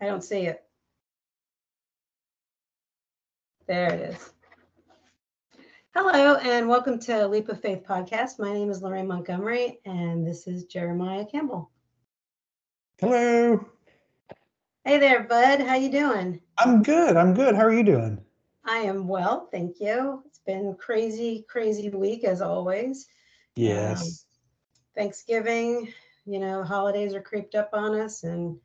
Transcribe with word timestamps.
I 0.00 0.06
don't 0.06 0.22
see 0.22 0.42
it. 0.42 0.62
There 3.66 3.92
it 3.92 4.00
is. 4.10 4.32
Hello, 5.92 6.36
and 6.36 6.68
welcome 6.68 7.00
to 7.00 7.26
Leap 7.26 7.48
of 7.48 7.60
Faith 7.60 7.82
podcast. 7.84 8.38
My 8.38 8.52
name 8.52 8.70
is 8.70 8.80
Lorraine 8.80 9.08
Montgomery, 9.08 9.80
and 9.84 10.24
this 10.24 10.46
is 10.46 10.66
Jeremiah 10.66 11.24
Campbell. 11.24 11.72
Hello. 13.00 13.66
Hey 14.84 14.98
there, 14.98 15.24
bud. 15.24 15.62
How 15.62 15.74
you 15.74 15.90
doing? 15.90 16.40
I'm 16.58 16.84
good. 16.84 17.16
I'm 17.16 17.34
good. 17.34 17.56
How 17.56 17.62
are 17.62 17.74
you 17.74 17.82
doing? 17.82 18.20
I 18.64 18.78
am 18.78 19.08
well, 19.08 19.48
thank 19.50 19.80
you. 19.80 20.22
It's 20.26 20.38
been 20.46 20.76
crazy, 20.78 21.44
crazy 21.48 21.90
week 21.90 22.22
as 22.22 22.40
always. 22.40 23.08
Yes. 23.56 24.02
Um, 24.02 24.12
Thanksgiving, 24.96 25.92
you 26.24 26.38
know, 26.38 26.62
holidays 26.62 27.14
are 27.14 27.20
creeped 27.20 27.56
up 27.56 27.70
on 27.72 27.98
us, 27.98 28.22
and 28.22 28.60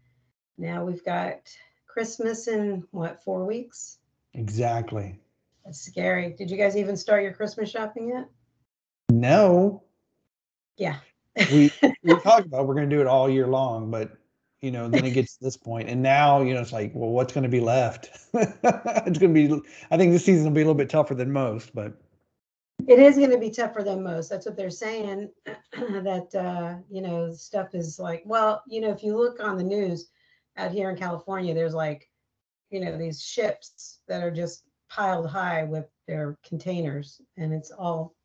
now 0.58 0.84
we've 0.86 1.04
got 1.04 1.40
Christmas 1.88 2.48
in 2.48 2.84
what 2.92 3.24
four 3.24 3.46
weeks? 3.46 4.00
exactly. 4.34 5.20
That's 5.66 5.80
scary. 5.82 6.32
Did 6.38 6.52
you 6.52 6.58
guys 6.58 6.76
even 6.76 6.98
start 6.98 7.24
your 7.24 7.34
Christmas 7.34 7.70
shopping 7.70 8.10
yet? 8.10 8.28
No, 9.12 9.84
Yeah. 10.78 10.98
we 11.52 11.72
we 12.04 12.16
talked 12.20 12.46
about 12.48 12.68
we're 12.68 12.76
going 12.76 12.90
to 12.90 12.96
do 12.96 13.02
it 13.02 13.08
all 13.08 13.30
year 13.30 13.48
long, 13.48 13.92
but 13.92 14.18
you 14.62 14.72
know, 14.72 14.88
then 14.88 15.06
it 15.06 15.12
gets 15.12 15.36
to 15.38 15.44
this 15.44 15.58
point, 15.58 15.90
and 15.90 16.02
now 16.02 16.42
you 16.42 16.54
know 16.54 16.62
it's 16.62 16.72
like, 16.72 16.92
well, 16.96 17.10
what's 17.10 17.34
going 17.34 17.44
to 17.44 17.50
be 17.50 17.60
left? 17.60 18.10
it's 18.34 19.20
going 19.20 19.34
to 19.34 19.48
be. 19.48 19.62
I 19.92 19.98
think 19.98 20.12
this 20.14 20.26
season 20.26 20.46
will 20.46 20.52
be 20.52 20.62
a 20.62 20.66
little 20.66 20.74
bit 20.74 20.90
tougher 20.90 21.16
than 21.16 21.32
most, 21.32 21.74
but 21.76 21.94
It 22.88 23.00
is 23.00 23.18
going 23.18 23.32
to 23.32 23.38
be 23.38 23.50
tougher 23.52 23.84
than 23.84 24.04
most. 24.04 24.30
That's 24.30 24.46
what 24.46 24.56
they're 24.58 24.70
saying. 24.70 25.30
that 25.74 26.36
uh, 26.36 26.82
you 26.90 27.02
know, 27.02 27.32
stuff 27.34 27.76
is 27.76 28.00
like, 28.00 28.24
well, 28.26 28.64
you 28.68 28.82
know, 28.82 28.90
if 28.92 29.04
you 29.04 29.18
look 29.18 29.40
on 29.42 29.58
the 29.58 29.64
news 29.64 30.10
out 30.58 30.72
here 30.72 30.90
in 30.90 30.98
California, 30.98 31.54
there's 31.54 31.74
like, 31.74 32.10
you 32.70 32.80
know, 32.80 32.98
these 32.98 33.22
ships 33.22 34.00
that 34.08 34.24
are 34.24 34.32
just 34.32 34.64
piled 34.90 35.28
high 35.30 35.64
with 35.64 35.86
their 36.08 36.38
containers, 36.46 37.22
and 37.38 37.54
it's 37.54 37.72
all 37.72 38.16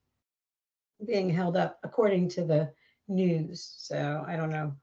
being 1.06 1.30
held 1.30 1.56
up 1.56 1.78
according 1.84 2.28
to 2.28 2.44
the 2.44 2.70
news. 3.08 3.74
So 3.78 4.24
I 4.26 4.36
don't 4.36 4.50
know, 4.50 4.74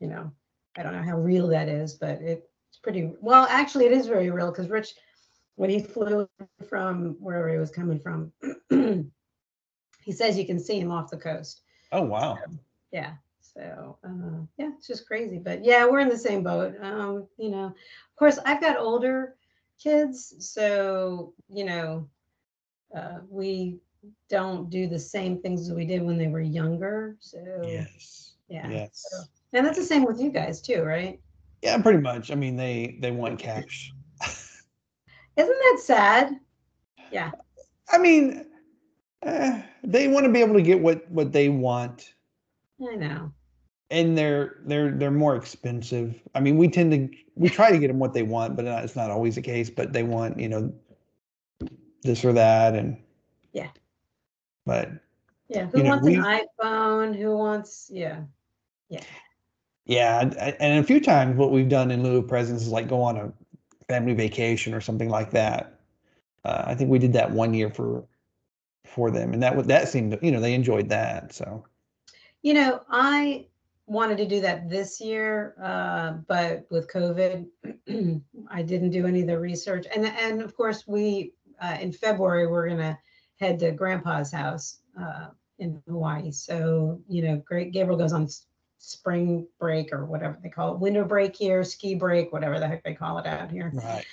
you 0.00 0.08
know, 0.08 0.30
I 0.76 0.82
don't 0.82 0.94
know 0.94 1.02
how 1.02 1.18
real 1.18 1.48
that 1.48 1.68
is, 1.68 1.94
but 1.94 2.20
it's 2.22 2.78
pretty 2.82 3.12
well. 3.20 3.46
Actually, 3.48 3.86
it 3.86 3.92
is 3.92 4.06
very 4.06 4.30
real 4.30 4.50
because 4.50 4.68
Rich, 4.68 4.94
when 5.56 5.70
he 5.70 5.80
flew 5.80 6.28
from 6.68 7.16
wherever 7.20 7.48
he 7.48 7.58
was 7.58 7.70
coming 7.70 7.98
from. 7.98 8.32
he 10.02 10.12
says 10.12 10.36
you 10.36 10.46
can 10.46 10.58
see 10.58 10.78
him 10.80 10.90
off 10.90 11.10
the 11.10 11.16
coast. 11.16 11.62
oh 11.92 12.02
wow, 12.02 12.38
Yeah. 12.90 13.12
So 13.56 13.98
uh, 14.04 14.44
yeah, 14.56 14.70
it's 14.76 14.86
just 14.86 15.06
crazy. 15.06 15.38
But 15.38 15.64
yeah, 15.64 15.86
we're 15.86 16.00
in 16.00 16.08
the 16.08 16.16
same 16.18 16.42
boat. 16.42 16.74
Um, 16.80 17.26
you 17.36 17.50
know, 17.50 17.66
of 17.66 18.16
course, 18.18 18.38
I've 18.44 18.60
got 18.60 18.78
older 18.78 19.36
kids, 19.82 20.34
so 20.38 21.34
you 21.48 21.64
know, 21.64 22.08
uh, 22.96 23.18
we 23.28 23.78
don't 24.28 24.70
do 24.70 24.86
the 24.86 24.98
same 24.98 25.40
things 25.40 25.60
as 25.62 25.72
we 25.72 25.84
did 25.84 26.02
when 26.02 26.18
they 26.18 26.28
were 26.28 26.40
younger. 26.40 27.16
So 27.20 27.38
yes, 27.64 28.34
yeah. 28.48 28.68
yes, 28.70 29.06
So- 29.10 29.24
and 29.52 29.66
that's 29.66 29.78
the 29.78 29.84
same 29.84 30.04
with 30.04 30.20
you 30.20 30.30
guys 30.30 30.60
too, 30.62 30.82
right? 30.82 31.20
yeah, 31.62 31.80
pretty 31.80 32.00
much. 32.00 32.30
I 32.30 32.34
mean, 32.34 32.56
they 32.56 32.96
they 33.00 33.10
want 33.10 33.38
cash. 33.38 33.92
Isn't 35.36 35.58
that 35.58 35.78
sad? 35.82 36.40
Yeah. 37.10 37.30
I 37.90 37.98
mean, 37.98 38.46
eh, 39.22 39.62
they 39.84 40.08
want 40.08 40.24
to 40.26 40.32
be 40.32 40.40
able 40.40 40.54
to 40.54 40.62
get 40.62 40.80
what 40.80 41.10
what 41.10 41.32
they 41.32 41.48
want. 41.48 42.14
I 42.86 42.96
know. 42.96 43.32
And 43.92 44.16
they're 44.18 44.56
they're 44.64 44.90
they're 44.90 45.10
more 45.10 45.36
expensive. 45.36 46.20
I 46.34 46.40
mean, 46.40 46.56
we 46.56 46.68
tend 46.68 46.90
to 46.92 47.08
we 47.36 47.48
try 47.48 47.70
to 47.70 47.78
get 47.78 47.88
them 47.88 47.98
what 47.98 48.14
they 48.14 48.22
want, 48.22 48.56
but 48.56 48.64
it's 48.64 48.96
not 48.96 49.10
always 49.10 49.36
the 49.36 49.42
case. 49.42 49.70
But 49.70 49.92
they 49.92 50.02
want 50.02 50.40
you 50.40 50.48
know 50.48 50.72
this 52.02 52.24
or 52.24 52.32
that, 52.32 52.74
and 52.74 52.96
Yeah. 53.52 53.68
But 54.66 54.90
Yeah. 55.48 55.66
Who 55.66 55.78
You 55.78 55.84
know, 55.84 55.90
wants 55.90 56.04
we- 56.06 56.16
an 56.16 56.22
iPhone? 56.24 57.14
Who 57.16 57.36
wants? 57.36 57.90
Yeah. 57.92 58.22
yeah, 59.86 60.20
and- 60.20 60.36
and 60.60 60.78
a 60.78 60.86
few 60.86 61.00
times 61.00 61.36
what 61.36 61.50
we've 61.50 61.68
done 61.68 61.90
in 61.90 62.02
lieu 62.02 62.18
of 62.18 62.28
presents 62.28 62.62
is 62.62 62.68
like 62.70 62.88
go 62.88 63.02
on 63.02 63.16
a 63.16 63.32
family 63.88 64.14
vacation 64.14 64.74
or 64.74 64.80
something 64.80 65.08
like 65.08 65.30
that. 65.32 65.78
Uh, 66.44 66.64
I 66.66 66.74
think 66.74 66.90
we 66.90 66.98
did 66.98 67.12
that 67.14 67.30
one 67.30 67.52
year 67.54 67.70
for 67.70 68.04
for 68.84 69.10
them, 69.10 69.32
and 69.32 69.42
that 69.42 69.56
would 69.56 69.66
that 69.68 69.88
seemed 69.88 70.18
you 70.22 70.30
know 70.30 70.40
they 70.40 70.54
enjoyed 70.54 70.88
that. 70.88 71.32
So 71.32 71.64
You 72.42 72.54
know, 72.54 72.82
I 72.88 73.46
wanted 73.92 74.16
to 74.18 74.26
do 74.26 74.40
that 74.40 74.68
this 74.68 75.00
year, 75.00 75.54
uh, 75.62 76.12
but 76.26 76.66
with 76.70 76.90
COVID, 76.90 77.46
I 78.50 78.62
didn't 78.62 78.90
do 78.90 79.06
any 79.06 79.20
of 79.20 79.26
the 79.26 79.38
research. 79.38 79.86
And 79.94 80.06
and 80.06 80.42
of 80.42 80.56
course, 80.56 80.86
we 80.86 81.34
uh, 81.60 81.76
in 81.80 81.92
February 81.92 82.46
we're 82.46 82.68
gonna 82.68 82.98
head 83.36 83.58
to 83.60 83.72
Grandpa's 83.72 84.32
house 84.32 84.78
uh, 85.00 85.28
in 85.58 85.82
Hawaii. 85.86 86.30
So 86.30 87.00
you 87.08 87.22
know, 87.22 87.42
Great 87.44 87.72
Gabriel 87.72 87.98
goes 87.98 88.12
on 88.12 88.28
spring 88.78 89.46
break 89.60 89.92
or 89.92 90.06
whatever 90.06 90.38
they 90.42 90.48
call 90.48 90.74
it, 90.74 90.80
winter 90.80 91.04
break 91.04 91.36
here, 91.36 91.62
ski 91.62 91.94
break, 91.94 92.32
whatever 92.32 92.58
the 92.58 92.66
heck 92.66 92.82
they 92.82 92.94
call 92.94 93.18
it 93.18 93.26
out 93.26 93.50
here. 93.50 93.72
right, 93.74 94.06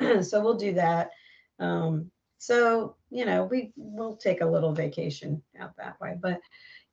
right. 0.00 0.24
so 0.24 0.40
we'll 0.40 0.54
do 0.54 0.72
that. 0.72 1.10
Um, 1.58 2.10
so 2.38 2.96
you 3.10 3.24
know, 3.24 3.44
we 3.44 3.72
will 3.76 4.16
take 4.16 4.40
a 4.40 4.46
little 4.46 4.72
vacation 4.72 5.42
out 5.58 5.76
that 5.76 6.00
way. 6.00 6.16
But 6.20 6.40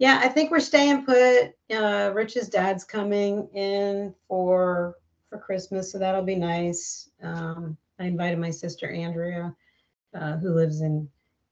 yeah, 0.01 0.19
I 0.19 0.29
think 0.29 0.49
we're 0.49 0.59
staying 0.59 1.05
put. 1.05 1.53
Uh, 1.71 2.11
Rich's 2.11 2.49
dad's 2.49 2.83
coming 2.83 3.47
in 3.53 4.15
for 4.27 4.95
for 5.29 5.37
Christmas, 5.37 5.91
so 5.91 5.99
that'll 5.99 6.23
be 6.23 6.35
nice. 6.35 7.11
Um, 7.21 7.77
I 7.99 8.05
invited 8.05 8.39
my 8.39 8.49
sister 8.49 8.89
Andrea, 8.89 9.55
uh, 10.15 10.37
who 10.37 10.55
lives 10.55 10.81
in 10.81 11.07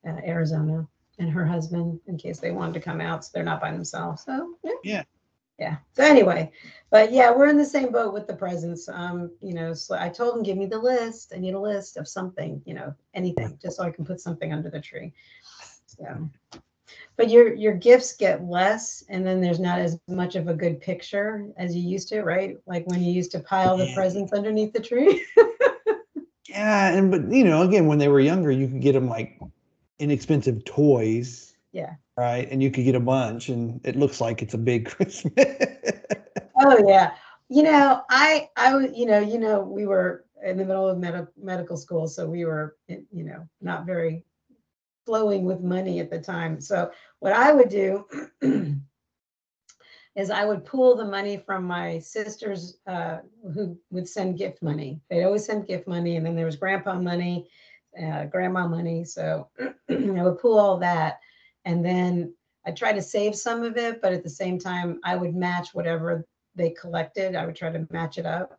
uh, 0.07 0.17
Arizona, 0.25 0.87
and 1.19 1.29
her 1.29 1.45
husband 1.45 1.99
in 2.07 2.17
case 2.17 2.39
they 2.39 2.49
wanted 2.49 2.73
to 2.73 2.79
come 2.79 3.01
out, 3.01 3.23
so 3.23 3.29
they're 3.31 3.43
not 3.43 3.61
by 3.61 3.71
themselves. 3.71 4.23
So 4.23 4.55
yeah. 4.63 4.71
Yeah. 4.83 5.03
Yeah. 5.59 5.77
So 5.93 6.03
anyway, 6.03 6.51
but 6.89 7.11
yeah, 7.11 7.29
we're 7.29 7.49
in 7.49 7.57
the 7.57 7.63
same 7.65 7.91
boat 7.91 8.15
with 8.15 8.25
the 8.25 8.35
presents. 8.35 8.89
Um, 8.89 9.29
you 9.41 9.53
know, 9.53 9.75
so 9.75 9.95
I 9.95 10.09
told 10.09 10.35
him, 10.35 10.41
give 10.41 10.57
me 10.57 10.65
the 10.65 10.79
list. 10.79 11.33
I 11.35 11.37
need 11.37 11.53
a 11.53 11.59
list 11.59 11.97
of 11.97 12.07
something, 12.07 12.63
you 12.65 12.73
know, 12.73 12.95
anything, 13.13 13.59
just 13.61 13.77
so 13.77 13.83
I 13.83 13.91
can 13.91 14.05
put 14.05 14.19
something 14.19 14.51
under 14.53 14.71
the 14.71 14.81
tree. 14.81 15.13
So, 15.85 16.29
but 17.19 17.29
your 17.29 17.53
your 17.53 17.73
gifts 17.73 18.15
get 18.15 18.45
less, 18.45 19.03
and 19.09 19.27
then 19.27 19.41
there's 19.41 19.59
not 19.59 19.77
as 19.77 19.99
much 20.07 20.37
of 20.37 20.47
a 20.47 20.53
good 20.53 20.79
picture 20.79 21.45
as 21.57 21.75
you 21.75 21.81
used 21.83 22.07
to, 22.07 22.21
right? 22.21 22.55
Like 22.65 22.87
when 22.87 23.03
you 23.03 23.11
used 23.11 23.31
to 23.31 23.41
pile 23.41 23.75
the 23.77 23.87
Yeah. 23.87 23.93
presents 23.93 24.31
underneath 24.31 24.73
the 24.73 24.79
tree. 24.79 25.23
Yeah, 26.47 26.91
and 26.93 27.11
but 27.11 27.31
you 27.31 27.43
know, 27.43 27.61
again, 27.61 27.85
when 27.85 27.99
they 27.99 28.07
were 28.07 28.19
younger, 28.19 28.49
you 28.51 28.67
could 28.67 28.81
get 28.81 28.93
them 28.93 29.07
like 29.07 29.39
inexpensive 29.99 30.65
toys. 30.65 31.55
Yeah. 31.71 31.93
Right, 32.17 32.49
and 32.49 32.63
you 32.63 32.71
could 32.71 32.85
get 32.85 32.95
a 32.95 32.99
bunch, 32.99 33.49
and 33.49 33.79
it 33.85 33.95
looks 33.95 34.19
like 34.19 34.41
it's 34.41 34.55
a 34.55 34.57
big 34.57 34.89
Christmas. 34.89 35.45
Oh 36.59 36.83
yeah. 36.87 37.13
You 37.49 37.63
know, 37.63 38.01
I 38.09 38.49
I 38.57 38.79
you 38.87 39.05
know, 39.05 39.19
you 39.19 39.37
know, 39.37 39.61
we 39.61 39.85
were 39.85 40.25
in 40.43 40.57
the 40.57 40.65
middle 40.65 40.87
of 40.87 40.97
med- 40.97 41.27
medical 41.37 41.77
school, 41.77 42.07
so 42.07 42.25
we 42.25 42.45
were, 42.45 42.77
you 42.87 43.23
know, 43.23 43.47
not 43.61 43.85
very 43.85 44.25
flowing 45.09 45.43
with 45.43 45.61
money 45.61 45.99
at 45.99 46.11
the 46.11 46.19
time. 46.19 46.61
So 46.61 46.91
what 47.17 47.33
I 47.33 47.51
would 47.51 47.69
do 47.69 48.05
is 50.15 50.29
I 50.29 50.45
would 50.45 50.65
pool 50.65 50.95
the 50.95 51.03
money 51.03 51.37
from 51.37 51.63
my 51.63 51.97
sisters 51.97 52.77
uh, 52.85 53.17
who 53.55 53.75
would 53.89 54.07
send 54.07 54.37
gift 54.37 54.61
money. 54.61 55.01
They'd 55.09 55.23
always 55.23 55.45
send 55.45 55.65
gift 55.65 55.87
money, 55.87 56.15
and 56.15 56.23
then 56.23 56.35
there 56.35 56.45
was 56.45 56.57
grandpa 56.57 56.93
money, 56.99 57.49
uh, 57.99 58.25
grandma 58.25 58.67
money. 58.67 59.03
So 59.03 59.47
I 59.89 60.23
would 60.23 60.37
pool 60.37 60.59
all 60.59 60.77
that, 60.77 61.17
and 61.65 61.83
then 61.83 62.31
I 62.67 62.71
try 62.71 62.93
to 62.93 63.01
save 63.01 63.35
some 63.35 63.63
of 63.63 63.77
it, 63.77 64.03
but 64.03 64.13
at 64.13 64.21
the 64.21 64.29
same 64.29 64.59
time, 64.59 64.99
I 65.03 65.15
would 65.15 65.33
match 65.33 65.69
whatever 65.73 66.27
they 66.53 66.69
collected. 66.69 67.35
I 67.35 67.47
would 67.47 67.55
try 67.55 67.71
to 67.71 67.87
match 67.89 68.19
it 68.19 68.27
up, 68.27 68.58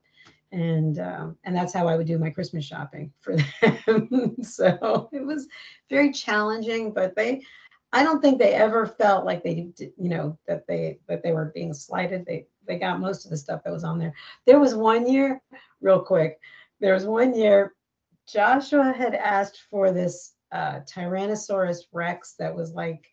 and 0.53 0.99
um, 0.99 1.37
and 1.45 1.55
that's 1.55 1.73
how 1.73 1.87
I 1.87 1.97
would 1.97 2.07
do 2.07 2.19
my 2.19 2.31
Christmas 2.31 2.65
shopping 2.65 3.13
for 3.21 3.37
them. 3.37 4.37
so 4.43 5.09
it 5.13 5.25
was 5.25 5.47
very 5.89 6.13
challenging, 6.13 6.93
but 6.93 7.15
they, 7.15 7.43
I 7.93 8.03
don't 8.03 8.21
think 8.21 8.39
they 8.39 8.55
ever 8.55 8.87
felt 8.87 9.25
like 9.25 9.43
they, 9.43 9.69
you 9.79 10.09
know, 10.09 10.39
that 10.47 10.67
they 10.67 10.99
that 11.09 11.23
they 11.23 11.33
were 11.33 11.53
being 11.55 11.75
slighted. 11.75 12.27
They 12.27 12.47
they 12.67 12.79
got 12.79 13.01
most 13.01 13.25
of 13.25 13.31
the 13.31 13.37
stuff 13.37 13.63
that 13.65 13.73
was 13.73 13.85
on 13.85 13.99
there. 13.99 14.15
There 14.47 14.61
was 14.61 14.75
one 14.75 15.07
year, 15.11 15.41
real 15.81 16.01
quick. 16.01 16.39
There 16.81 16.95
was 16.95 17.05
one 17.05 17.35
year, 17.35 17.75
Joshua 18.27 18.93
had 18.93 19.15
asked 19.15 19.65
for 19.71 19.93
this 19.93 20.35
uh, 20.53 20.81
Tyrannosaurus 20.81 21.83
Rex 21.93 22.35
that 22.39 22.55
was 22.55 22.73
like 22.73 23.05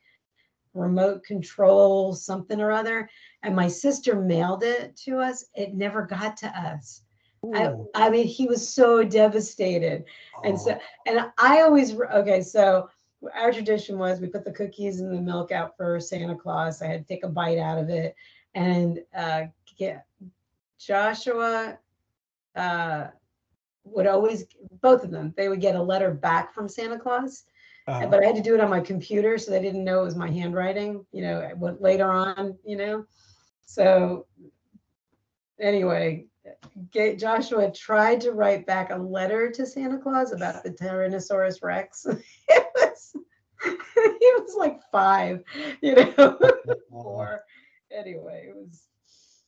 remote 0.73 1.23
control 1.23 2.13
something 2.13 2.61
or 2.61 2.71
other 2.71 3.09
and 3.41 3.55
my 3.55 3.67
sister 3.67 4.15
mailed 4.15 4.63
it 4.63 4.95
to 4.95 5.17
us 5.17 5.45
it 5.55 5.73
never 5.73 6.03
got 6.03 6.37
to 6.37 6.47
us 6.47 7.01
I, 7.53 7.73
I 7.93 8.09
mean 8.09 8.27
he 8.27 8.47
was 8.47 8.67
so 8.67 9.03
devastated. 9.03 10.05
And 10.43 10.59
so 10.59 10.77
and 11.05 11.25
i 11.37 11.61
always 11.61 11.93
okay 11.99 12.41
so 12.41 12.89
our 13.33 13.51
tradition 13.51 13.97
was 13.97 14.19
we 14.19 14.27
put 14.27 14.45
the 14.45 14.51
cookies 14.51 14.99
and 14.99 15.11
the 15.11 15.21
milk 15.21 15.51
out 15.51 15.75
for 15.77 15.99
santa 15.99 16.35
claus. 16.35 16.81
I 16.81 16.87
had 16.87 17.07
to 17.07 17.13
take 17.13 17.23
a 17.23 17.29
bite 17.29 17.57
out 17.57 17.77
of 17.77 17.89
it. 17.89 18.15
And 18.55 18.99
uh 19.15 19.43
get 19.77 20.05
joshua 20.79 21.77
uh, 22.57 23.07
would 23.85 24.07
always, 24.07 24.45
both 24.81 25.03
of 25.03 25.11
them, 25.11 25.33
they 25.37 25.47
would 25.47 25.61
get 25.61 25.75
a 25.75 25.81
letter 25.81 26.11
back 26.11 26.53
from 26.53 26.67
Santa 26.67 26.99
Claus. 26.99 27.45
Uh, 27.87 28.05
But 28.07 28.21
I 28.21 28.25
had 28.25 28.35
to 28.35 28.41
do 28.41 28.53
it 28.53 28.59
on 28.59 28.69
my 28.69 28.81
computer, 28.81 29.37
so 29.37 29.51
they 29.51 29.61
didn't 29.61 29.85
know 29.85 30.01
it 30.01 30.05
was 30.05 30.15
my 30.15 30.29
handwriting, 30.29 31.05
you 31.13 31.21
know, 31.21 31.49
what 31.55 31.81
later 31.81 32.11
on, 32.11 32.57
you 32.65 32.75
know. 32.75 33.05
So 33.65 34.25
anyway, 35.59 36.25
Joshua 37.17 37.71
tried 37.71 38.21
to 38.21 38.31
write 38.31 38.65
back 38.65 38.91
a 38.91 38.97
letter 38.97 39.51
to 39.51 39.65
Santa 39.65 39.97
Claus 39.97 40.31
about 40.31 40.63
the 40.63 40.71
Tyrannosaurus 40.71 41.63
Rex. 41.63 42.05
it 42.49 42.67
was, 42.75 43.15
he 43.63 43.71
was 43.71 44.55
like 44.57 44.79
five, 44.91 45.43
you 45.81 45.95
know, 45.95 46.39
four. 46.89 47.41
Anyway, 47.91 48.47
it 48.49 48.55
was. 48.55 48.83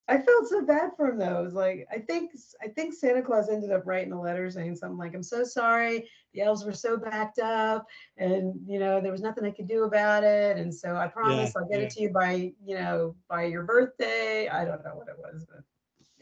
I 0.08 0.18
felt 0.18 0.48
so 0.48 0.64
bad 0.64 0.90
for 0.98 1.10
him 1.10 1.20
though. 1.20 1.40
It 1.40 1.44
was 1.44 1.54
like 1.54 1.88
I 1.92 2.00
think 2.00 2.32
I 2.64 2.68
think 2.68 2.96
Santa 2.96 3.22
Claus 3.22 3.48
ended 3.48 3.72
up 3.72 3.86
writing 3.86 4.12
a 4.12 4.20
letter 4.20 4.50
saying 4.50 4.76
something 4.76 4.98
like, 4.98 5.14
"I'm 5.14 5.22
so 5.22 5.44
sorry. 5.44 6.10
The 6.34 6.42
elves 6.42 6.66
were 6.66 6.74
so 6.74 6.98
backed 6.98 7.38
up, 7.38 7.86
and 8.18 8.56
you 8.66 8.80
know 8.80 9.00
there 9.02 9.12
was 9.12 9.22
nothing 9.22 9.46
I 9.46 9.52
could 9.52 9.68
do 9.68 9.84
about 9.84 10.24
it. 10.24 10.58
And 10.58 10.74
so 10.74 10.96
I 10.96 11.08
promise 11.08 11.56
I'll 11.56 11.68
get 11.68 11.80
yeah. 11.80 11.86
it 11.86 11.92
to 11.92 12.02
you 12.02 12.10
by 12.10 12.54
you 12.66 12.76
know 12.76 13.16
by 13.30 13.44
your 13.44 13.62
birthday. 13.64 14.50
I 14.50 14.66
don't 14.66 14.84
know 14.84 14.96
what 14.96 15.10
it 15.10 15.16
was, 15.20 15.46
but 15.48 15.62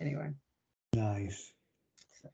anyway. 0.01 0.31
Nice. 0.93 1.51
So, 2.21 2.29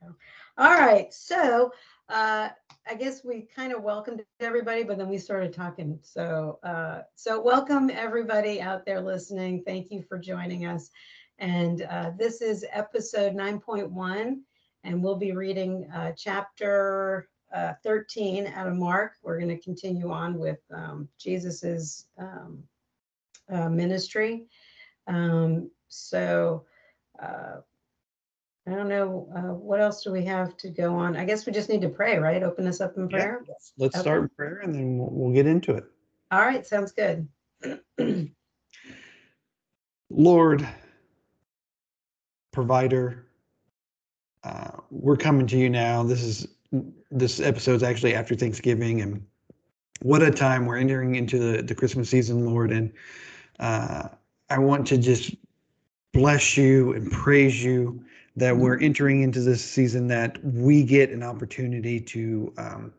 all 0.57 0.71
right. 0.71 1.13
So, 1.13 1.71
uh, 2.09 2.49
I 2.87 2.95
guess 2.95 3.23
we 3.23 3.47
kind 3.55 3.71
of 3.71 3.81
welcomed 3.81 4.23
everybody, 4.39 4.83
but 4.83 4.97
then 4.97 5.07
we 5.07 5.17
started 5.17 5.53
talking. 5.53 5.99
So, 6.01 6.59
uh, 6.63 7.01
so 7.15 7.41
welcome 7.41 7.89
everybody 7.89 8.61
out 8.61 8.85
there 8.85 9.01
listening. 9.01 9.63
Thank 9.65 9.89
you 9.89 10.01
for 10.01 10.17
joining 10.17 10.65
us. 10.65 10.89
And 11.39 11.83
uh, 11.83 12.11
this 12.17 12.41
is 12.41 12.65
episode 12.71 13.33
9.1, 13.33 14.39
and 14.83 15.03
we'll 15.03 15.15
be 15.15 15.31
reading 15.31 15.89
uh, 15.95 16.11
chapter 16.17 17.29
uh, 17.53 17.73
13 17.83 18.47
out 18.47 18.67
of 18.67 18.75
Mark. 18.75 19.13
We're 19.23 19.39
going 19.39 19.55
to 19.55 19.63
continue 19.63 20.11
on 20.11 20.37
with 20.37 20.59
um, 20.73 21.07
Jesus's 21.17 22.07
um, 22.17 22.63
uh, 23.49 23.69
ministry. 23.69 24.45
Um, 25.07 25.71
so, 25.87 26.65
I 28.65 28.71
don't 28.71 28.87
know, 28.87 29.27
uh, 29.35 29.53
what 29.53 29.81
else 29.81 30.03
do 30.03 30.11
we 30.11 30.23
have 30.25 30.55
to 30.57 30.69
go 30.69 30.95
on? 30.95 31.17
I 31.17 31.25
guess 31.25 31.45
we 31.45 31.51
just 31.51 31.69
need 31.69 31.81
to 31.81 31.89
pray, 31.89 32.17
right? 32.17 32.41
Open 32.43 32.65
us 32.65 32.79
up 32.79 32.95
in 32.95 33.09
Yeah, 33.09 33.17
prayer. 33.17 33.45
let's, 33.47 33.73
let's 33.77 33.95
Okay. 33.95 34.01
start 34.01 34.21
in 34.21 34.29
prayer 34.29 34.59
and 34.63 34.73
then 34.73 34.97
we'll, 34.97 35.09
we'll 35.11 35.33
get 35.33 35.47
into 35.47 35.75
it. 35.75 35.83
All 36.31 36.39
right, 36.39 36.65
sounds 36.65 36.93
good. 36.93 37.27
Lord, 40.09 40.67
provider, 42.51 43.25
uh, 44.43 44.71
we're 44.89 45.17
coming 45.17 45.47
to 45.47 45.57
you 45.57 45.69
now. 45.69 46.03
This 46.03 46.23
is 46.23 46.47
this 47.11 47.39
episode's 47.39 47.83
actually 47.83 48.15
after 48.15 48.33
Thanksgiving, 48.35 49.01
and 49.01 49.25
what 50.01 50.23
a 50.23 50.31
time 50.31 50.65
we're 50.65 50.77
entering 50.77 51.15
into 51.15 51.37
the, 51.37 51.61
the 51.61 51.75
Christmas 51.75 52.09
season, 52.09 52.45
Lord. 52.45 52.71
And 52.71 52.91
uh, 53.59 54.09
I 54.49 54.57
want 54.57 54.87
to 54.87 54.97
just 54.97 55.35
bless 56.13 56.57
you 56.57 56.93
and 56.93 57.11
praise 57.11 57.63
you 57.63 58.03
that 58.35 58.57
we're 58.57 58.79
entering 58.79 59.21
into 59.21 59.41
this 59.41 59.63
season 59.63 60.07
that 60.07 60.43
we 60.43 60.83
get 60.83 61.11
an 61.11 61.23
opportunity 61.23 61.99
to 61.99 62.53
um, 62.57 62.93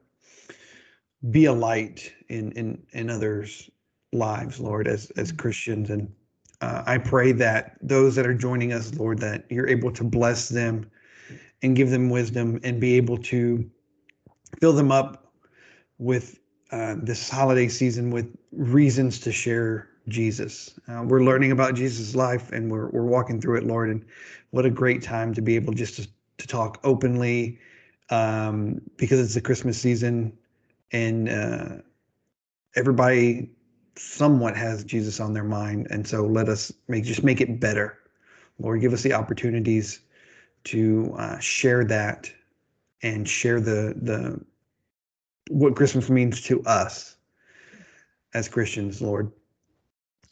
be 1.31 1.47
a 1.47 1.53
light 1.53 2.13
in 2.29 2.53
in 2.53 2.83
in 2.93 3.11
others' 3.11 3.71
lives, 4.13 4.61
Lord, 4.61 4.87
as 4.87 5.11
as 5.17 5.33
Christians. 5.33 5.91
And 5.91 6.13
uh, 6.61 6.83
I 6.87 6.99
pray 6.99 7.33
that 7.33 7.77
those 7.83 8.15
that 8.17 8.27
are 8.27 8.35
joining 8.35 8.73
us, 8.73 8.95
Lord, 8.95 9.19
that 9.21 9.45
you're 9.51 9.69
able 9.69 9.91
to 9.93 10.05
bless 10.05 10.49
them 10.49 10.91
and 11.63 11.75
give 11.75 11.91
them 11.91 12.11
wisdom 12.11 12.61
and 12.63 12.81
be 12.81 12.97
able 12.97 13.19
to 13.19 13.69
fill 14.61 14.73
them 14.73 14.93
up 14.93 15.33
with 15.99 16.39
uh, 16.71 16.97
this 17.03 17.29
holiday 17.29 17.69
season 17.69 18.11
with 18.11 18.37
reasons 18.53 19.19
to 19.21 19.33
share 19.33 19.89
Jesus. 20.09 20.79
Uh, 20.89 21.03
we're 21.07 21.23
learning 21.23 21.53
about 21.53 21.75
Jesus' 21.75 22.15
life 22.15 22.53
and 22.53 22.71
we're, 22.71 22.89
we're 22.91 23.05
walking 23.05 23.41
through 23.41 23.59
it, 23.59 23.65
Lord. 23.65 23.91
And 23.91 24.05
what 24.51 24.67
a 24.67 24.71
great 24.71 25.03
time 25.03 25.35
to 25.35 25.43
be 25.43 25.57
able 25.57 25.73
just 25.73 25.97
to, 25.97 26.09
to 26.39 26.47
talk 26.47 26.81
openly 26.85 27.59
um, 28.11 28.81
because 28.97 29.21
it's 29.21 29.35
the 29.35 29.41
Christmas 29.41 29.81
season 29.81 30.37
and 30.93 31.29
uh, 31.29 31.69
everybody 32.77 33.51
somewhat 33.97 34.57
has 34.57 34.85
Jesus 34.85 35.21
on 35.21 35.33
their 35.33 35.45
mind. 35.45 35.87
And 35.91 36.07
so 36.07 36.27
let 36.27 36.49
us 36.49 36.73
make 36.89 37.05
just 37.05 37.25
make 37.25 37.41
it 37.41 37.61
better. 37.61 37.99
Lord, 38.59 38.81
give 38.81 38.93
us 38.93 39.03
the 39.03 39.13
opportunities 39.13 40.01
to 40.65 41.15
uh, 41.19 41.39
share 41.39 41.85
that 41.85 42.31
and 43.03 43.29
share 43.29 43.61
the 43.61 43.95
the 44.01 44.41
what 45.51 45.77
Christmas 45.77 46.09
means 46.09 46.41
to 46.43 46.63
us 46.65 47.17
as 48.33 48.49
Christians, 48.49 49.03
Lord. 49.03 49.31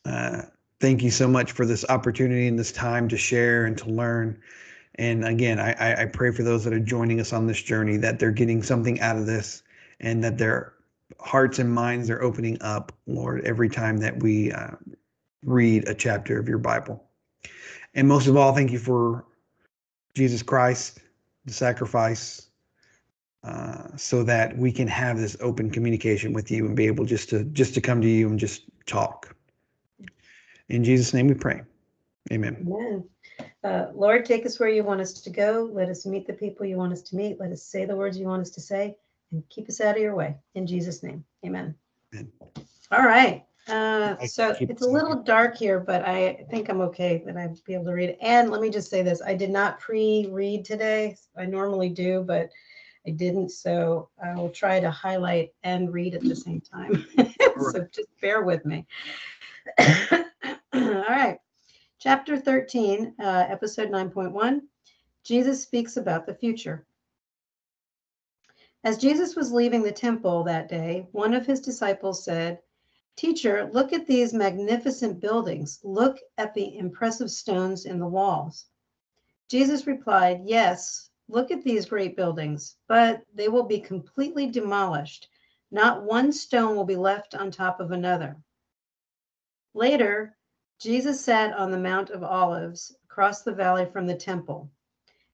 Uh, 0.05 0.43
thank 0.81 1.03
you 1.03 1.11
so 1.11 1.29
much 1.29 1.53
for 1.53 1.65
this 1.65 1.85
opportunity 1.89 2.49
and 2.49 2.59
this 2.59 2.73
time 2.73 3.09
to 3.09 3.17
share 3.17 3.67
and 3.67 3.79
to 3.79 3.89
learn. 3.89 4.41
And 4.97 5.25
again, 5.25 5.59
I, 5.59 6.03
I, 6.03 6.05
pray 6.07 6.33
for 6.33 6.43
those 6.43 6.65
that 6.65 6.73
are 6.73 6.81
joining 6.81 7.19
us 7.19 7.33
on 7.33 7.47
this 7.47 7.63
journey 7.63 7.97
that 7.99 8.19
they're 8.19 8.31
getting 8.31 8.63
something 8.63 9.01
out 9.01 9.17
of 9.17 9.25
this 9.25 9.63
and 10.01 10.23
that 10.23 10.37
their 10.37 10.75
hearts 11.19 11.59
and 11.59 11.73
minds 11.73 12.11
are 12.11 12.21
opening 12.21 12.59
up, 12.61 12.93
Lord, 13.07 13.45
every 13.45 13.71
time 13.71 13.99
that 13.99 14.23
we 14.23 14.53
uh, 14.53 14.73
read 15.45 15.89
a 15.89 15.95
chapter 15.95 16.39
of 16.39 16.49
your 16.49 16.59
Bible. 16.59 17.03
And 17.95 18.09
most 18.09 18.27
of 18.27 18.37
all, 18.37 18.53
thank 18.53 18.71
you 18.71 18.79
for 18.79 19.25
Jesus 20.15 20.43
Christ, 20.43 21.01
the 21.45 21.53
sacrifice, 21.53 22.49
uh, 23.45 23.89
so 23.97 24.23
that 24.25 24.57
we 24.57 24.71
can 24.71 24.87
have 24.89 25.19
this 25.19 25.37
open 25.41 25.71
communication 25.71 26.33
with 26.33 26.51
you 26.51 26.67
and 26.67 26.77
be 26.77 26.87
able 26.87 27.05
just 27.05 27.29
to 27.31 27.45
just 27.45 27.75
to 27.75 27.81
come 27.81 28.01
to 28.01 28.09
you 28.09 28.29
and 28.29 28.39
just 28.39 28.63
talk. 28.87 29.35
In 30.69 30.85
Jesus' 30.85 31.13
name 31.13 31.29
we 31.29 31.35
pray. 31.35 31.63
Amen. 32.33 32.57
Amen. 32.61 33.05
Uh, 33.65 33.87
Lord, 33.95 34.25
take 34.25 34.47
us 34.47 34.59
where 34.59 34.69
you 34.69 34.85
want 34.85 35.01
us 35.01 35.13
to 35.13 35.31
go. 35.31 35.69
Let 35.73 35.89
us 35.89 36.07
meet 36.07 36.27
the 36.27 36.33
people 36.33 36.67
you 36.67 36.77
want 36.77 36.93
us 36.93 37.03
to 37.03 37.17
meet. 37.17 37.41
Let 37.41 37.53
us 37.53 37.63
say 37.63 37.85
the 37.85 37.97
words 37.97 38.19
you 38.19 38.27
want 38.27 38.43
us 38.43 38.51
to 38.51 38.61
say 38.61 38.97
and 39.31 39.43
keep 39.49 39.69
us 39.69 39.81
out 39.81 39.97
of 39.97 40.03
your 40.03 40.15
way. 40.15 40.37
In 40.55 40.67
Jesus' 40.67 41.03
name, 41.03 41.25
amen. 41.45 41.75
Amen. 42.15 42.31
All 42.91 43.03
right. 43.03 43.45
Uh, 43.69 44.17
so 44.27 44.57
it's 44.59 44.83
a 44.83 44.89
little 44.89 45.23
dark 45.23 45.57
here, 45.57 45.79
but 45.79 46.03
I 46.05 46.45
think 46.51 46.69
I'm 46.69 46.81
okay 46.81 47.23
that 47.25 47.37
I'd 47.37 47.63
be 47.65 47.75
able 47.75 47.87
to 47.87 47.93
read 47.93 48.11
it. 48.11 48.19
And 48.21 48.51
let 48.51 48.61
me 48.61 48.71
just 48.71 48.91
say 48.91 49.03
this 49.03 49.23
I 49.23 49.35
did 49.35 49.51
not 49.51 49.79
pre 49.79 50.29
read 50.31 50.65
today. 50.65 51.17
I 51.37 51.47
normally 51.47 51.89
do, 51.89 52.25
but 52.27 52.51
I 53.07 53.11
didn't. 53.11 53.51
So 53.51 54.09
I 54.23 54.35
will 54.35 54.51
try 54.51 54.81
to 54.81 54.91
highlight 54.91 55.53
and 55.63 55.93
read 55.93 56.15
at 56.15 56.23
the 56.23 56.35
same 56.35 56.61
time. 56.61 57.07
so 57.73 57.87
just 57.93 58.09
bear 58.21 58.43
with 58.43 58.65
me. 58.67 58.85
All 60.75 60.81
right. 60.81 61.39
Chapter 61.99 62.39
13, 62.39 63.17
uh, 63.21 63.45
episode 63.51 63.91
9.1 63.91 64.63
Jesus 65.23 65.63
speaks 65.63 65.99
about 65.99 66.25
the 66.25 66.35
future. 66.35 66.87
As 68.83 68.97
Jesus 68.97 69.37
was 69.37 69.53
leaving 69.53 69.83
the 69.83 69.93
temple 69.93 70.43
that 70.45 70.71
day, 70.71 71.07
one 71.13 71.35
of 71.35 71.45
his 71.45 71.61
disciples 71.61 72.25
said, 72.25 72.59
Teacher, 73.17 73.69
look 73.71 73.93
at 73.93 74.07
these 74.07 74.33
magnificent 74.33 75.21
buildings. 75.21 75.79
Look 75.85 76.19
at 76.39 76.55
the 76.55 76.79
impressive 76.79 77.31
stones 77.31 77.85
in 77.85 77.99
the 77.99 78.09
walls. 78.09 78.65
Jesus 79.51 79.87
replied, 79.87 80.41
Yes, 80.47 81.11
look 81.29 81.51
at 81.51 81.63
these 81.63 81.85
great 81.85 82.17
buildings, 82.17 82.77
but 82.89 83.23
they 83.35 83.49
will 83.49 83.65
be 83.65 83.79
completely 83.79 84.47
demolished. 84.47 85.29
Not 85.71 86.05
one 86.05 86.33
stone 86.33 86.77
will 86.77 86.85
be 86.87 86.97
left 86.97 87.35
on 87.35 87.51
top 87.51 87.79
of 87.79 87.91
another. 87.91 88.39
Later, 89.75 90.35
Jesus 90.83 91.25
sat 91.25 91.57
on 91.57 91.71
the 91.71 91.79
Mount 91.79 92.11
of 92.11 92.25
Olives 92.25 92.97
across 93.05 93.43
the 93.43 93.55
valley 93.55 93.87
from 93.87 94.05
the 94.05 94.17
temple. 94.17 94.69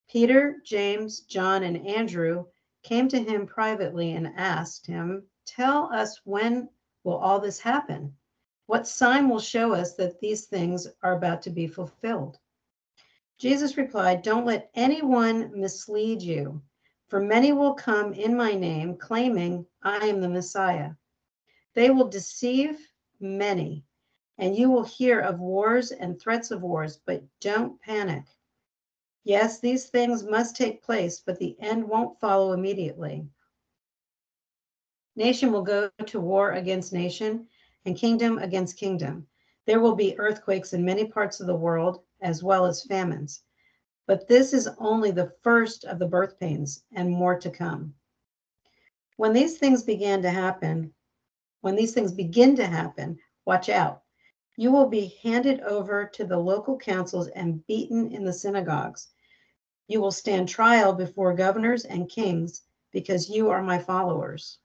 Peter, 0.07 0.61
James, 0.63 1.21
John, 1.21 1.63
and 1.63 1.87
Andrew 1.87 2.45
came 2.83 3.09
to 3.09 3.19
him 3.19 3.47
privately 3.47 4.13
and 4.13 4.31
asked 4.37 4.87
him, 4.87 5.23
Tell 5.47 5.91
us 5.91 6.21
when 6.25 6.69
will 7.03 7.17
all 7.17 7.41
this 7.41 7.59
happen? 7.59 8.15
What 8.67 8.87
sign 8.87 9.31
will 9.31 9.41
show 9.41 9.73
us 9.73 9.95
that 9.95 10.21
these 10.21 10.45
things 10.45 10.87
are 11.03 11.17
about 11.17 11.41
to 11.41 11.51
be 11.51 11.67
fulfilled? 11.67 12.39
Jesus 13.39 13.79
replied, 13.79 14.21
Don't 14.21 14.45
let 14.45 14.71
anyone 14.75 15.59
mislead 15.59 16.21
you, 16.21 16.61
for 17.07 17.21
many 17.21 17.55
will 17.55 17.73
come 17.73 18.13
in 18.13 18.37
my 18.37 18.53
name, 18.53 18.99
claiming, 18.99 19.65
I 19.83 20.09
am 20.09 20.21
the 20.21 20.29
Messiah. 20.29 20.91
They 21.73 21.89
will 21.89 22.09
deceive 22.09 22.87
many, 23.19 23.87
and 24.39 24.57
you 24.57 24.71
will 24.71 24.85
hear 24.85 25.21
of 25.21 25.41
wars 25.41 25.91
and 25.91 26.21
threats 26.21 26.51
of 26.51 26.63
wars, 26.63 27.01
but 27.05 27.23
don't 27.41 27.81
panic. 27.83 28.25
Yes, 29.25 29.61
these 29.61 29.87
things 29.87 30.23
must 30.23 30.57
take 30.57 30.83
place, 30.83 31.21
but 31.21 31.39
the 31.39 31.57
end 31.61 31.87
won't 31.87 32.19
follow 32.21 32.53
immediately. 32.53 33.27
Nation 35.17 35.53
will 35.53 35.63
go 35.63 35.91
to 36.07 36.21
war 36.21 36.53
against 36.53 36.93
nation, 36.93 37.47
and 37.85 37.97
kingdom 37.97 38.39
against 38.39 38.77
kingdom. 38.77 39.27
There 39.67 39.81
will 39.81 39.95
be 39.95 40.19
earthquakes 40.19 40.73
in 40.73 40.85
many 40.85 41.07
parts 41.07 41.41
of 41.41 41.47
the 41.47 41.55
world, 41.57 42.03
as 42.21 42.43
well 42.43 42.65
as 42.65 42.85
famines. 42.85 43.43
But 44.07 44.29
this 44.29 44.55
is 44.55 44.69
only 44.79 45.11
the 45.11 45.33
first 45.43 45.85
of 45.85 45.99
the 45.99 46.07
birth 46.07 46.39
pains 46.39 46.85
and 46.93 47.11
more 47.11 47.39
to 47.39 47.51
come. 47.51 47.95
When 49.17 49.33
these 49.33 49.59
things 49.59 49.83
began 49.83 50.23
to 50.23 50.31
happen, 50.31 50.95
when 51.61 51.77
these 51.77 51.93
things 51.93 52.13
begin 52.13 52.55
to 52.57 52.67
happen, 52.67 53.19
watch 53.45 53.69
out. 53.69 54.03
You 54.59 54.73
will 54.73 54.89
be 54.89 55.17
handed 55.23 55.61
over 55.61 56.05
to 56.05 56.25
the 56.25 56.37
local 56.37 56.77
councils 56.77 57.29
and 57.29 57.65
beaten 57.69 58.11
in 58.11 58.25
the 58.25 58.33
synagogues. 58.33 59.07
You 59.87 60.01
will 60.01 60.11
stand 60.11 60.49
trial 60.49 60.93
before 60.93 61.33
governors 61.33 61.85
and 61.85 62.09
kings 62.09 62.63
because 62.91 63.31
you 63.31 63.51
are 63.51 63.63
my 63.63 63.79
followers. 63.79 64.59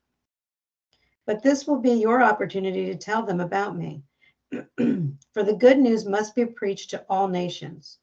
But 1.27 1.43
this 1.43 1.67
will 1.67 1.77
be 1.77 1.91
your 1.91 2.23
opportunity 2.23 2.87
to 2.87 2.95
tell 2.95 3.21
them 3.21 3.39
about 3.39 3.77
me. 3.77 4.01
For 4.77 5.43
the 5.43 5.57
good 5.59 5.77
news 5.77 6.07
must 6.07 6.33
be 6.33 6.47
preached 6.47 6.89
to 6.89 7.05
all 7.07 7.27
nations. 7.27 7.99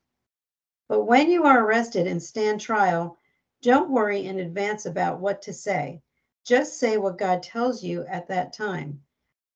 But 0.87 1.07
when 1.07 1.29
you 1.29 1.43
are 1.43 1.65
arrested 1.65 2.07
and 2.07 2.23
stand 2.23 2.61
trial, 2.61 3.19
don't 3.63 3.91
worry 3.91 4.27
in 4.27 4.39
advance 4.39 4.87
about 4.87 5.19
what 5.19 5.43
to 5.43 5.53
say. 5.53 6.01
Just 6.45 6.79
say 6.79 6.99
what 6.99 7.19
God 7.19 7.43
tells 7.43 7.83
you 7.83 8.05
at 8.07 8.29
that 8.29 8.53
time. 8.53 9.03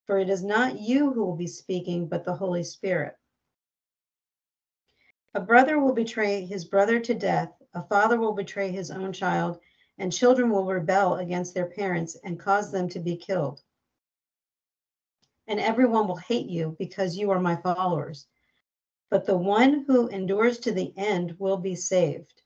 For 0.06 0.18
it 0.18 0.28
is 0.28 0.42
not 0.42 0.78
you 0.78 1.12
who 1.12 1.24
will 1.24 1.36
be 1.36 1.46
speaking, 1.46 2.08
but 2.08 2.24
the 2.24 2.34
Holy 2.34 2.62
Spirit. 2.62 3.16
A 5.34 5.40
brother 5.40 5.80
will 5.80 5.94
betray 5.94 6.44
his 6.44 6.64
brother 6.64 7.00
to 7.00 7.14
death, 7.14 7.50
a 7.74 7.82
father 7.82 8.20
will 8.20 8.34
betray 8.34 8.70
his 8.70 8.90
own 8.90 9.12
child, 9.12 9.58
and 9.98 10.12
children 10.12 10.50
will 10.50 10.64
rebel 10.64 11.16
against 11.16 11.54
their 11.54 11.70
parents 11.70 12.16
and 12.22 12.38
cause 12.38 12.70
them 12.70 12.88
to 12.90 13.00
be 13.00 13.16
killed. 13.16 13.60
And 15.46 15.58
everyone 15.58 16.06
will 16.06 16.16
hate 16.16 16.48
you 16.48 16.76
because 16.78 17.16
you 17.16 17.30
are 17.30 17.40
my 17.40 17.56
followers. 17.56 18.26
But 19.10 19.26
the 19.26 19.36
one 19.36 19.84
who 19.86 20.08
endures 20.08 20.58
to 20.60 20.72
the 20.72 20.92
end 20.96 21.36
will 21.38 21.58
be 21.58 21.74
saved. 21.74 22.42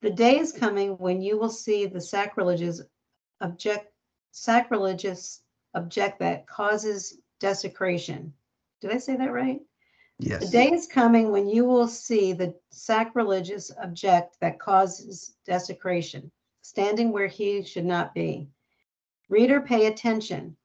The 0.00 0.10
day 0.10 0.38
is 0.38 0.52
coming 0.52 0.98
when 0.98 1.22
you 1.22 1.38
will 1.38 1.50
see 1.50 1.86
the 1.86 2.00
sacrileges 2.00 2.82
object 3.40 3.91
sacrilegious 4.32 5.42
object 5.74 6.18
that 6.18 6.46
causes 6.46 7.18
desecration. 7.38 8.32
Did 8.80 8.90
I 8.90 8.98
say 8.98 9.16
that 9.16 9.32
right? 9.32 9.60
Yes. 10.18 10.44
The 10.44 10.50
day 10.50 10.72
is 10.72 10.86
coming 10.86 11.30
when 11.30 11.48
you 11.48 11.64
will 11.64 11.88
see 11.88 12.32
the 12.32 12.54
sacrilegious 12.70 13.70
object 13.82 14.38
that 14.40 14.58
causes 14.58 15.36
desecration, 15.46 16.30
standing 16.62 17.12
where 17.12 17.28
he 17.28 17.62
should 17.62 17.84
not 17.84 18.14
be. 18.14 18.48
Reader, 19.28 19.60
pay 19.60 19.86
attention. 19.86 20.56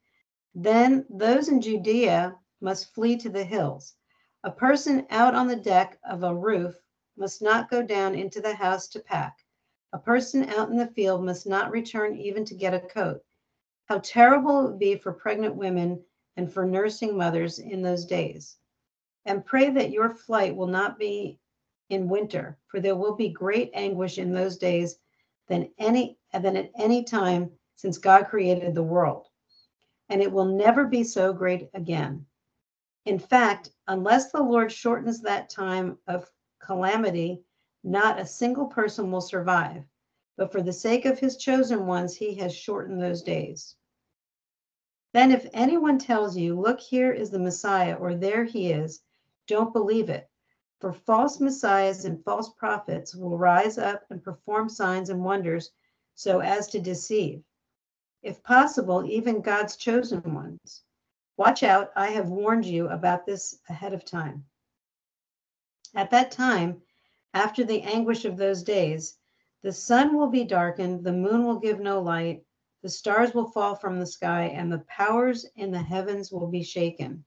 Then 0.56 1.06
those 1.10 1.50
in 1.50 1.62
Judea 1.62 2.36
must 2.62 2.94
flee 2.94 3.18
to 3.18 3.30
the 3.30 3.44
hills. 3.44 3.96
A 4.44 4.52
person 4.52 5.06
out 5.10 5.36
on 5.36 5.48
the 5.48 5.56
deck 5.56 6.00
of 6.04 6.24
a 6.24 6.36
roof 6.36 6.76
must 7.18 7.42
not 7.42 7.70
go 7.70 7.82
down 7.82 8.16
into 8.16 8.42
the 8.42 8.54
house 8.54 8.88
to 8.90 9.00
pack. 9.00 9.38
A 9.94 9.98
person 9.98 10.50
out 10.50 10.70
in 10.70 10.78
the 10.78 10.88
field 10.88 11.24
must 11.24 11.48
not 11.48 11.72
return 11.72 12.16
even 12.16 12.46
to 12.46 12.56
get 12.56 12.74
a 12.74 12.80
coat. 12.80 13.24
How 13.88 14.00
terrible 14.00 14.60
it 14.60 14.72
would 14.72 14.80
be 14.80 14.96
for 14.98 15.14
pregnant 15.14 15.56
women 15.56 16.04
and 16.36 16.52
for 16.52 16.66
nursing 16.66 17.18
mothers 17.18 17.60
in 17.60 17.82
those 17.82 18.06
days. 18.06 18.58
And 19.26 19.46
pray 19.46 19.70
that 19.70 19.92
your 19.92 20.10
flight 20.10 20.56
will 20.56 20.68
not 20.68 21.00
be 21.00 21.40
in 21.90 22.10
winter, 22.10 22.58
for 22.68 22.82
there 22.82 22.98
will 22.98 23.16
be 23.16 23.30
great 23.30 23.72
anguish 23.74 24.18
in 24.18 24.34
those 24.34 24.58
days 24.58 25.00
than 25.48 25.72
any 25.78 26.18
than 26.34 26.58
at 26.58 26.72
any 26.78 27.04
time 27.06 27.50
since 27.78 27.98
God 27.98 28.28
created 28.28 28.76
the 28.76 28.84
world. 28.84 29.28
And 30.10 30.22
it 30.22 30.32
will 30.32 30.46
never 30.46 30.86
be 30.86 31.06
so 31.06 31.32
great 31.32 31.70
again. 31.74 32.26
In 33.06 33.18
fact, 33.18 33.72
unless 33.88 34.34
the 34.34 34.44
Lord 34.44 34.70
shortens 34.70 35.22
that 35.22 35.50
time 35.50 35.98
of 36.08 36.30
calamity, 36.60 37.42
not 37.86 38.20
a 38.20 38.26
single 38.26 38.66
person 38.66 39.12
will 39.12 39.22
survive. 39.22 39.86
But 40.36 40.52
for 40.52 40.62
the 40.62 40.74
sake 40.74 41.06
of 41.06 41.18
his 41.18 41.38
chosen 41.38 41.88
ones, 41.88 42.16
he 42.16 42.36
has 42.36 42.54
shortened 42.54 43.02
those 43.02 43.24
days. 43.24 43.77
Then, 45.18 45.32
if 45.32 45.48
anyone 45.52 45.98
tells 45.98 46.38
you, 46.38 46.54
Look, 46.54 46.80
here 46.80 47.12
is 47.12 47.32
the 47.32 47.40
Messiah, 47.40 47.96
or 47.96 48.14
there 48.14 48.44
he 48.44 48.72
is, 48.72 49.02
don't 49.48 49.74
believe 49.74 50.12
it. 50.12 50.30
For 50.80 50.94
false 50.94 51.40
messiahs 51.40 52.06
and 52.06 52.24
false 52.24 52.50
prophets 52.50 53.16
will 53.16 53.36
rise 53.36 53.80
up 53.80 54.06
and 54.12 54.24
perform 54.24 54.70
signs 54.70 55.10
and 55.10 55.26
wonders 55.26 55.72
so 56.14 56.42
as 56.42 56.68
to 56.68 56.80
deceive, 56.80 57.44
if 58.22 58.44
possible, 58.44 59.04
even 59.06 59.42
God's 59.42 59.76
chosen 59.76 60.22
ones. 60.36 60.84
Watch 61.36 61.64
out, 61.64 61.92
I 61.96 62.10
have 62.10 62.30
warned 62.30 62.68
you 62.68 62.88
about 62.90 63.26
this 63.26 63.60
ahead 63.70 63.94
of 63.94 64.06
time. 64.06 64.46
At 65.96 66.12
that 66.12 66.30
time, 66.30 66.84
after 67.34 67.64
the 67.64 67.82
anguish 67.82 68.24
of 68.24 68.38
those 68.38 68.62
days, 68.62 69.18
the 69.64 69.74
sun 69.74 70.16
will 70.16 70.30
be 70.30 70.44
darkened, 70.44 71.04
the 71.04 71.12
moon 71.12 71.44
will 71.44 71.58
give 71.58 71.80
no 71.80 72.04
light, 72.04 72.46
the 72.84 72.90
stars 72.90 73.34
will 73.34 73.50
fall 73.52 73.76
from 73.76 74.00
the 74.00 74.06
sky, 74.06 74.44
and 74.46 74.72
the 74.72 74.80
powers 74.88 75.46
in 75.56 75.72
the 75.72 75.82
heavens 75.82 76.32
will 76.32 76.48
be 76.48 76.64
shaken. 76.64 77.26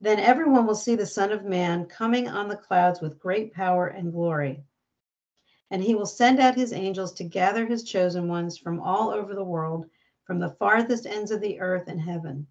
Then 0.00 0.18
everyone 0.18 0.66
will 0.66 0.74
see 0.74 0.94
the 0.94 1.04
Son 1.04 1.30
of 1.30 1.44
Man 1.44 1.84
coming 1.84 2.26
on 2.28 2.48
the 2.48 2.56
clouds 2.56 3.00
with 3.00 3.18
great 3.18 3.52
power 3.52 3.88
and 3.88 4.12
glory. 4.12 4.64
And 5.70 5.82
he 5.82 5.94
will 5.94 6.06
send 6.06 6.40
out 6.40 6.54
his 6.54 6.72
angels 6.72 7.12
to 7.14 7.24
gather 7.24 7.66
his 7.66 7.82
chosen 7.82 8.26
ones 8.26 8.56
from 8.56 8.80
all 8.80 9.10
over 9.10 9.34
the 9.34 9.44
world, 9.44 9.86
from 10.24 10.38
the 10.38 10.56
farthest 10.58 11.06
ends 11.06 11.30
of 11.30 11.40
the 11.40 11.60
earth 11.60 11.88
and 11.88 12.00
heaven. 12.00 12.46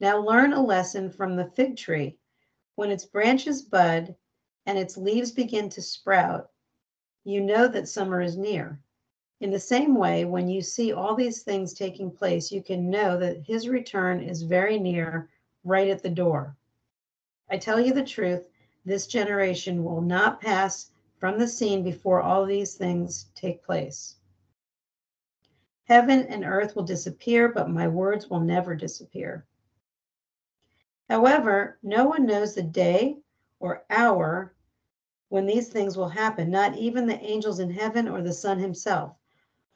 Now 0.00 0.18
learn 0.18 0.52
a 0.52 0.62
lesson 0.62 1.10
from 1.10 1.36
the 1.36 1.50
fig 1.56 1.76
tree. 1.76 2.18
When 2.76 2.90
its 2.90 3.04
branches 3.04 3.62
bud 3.62 4.14
and 4.64 4.78
its 4.78 4.96
leaves 4.96 5.32
begin 5.32 5.68
to 5.70 5.82
sprout, 5.82 6.50
you 7.24 7.40
know 7.40 7.68
that 7.68 7.88
summer 7.88 8.20
is 8.20 8.36
near. 8.36 8.80
In 9.38 9.50
the 9.50 9.60
same 9.60 9.94
way, 9.94 10.24
when 10.24 10.48
you 10.48 10.62
see 10.62 10.94
all 10.94 11.14
these 11.14 11.42
things 11.42 11.74
taking 11.74 12.10
place, 12.10 12.50
you 12.50 12.62
can 12.62 12.88
know 12.88 13.18
that 13.18 13.42
his 13.42 13.68
return 13.68 14.22
is 14.22 14.40
very 14.40 14.78
near, 14.78 15.28
right 15.62 15.88
at 15.88 16.02
the 16.02 16.08
door. 16.08 16.56
I 17.50 17.58
tell 17.58 17.78
you 17.78 17.92
the 17.92 18.02
truth, 18.02 18.48
this 18.86 19.06
generation 19.06 19.84
will 19.84 20.00
not 20.00 20.40
pass 20.40 20.90
from 21.18 21.38
the 21.38 21.46
scene 21.46 21.82
before 21.82 22.22
all 22.22 22.46
these 22.46 22.76
things 22.76 23.26
take 23.34 23.62
place. 23.62 24.16
Heaven 25.84 26.26
and 26.28 26.42
earth 26.42 26.74
will 26.74 26.84
disappear, 26.84 27.50
but 27.50 27.68
my 27.68 27.86
words 27.88 28.30
will 28.30 28.40
never 28.40 28.74
disappear. 28.74 29.44
However, 31.10 31.78
no 31.82 32.06
one 32.06 32.24
knows 32.24 32.54
the 32.54 32.62
day 32.62 33.18
or 33.60 33.84
hour 33.90 34.54
when 35.28 35.44
these 35.44 35.68
things 35.68 35.94
will 35.96 36.08
happen, 36.08 36.50
not 36.50 36.76
even 36.78 37.06
the 37.06 37.20
angels 37.20 37.60
in 37.60 37.70
heaven 37.70 38.08
or 38.08 38.22
the 38.22 38.32
Son 38.32 38.58
himself. 38.58 39.14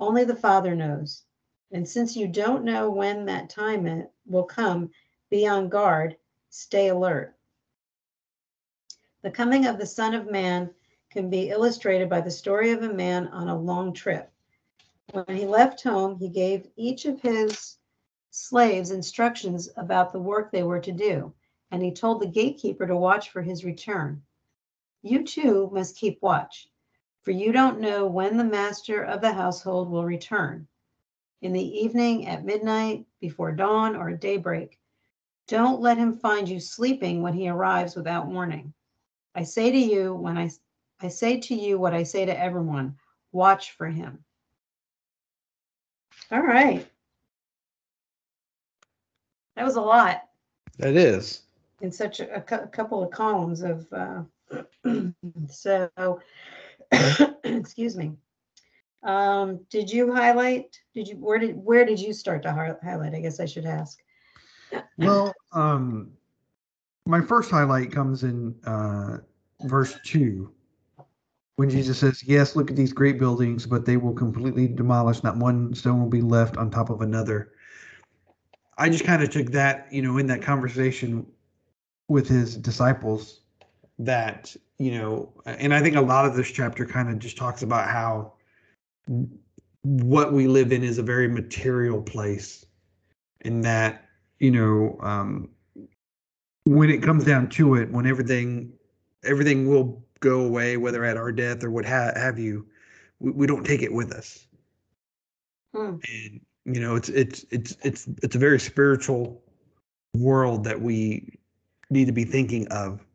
Only 0.01 0.25
the 0.25 0.35
Father 0.35 0.75
knows. 0.75 1.25
And 1.73 1.87
since 1.87 2.17
you 2.17 2.27
don't 2.27 2.65
know 2.65 2.91
when 2.91 3.27
that 3.27 3.51
time 3.51 4.09
will 4.27 4.45
come, 4.45 4.91
be 5.29 5.47
on 5.47 5.69
guard, 5.69 6.17
stay 6.49 6.89
alert. 6.89 7.37
The 9.23 9.31
coming 9.31 9.67
of 9.67 9.79
the 9.79 9.87
Son 9.87 10.15
of 10.15 10.31
Man 10.31 10.71
can 11.11 11.29
be 11.29 11.51
illustrated 11.51 12.09
by 12.09 12.23
the 12.23 12.31
story 12.31 12.71
of 12.71 12.83
a 12.83 12.93
man 12.93 13.29
on 13.29 13.49
a 13.49 13.61
long 13.61 13.93
trip. 13.93 14.33
When 15.13 15.37
he 15.37 15.47
left 15.47 15.83
home, 15.83 16.17
he 16.17 16.29
gave 16.29 16.71
each 16.77 17.05
of 17.05 17.21
his 17.21 17.77
slaves 18.31 18.93
instructions 18.93 19.69
about 19.77 20.13
the 20.13 20.21
work 20.21 20.51
they 20.51 20.63
were 20.63 20.81
to 20.81 20.93
do, 20.93 21.35
and 21.71 21.83
he 21.83 21.93
told 21.93 22.21
the 22.21 22.27
gatekeeper 22.27 22.87
to 22.87 22.97
watch 22.97 23.31
for 23.31 23.43
his 23.43 23.65
return. 23.65 24.23
You 25.03 25.25
too 25.25 25.69
must 25.73 25.97
keep 25.97 26.23
watch, 26.23 26.71
for 27.23 27.31
you 27.33 27.53
don't 27.53 27.81
know 27.81 28.07
when 28.07 28.37
the 28.37 28.45
master 28.45 29.03
of 29.03 29.21
the 29.21 29.33
household 29.33 29.91
will 29.91 30.05
return 30.05 30.67
in 31.43 31.53
the 31.53 31.79
evening, 31.81 32.27
at 32.27 32.45
midnight, 32.45 33.07
before 33.21 33.53
dawn, 33.53 33.97
or 33.97 34.11
at 34.11 34.21
daybreak. 34.21 34.79
Don't 35.49 35.81
let 35.81 35.97
him 35.99 36.19
find 36.19 36.49
you 36.49 36.61
sleeping 36.61 37.23
when 37.23 37.33
he 37.33 37.49
arrives 37.49 37.97
without 37.97 38.27
warning. 38.27 38.73
I 39.35 39.43
say 39.45 39.71
to 39.71 39.79
you, 39.79 40.15
when 40.15 40.37
I, 40.37 40.51
I 41.01 41.09
say 41.09 41.41
to 41.41 41.55
you 41.55 41.79
what 41.79 41.95
I 41.95 42.03
say 42.03 42.25
to 42.27 42.39
everyone, 42.39 42.97
watch 43.33 43.73
for 43.73 43.87
him. 43.87 44.25
All 46.31 46.43
right. 46.43 46.87
That 49.57 49.65
was 49.65 49.77
a 49.77 49.81
lot 49.81 50.23
That 50.79 50.97
is. 50.97 51.43
in 51.81 51.91
such 51.91 52.21
a, 52.21 52.37
a 52.37 52.41
couple 52.41 53.03
of 53.03 53.11
columns 53.11 53.63
of, 53.63 53.87
uh, 53.93 54.23
so, 55.49 55.91
excuse 57.45 57.97
me. 57.97 58.13
Um, 59.03 59.61
did 59.71 59.91
you 59.91 60.13
highlight, 60.13 60.79
did 60.95 61.09
you, 61.09 61.17
where 61.17 61.39
did, 61.39 61.57
where 61.57 61.85
did 61.85 61.99
you 61.99 62.13
start 62.13 62.43
to 62.43 62.53
hi- 62.53 62.75
highlight? 62.83 63.15
I 63.15 63.21
guess 63.21 63.41
I 63.41 63.47
should 63.47 63.67
ask. 63.67 63.99
Well, 64.99 65.33
um, 65.53 66.11
my 67.07 67.23
first 67.23 67.51
highlight 67.51 67.91
comes 67.91 68.23
in 68.23 68.55
uh, 68.65 69.19
verse 69.63 69.99
2 70.05 70.53
when 71.57 71.69
Jesus 71.69 71.99
says, 71.99 72.23
Yes, 72.23 72.57
look 72.57 72.71
at 72.71 72.77
these 72.77 72.93
great 72.93 73.19
buildings, 73.19 73.67
but 73.67 73.85
they 73.85 73.97
will 73.97 74.15
completely 74.15 74.69
demolish. 74.69 75.23
Not 75.23 75.37
one 75.37 75.75
stone 75.75 76.01
will 76.01 76.09
be 76.09 76.21
left 76.21 76.57
on 76.57 76.71
top 76.71 76.91
of 76.91 77.01
another. 77.01 77.53
I 78.79 78.89
just 78.89 79.05
kind 79.05 79.23
of 79.23 79.31
took 79.31 79.49
that, 79.49 79.93
you 79.93 80.01
know, 80.03 80.19
in 80.19 80.27
that 80.29 80.41
conversation 80.41 81.27
with 82.09 82.29
his 82.29 82.57
disciples 82.57 83.41
that 83.99 84.57
you 84.81 84.91
know 84.91 85.31
and 85.45 85.75
i 85.75 85.81
think 85.81 85.95
a 85.95 86.01
lot 86.01 86.25
of 86.25 86.35
this 86.35 86.51
chapter 86.51 86.87
kind 86.87 87.11
of 87.11 87.19
just 87.19 87.37
talks 87.37 87.63
about 87.63 87.89
how 87.89 88.33
what 89.83 90.33
we 90.33 90.49
live 90.49 90.73
in 90.73 90.83
is 90.83 90.99
a 90.99 91.03
very 91.03 91.29
material 91.29 92.01
place 92.03 92.65
and 93.43 93.63
that 93.63 94.09
you 94.39 94.51
know 94.51 94.99
um 95.03 95.49
when 96.65 96.89
it 96.89 97.03
comes 97.03 97.25
down 97.25 97.49
to 97.49 97.75
it 97.75 97.91
when 97.93 98.07
everything 98.07 98.73
everything 99.25 99.69
will 99.69 100.03
go 100.21 100.41
away 100.47 100.79
whether 100.79 101.05
at 101.05 101.17
our 101.17 101.31
death 101.31 101.63
or 101.63 101.71
what 101.71 101.85
ha- 101.85 102.13
have 102.17 102.39
you 102.39 102.67
we, 103.21 103.31
we 103.33 103.47
don't 103.47 103.65
take 103.65 103.83
it 103.83 103.93
with 103.93 104.13
us 104.13 104.47
Hmm. 105.77 105.97
and 106.09 106.41
you 106.65 106.81
know 106.81 106.97
it's 106.97 107.11
it's 107.11 107.45
it's 107.51 107.77
it's 107.83 108.09
it's 108.23 108.35
a 108.35 108.39
very 108.39 108.59
spiritual 108.59 109.43
world 110.15 110.65
that 110.65 110.81
we 110.81 111.39
need 111.91 112.07
to 112.07 112.13
be 112.13 112.25
thinking 112.25 112.67
of 112.69 113.07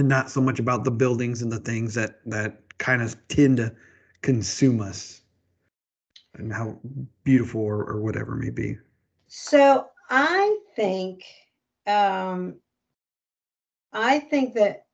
and 0.00 0.08
not 0.08 0.30
so 0.30 0.40
much 0.40 0.58
about 0.58 0.82
the 0.82 0.90
buildings 0.90 1.42
and 1.42 1.52
the 1.52 1.60
things 1.60 1.94
that 1.94 2.20
that 2.26 2.78
kind 2.78 3.02
of 3.02 3.16
tend 3.28 3.58
to 3.58 3.72
consume 4.22 4.80
us 4.80 5.20
and 6.34 6.52
how 6.52 6.78
beautiful 7.22 7.60
or, 7.60 7.84
or 7.84 8.00
whatever 8.00 8.34
may 8.34 8.50
be 8.50 8.76
So 9.28 9.86
I 10.08 10.58
think, 10.74 11.24
um, 11.86 12.56
I 13.92 14.18
think 14.18 14.54
that 14.54 14.86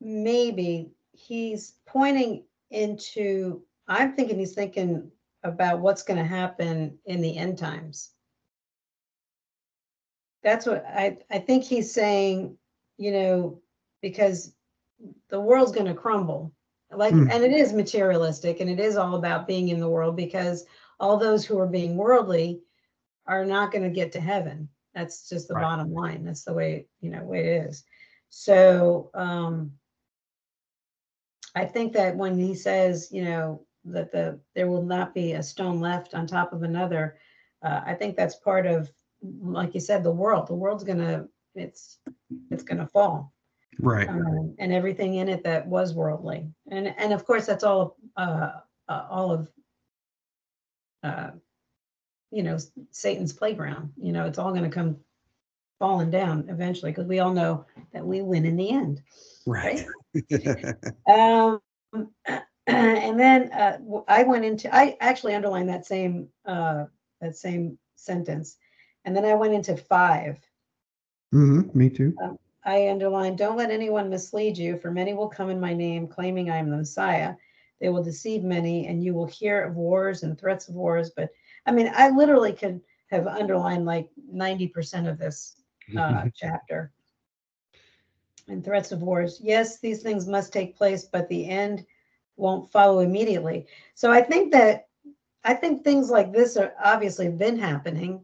maybe 0.00 0.92
he's 1.12 1.74
pointing 1.86 2.44
into, 2.70 3.62
I'm 3.88 4.14
thinking 4.14 4.38
he's 4.38 4.54
thinking 4.54 5.10
about 5.42 5.80
what's 5.80 6.02
going 6.02 6.18
to 6.18 6.24
happen 6.24 6.98
in 7.04 7.20
the 7.20 7.36
end 7.36 7.58
times. 7.58 8.12
That's 10.42 10.66
what 10.66 10.84
I, 10.86 11.18
I 11.30 11.38
think 11.38 11.64
he's 11.64 11.92
saying, 11.92 12.56
you 12.96 13.12
know, 13.12 13.60
because 14.04 14.54
the 15.30 15.40
world's 15.40 15.72
going 15.72 15.86
to 15.86 15.94
crumble. 15.94 16.52
Like, 16.92 17.14
Hmm. 17.14 17.26
and 17.30 17.42
it 17.42 17.52
is 17.52 17.72
materialistic 17.72 18.60
and 18.60 18.68
it 18.68 18.78
is 18.78 18.96
all 18.96 19.16
about 19.16 19.48
being 19.48 19.70
in 19.70 19.80
the 19.80 19.88
world 19.88 20.14
because 20.14 20.66
all 21.00 21.16
those 21.16 21.46
who 21.46 21.58
are 21.58 21.66
being 21.66 21.96
worldly 21.96 22.60
are 23.26 23.46
not 23.46 23.72
going 23.72 23.82
to 23.82 23.88
get 23.88 24.12
to 24.12 24.20
heaven. 24.20 24.68
That's 24.94 25.26
just 25.30 25.48
the 25.48 25.54
Right. 25.54 25.62
bottom 25.62 25.90
line. 25.94 26.22
That's 26.22 26.44
the 26.44 26.52
way, 26.52 26.86
you 27.00 27.10
know, 27.10 27.24
way 27.24 27.38
it 27.46 27.66
is. 27.70 27.84
So 28.28 29.10
um 29.14 29.72
I 31.54 31.64
think 31.64 31.94
that 31.94 32.14
when 32.16 32.36
he 32.38 32.54
says, 32.54 33.08
you 33.10 33.24
know, 33.24 33.64
that 33.86 34.12
the 34.12 34.38
there 34.54 34.68
will 34.68 34.82
not 34.84 35.14
be 35.14 35.32
a 35.32 35.42
stone 35.42 35.80
left 35.80 36.14
on 36.14 36.26
top 36.26 36.52
of 36.52 36.62
another, 36.62 37.16
uh, 37.62 37.80
I 37.86 37.94
think 37.94 38.16
that's 38.16 38.36
part 38.36 38.66
of, 38.66 38.92
like 39.40 39.74
you 39.74 39.80
said, 39.80 40.02
the 40.02 40.10
world. 40.10 40.46
The 40.46 40.54
world's 40.54 40.84
gonna, 40.84 41.26
it's 41.54 41.98
it's 42.50 42.64
gonna 42.64 42.86
fall 42.86 43.33
right 43.80 44.08
um, 44.08 44.54
and 44.58 44.72
everything 44.72 45.14
in 45.14 45.28
it 45.28 45.44
that 45.44 45.66
was 45.66 45.94
worldly. 45.94 46.48
And 46.70 46.88
and 46.98 47.12
of 47.12 47.24
course 47.24 47.46
that's 47.46 47.64
all 47.64 47.96
uh, 48.16 48.52
uh 48.88 49.06
all 49.10 49.32
of 49.32 49.48
uh 51.02 51.30
you 52.30 52.42
know 52.42 52.58
Satan's 52.90 53.32
playground. 53.32 53.92
You 53.96 54.12
know, 54.12 54.26
it's 54.26 54.38
all 54.38 54.50
going 54.50 54.64
to 54.64 54.70
come 54.70 54.96
falling 55.78 56.10
down 56.10 56.46
eventually 56.48 56.92
because 56.92 57.06
we 57.06 57.18
all 57.18 57.32
know 57.32 57.66
that 57.92 58.06
we 58.06 58.22
win 58.22 58.46
in 58.46 58.56
the 58.56 58.70
end. 58.70 59.02
right 59.46 59.86
Um 61.08 61.60
and 62.66 63.20
then 63.20 63.52
uh 63.52 63.78
I 64.08 64.22
went 64.22 64.44
into 64.44 64.74
I 64.74 64.96
actually 65.00 65.34
underlined 65.34 65.68
that 65.68 65.86
same 65.86 66.28
uh 66.46 66.84
that 67.20 67.36
same 67.36 67.78
sentence. 67.96 68.56
And 69.06 69.14
then 69.14 69.24
I 69.24 69.34
went 69.34 69.54
into 69.54 69.76
5 69.76 70.38
hmm 71.32 71.62
me 71.74 71.90
too 71.90 72.14
I 72.64 72.88
underline, 72.88 73.36
don't 73.36 73.56
let 73.56 73.70
anyone 73.70 74.08
mislead 74.08 74.56
you, 74.56 74.78
for 74.78 74.90
many 74.90 75.12
will 75.14 75.28
come 75.28 75.50
in 75.50 75.60
my 75.60 75.74
name, 75.74 76.08
claiming 76.08 76.50
I 76.50 76.56
am 76.56 76.70
the 76.70 76.78
Messiah. 76.78 77.34
They 77.80 77.90
will 77.90 78.02
deceive 78.02 78.42
many, 78.42 78.86
and 78.86 79.04
you 79.04 79.12
will 79.14 79.26
hear 79.26 79.62
of 79.62 79.76
wars 79.76 80.22
and 80.22 80.38
threats 80.38 80.68
of 80.68 80.74
wars. 80.74 81.10
But 81.14 81.30
I 81.66 81.72
mean, 81.72 81.90
I 81.94 82.10
literally 82.10 82.52
could 82.52 82.80
have 83.10 83.26
underlined 83.26 83.84
like 83.84 84.10
90% 84.32 85.08
of 85.08 85.18
this 85.18 85.56
uh, 85.98 86.24
chapter. 86.34 86.92
And 88.48 88.64
threats 88.64 88.92
of 88.92 89.02
wars. 89.02 89.40
Yes, 89.42 89.80
these 89.80 90.02
things 90.02 90.26
must 90.26 90.52
take 90.52 90.76
place, 90.76 91.04
but 91.04 91.28
the 91.28 91.48
end 91.48 91.84
won't 92.36 92.70
follow 92.70 93.00
immediately. 93.00 93.66
So 93.94 94.10
I 94.10 94.20
think 94.20 94.52
that 94.52 94.88
I 95.44 95.54
think 95.54 95.84
things 95.84 96.10
like 96.10 96.32
this 96.32 96.56
are 96.56 96.74
obviously 96.82 97.28
been 97.28 97.58
happening. 97.58 98.22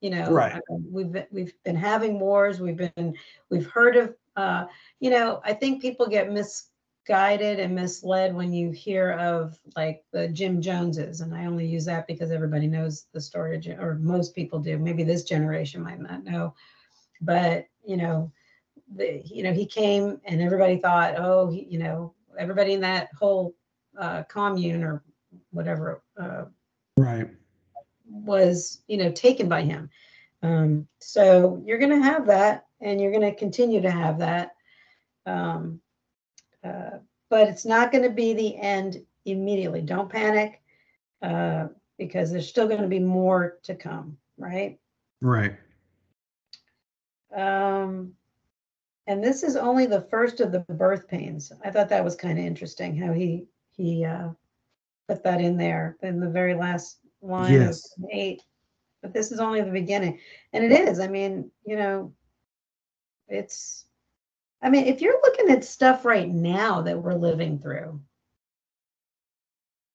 You 0.00 0.10
know, 0.10 0.30
Right. 0.30 0.52
I 0.52 0.60
mean, 0.70 0.86
we've 0.90 1.12
been, 1.12 1.26
we've 1.30 1.52
been 1.64 1.76
having 1.76 2.20
wars. 2.20 2.60
We've 2.60 2.76
been 2.76 3.14
we've 3.50 3.66
heard 3.66 3.96
of. 3.96 4.14
Uh, 4.36 4.66
you 5.00 5.10
know, 5.10 5.40
I 5.44 5.52
think 5.52 5.82
people 5.82 6.06
get 6.06 6.30
misguided 6.30 7.58
and 7.58 7.74
misled 7.74 8.32
when 8.32 8.52
you 8.52 8.70
hear 8.70 9.12
of 9.12 9.58
like 9.74 10.04
the 10.12 10.28
Jim 10.28 10.62
Joneses, 10.62 11.20
and 11.20 11.34
I 11.34 11.46
only 11.46 11.66
use 11.66 11.84
that 11.86 12.06
because 12.06 12.30
everybody 12.30 12.68
knows 12.68 13.06
the 13.12 13.20
story, 13.20 13.56
of 13.56 13.62
Jim- 13.62 13.80
or 13.80 13.96
most 13.96 14.34
people 14.36 14.60
do. 14.60 14.78
Maybe 14.78 15.02
this 15.02 15.24
generation 15.24 15.82
might 15.82 16.00
not 16.00 16.22
know, 16.22 16.54
but 17.20 17.66
you 17.84 17.96
know, 17.96 18.30
the 18.94 19.20
you 19.24 19.42
know 19.42 19.52
he 19.52 19.66
came 19.66 20.20
and 20.24 20.40
everybody 20.40 20.76
thought, 20.76 21.14
oh, 21.18 21.50
he, 21.50 21.66
you 21.68 21.78
know, 21.80 22.14
everybody 22.38 22.74
in 22.74 22.80
that 22.82 23.08
whole 23.18 23.54
uh, 23.98 24.22
commune 24.24 24.84
or 24.84 25.02
whatever 25.50 26.02
uh, 26.16 26.44
right 26.96 27.28
was 28.08 28.80
you 28.86 28.96
know 28.96 29.10
taken 29.12 29.48
by 29.48 29.62
him. 29.62 29.90
Um, 30.42 30.86
so 31.00 31.60
you're 31.64 31.78
going 31.78 31.98
to 31.98 32.02
have 32.02 32.26
that 32.26 32.66
and 32.80 33.00
you're 33.00 33.10
going 33.10 33.22
to 33.22 33.34
continue 33.34 33.80
to 33.80 33.90
have 33.90 34.18
that. 34.18 34.54
Um, 35.26 35.80
uh, 36.62 36.98
but 37.28 37.48
it's 37.48 37.64
not 37.64 37.92
going 37.92 38.04
to 38.04 38.10
be 38.10 38.34
the 38.34 38.56
end 38.56 39.04
immediately. 39.24 39.82
Don't 39.82 40.08
panic 40.08 40.62
uh, 41.22 41.68
because 41.98 42.30
there's 42.30 42.48
still 42.48 42.68
going 42.68 42.82
to 42.82 42.88
be 42.88 43.00
more 43.00 43.58
to 43.64 43.74
come 43.74 44.16
right? 44.38 44.78
Right. 45.20 45.56
Um, 47.34 48.12
and 49.06 49.22
this 49.22 49.42
is 49.42 49.56
only 49.56 49.86
the 49.86 50.02
first 50.02 50.40
of 50.40 50.52
the 50.52 50.60
birth 50.60 51.08
pains. 51.08 51.52
I 51.64 51.70
thought 51.70 51.88
that 51.90 52.04
was 52.04 52.14
kind 52.14 52.38
of 52.38 52.44
interesting 52.44 52.96
how 52.96 53.12
he 53.12 53.46
he 53.70 54.04
uh, 54.04 54.28
put 55.08 55.22
that 55.24 55.40
in 55.40 55.56
there 55.56 55.96
in 56.02 56.20
the 56.20 56.28
very 56.28 56.54
last 56.54 56.98
line 57.22 57.62
Yes. 57.62 57.94
eight 58.12 58.42
but 59.02 59.12
this 59.12 59.30
is 59.32 59.40
only 59.40 59.60
the 59.60 59.70
beginning 59.70 60.18
and 60.52 60.64
it 60.64 60.72
is 60.72 61.00
i 61.00 61.06
mean 61.08 61.50
you 61.64 61.76
know 61.76 62.12
it's 63.28 63.86
i 64.62 64.70
mean 64.70 64.86
if 64.86 65.00
you're 65.00 65.20
looking 65.22 65.50
at 65.50 65.64
stuff 65.64 66.04
right 66.04 66.28
now 66.28 66.80
that 66.82 66.98
we're 67.02 67.14
living 67.14 67.58
through 67.58 68.00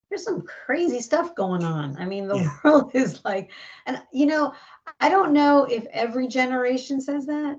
there's 0.09 0.23
some 0.23 0.41
crazy 0.43 0.99
stuff 0.99 1.35
going 1.35 1.63
on 1.63 1.95
i 1.99 2.05
mean 2.05 2.27
the 2.27 2.37
Yeah. 2.37 2.49
world 2.63 2.91
is 2.93 3.23
like 3.25 3.51
and 3.85 4.01
you 4.11 4.25
know 4.25 4.53
i 4.99 5.09
don't 5.09 5.33
know 5.33 5.65
if 5.65 5.85
every 5.91 6.27
generation 6.27 6.99
says 7.01 7.25
that 7.25 7.57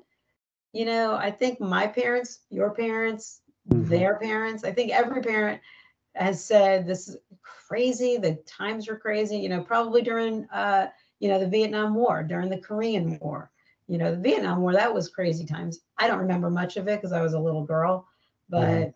you 0.72 0.85
know 0.85 1.14
i 1.14 1.31
think 1.31 1.61
my 1.61 1.87
parents 1.87 2.40
your 2.50 2.70
parents 2.72 3.40
Mhm. 3.68 3.88
their 3.88 4.16
parents 4.18 4.64
i 4.64 4.72
think 4.72 4.92
every 4.92 5.22
parent 5.22 5.61
has 6.14 6.44
said 6.44 6.87
this 6.87 7.09
is 7.09 7.16
crazy. 7.42 8.16
The 8.16 8.35
times 8.46 8.88
are 8.88 8.96
crazy. 8.96 9.38
You 9.38 9.48
know 9.48 9.62
probably 9.62 10.03
during 10.03 10.46
uh 10.50 10.88
you 11.20 11.29
know 11.29 11.38
the 11.38 11.48
vietnam 11.48 11.94
war 11.94 12.22
during 12.22 12.50
the 12.50 12.59
korean 12.59 13.18
war. 13.20 13.50
You 13.87 13.98
know 13.98 14.11
the 14.11 14.20
vietnam 14.20 14.61
war 14.61 14.72
that 14.72 14.92
was 14.92 15.09
crazy 15.09 15.44
times. 15.44 15.81
I 15.98 16.09
don't 16.09 16.18
remember 16.18 16.50
much 16.50 16.77
of 16.77 16.88
it 16.88 17.00
because 17.00 17.12
i 17.12 17.22
was 17.22 17.35
a 17.35 17.40
little 17.40 17.64
girl 17.64 18.07
but 18.48 18.92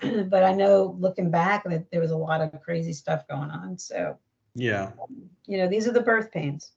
but 0.28 0.44
i 0.44 0.52
know 0.52 0.96
looking 0.98 1.30
back 1.30 1.64
that 1.64 1.90
there 1.90 2.00
was 2.00 2.10
a 2.10 2.16
lot 2.16 2.40
of 2.40 2.52
crazy 2.62 2.92
stuff 2.92 3.26
going 3.28 3.50
on 3.50 3.78
so. 3.78 4.16
Yeah. 4.54 4.90
You 5.46 5.58
know 5.58 5.68
these 5.68 5.88
are 5.88 5.92
the 5.92 6.02
birth 6.02 6.30
pains. 6.30 6.72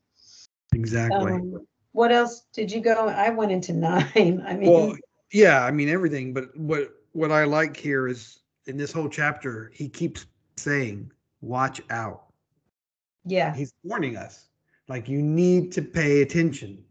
Exactly. 0.74 1.34
Um, 1.34 1.68
what 1.92 2.12
else 2.12 2.46
did 2.54 2.72
you 2.72 2.80
go 2.82 3.08
i 3.10 3.30
went 3.30 3.52
into 3.52 3.74
nine. 3.90 4.44
I 4.48 4.56
mean. 4.56 4.72
Well 4.72 4.96
yeah 5.32 5.66
i 5.66 5.72
mean 5.72 5.90
everything 5.90 6.34
but 6.34 6.56
what 6.56 6.92
what 7.14 7.32
i 7.32 7.44
like 7.46 7.76
here 7.76 8.08
is 8.08 8.40
in 8.68 8.78
this 8.78 8.92
whole 8.92 9.10
chapter 9.10 9.72
he 9.74 9.88
keeps 9.88 10.26
saying 10.58 11.12
watch 11.42 11.82
out. 11.90 12.24
Yeah. 13.26 13.56
He's 13.56 13.74
warning 13.84 14.18
us 14.18 14.48
like 14.88 15.08
you 15.10 15.22
need 15.22 15.72
to 15.74 15.82
pay 15.82 16.22
attention. 16.22 16.84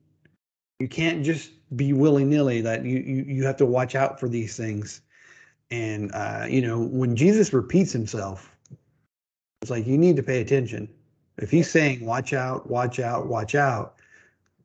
You 0.80 0.88
can't 0.88 1.24
just 1.24 1.50
be 1.76 1.92
willy-nilly 1.92 2.60
that 2.62 2.84
you 2.84 2.98
you, 2.98 3.24
you 3.26 3.44
have 3.44 3.56
to 3.56 3.66
watch 3.66 3.94
out 3.94 4.20
for 4.20 4.28
these 4.28 4.56
things. 4.56 5.00
And 5.70 6.12
uh 6.14 6.46
you 6.48 6.62
know 6.62 6.80
when 6.80 7.16
jesus 7.16 7.52
repeats 7.52 7.92
himself 7.92 8.54
it's 9.62 9.70
like 9.70 9.86
you 9.86 9.96
need 9.96 10.16
to 10.16 10.22
pay 10.22 10.40
attention. 10.40 10.88
If 11.38 11.50
he's 11.50 11.70
saying 11.70 12.04
watch 12.04 12.32
out 12.32 12.68
watch 12.68 13.00
out 13.00 13.26
watch 13.26 13.54
out 13.54 13.94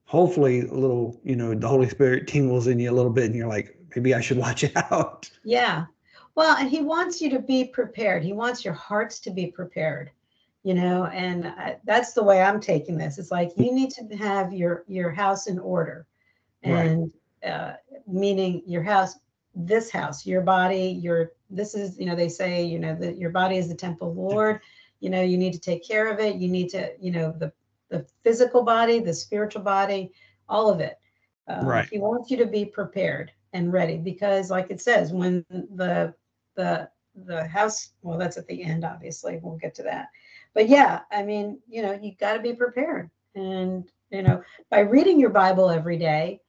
hopefully 0.06 0.62
a 0.62 0.74
little 0.74 1.20
you 1.24 1.36
know 1.36 1.54
the 1.54 1.68
holy 1.68 1.88
spirit 1.88 2.28
tingles 2.28 2.68
in 2.68 2.80
you 2.80 2.90
a 2.90 2.92
little 2.92 3.12
bit 3.12 3.26
and 3.26 3.36
you're 3.36 3.48
like 3.48 3.78
maybe 3.96 4.14
i 4.14 4.22
should 4.22 4.38
watch 4.46 4.66
out. 4.76 5.30
Yeah. 5.44 5.86
Well, 6.40 6.56
and 6.56 6.70
he 6.70 6.80
wants 6.80 7.20
you 7.20 7.30
to 7.32 7.40
be 7.40 7.66
prepared. 7.66 8.24
He 8.24 8.32
wants 8.32 8.64
your 8.64 8.74
hearts 8.74 9.20
to 9.20 9.30
be 9.30 9.48
prepared, 9.48 10.10
you 10.64 10.74
know, 10.74 11.08
and 11.08 11.48
I, 11.48 11.80
that's 11.84 12.14
the 12.14 12.24
way 12.24 12.42
I'm 12.42 12.62
taking 12.62 12.98
this. 12.98 13.18
It's 13.18 13.30
like 13.30 13.52
you 13.58 13.74
need 13.74 13.90
to 13.90 14.16
have 14.16 14.54
your 14.54 14.86
your 14.88 15.12
house 15.12 15.48
in 15.48 15.60
order, 15.60 16.08
Right. 16.64 16.92
and 16.92 17.12
uh, 17.46 17.74
meaning 18.08 18.64
your 18.66 18.84
house 18.84 19.20
this 19.54 19.92
house, 19.92 20.26
your 20.26 20.40
body, 20.40 20.98
your 21.04 21.34
this 21.50 21.76
is, 21.76 22.00
you 22.00 22.06
know, 22.06 22.16
they 22.16 22.30
say, 22.30 22.64
you 22.64 22.80
know, 22.80 22.96
that 22.96 23.18
your 23.18 23.32
body 23.32 23.58
is 23.58 23.68
the 23.68 23.76
temple 23.76 24.10
of 24.10 24.16
the 24.16 24.22
Lord. 24.22 24.62
You 25.02 25.10
know, 25.10 25.22
you 25.22 25.38
need 25.38 25.52
to 25.52 25.60
take 25.60 25.86
care 25.86 26.08
of 26.08 26.22
it. 26.22 26.38
You 26.38 26.48
need 26.48 26.70
to, 26.70 26.94
you 27.02 27.12
know, 27.12 27.34
the 27.38 27.52
the 27.90 28.08
physical 28.24 28.64
body, 28.64 29.02
the 29.02 29.14
spiritual 29.14 29.64
body, 29.64 30.14
all 30.48 30.70
of 30.70 30.80
it. 30.80 31.00
Um, 31.50 31.66
Right. 31.66 31.90
He 31.92 32.00
wants 32.00 32.32
you 32.32 32.38
to 32.38 32.46
be 32.46 32.64
prepared 32.64 33.34
and 33.52 33.74
ready 33.74 33.98
because, 33.98 34.50
like 34.50 34.72
it 34.72 34.80
says, 34.80 35.12
when 35.12 35.44
the 35.50 36.14
the 36.60 36.90
the 37.26 37.48
house, 37.48 37.92
well, 38.02 38.18
that's 38.18 38.38
at 38.38 38.48
the 38.48 38.64
end, 38.64 38.86
obviously. 38.86 39.40
We'll 39.42 39.58
get 39.58 39.76
to 39.76 39.84
that. 39.84 40.10
But 40.54 40.70
yeah, 40.70 41.02
I 41.12 41.24
mean, 41.24 41.60
you 41.68 41.82
know, 41.82 41.98
you 42.02 42.14
got 42.20 42.34
to 42.34 42.40
be 42.40 42.54
prepared. 42.54 43.10
And, 43.36 43.90
you 44.10 44.22
know, 44.22 44.44
by 44.70 44.80
reading 44.80 45.20
your 45.20 45.30
Bible 45.30 45.70
every 45.70 45.98
day, 45.98 46.40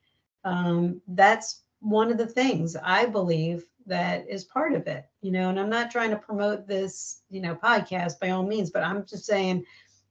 um, 0.44 1.00
that's 1.08 1.62
one 1.80 2.10
of 2.10 2.18
the 2.18 2.26
things 2.26 2.76
I 2.82 3.06
believe 3.06 3.64
that 3.86 4.28
is 4.28 4.44
part 4.44 4.74
of 4.74 4.86
it, 4.86 5.06
you 5.22 5.32
know, 5.32 5.48
and 5.48 5.58
I'm 5.58 5.70
not 5.70 5.90
trying 5.90 6.10
to 6.10 6.16
promote 6.16 6.66
this, 6.66 7.22
you 7.30 7.40
know, 7.40 7.54
podcast 7.54 8.20
by 8.20 8.30
all 8.30 8.44
means, 8.44 8.70
but 8.70 8.84
I'm 8.84 9.04
just 9.06 9.24
saying 9.24 9.64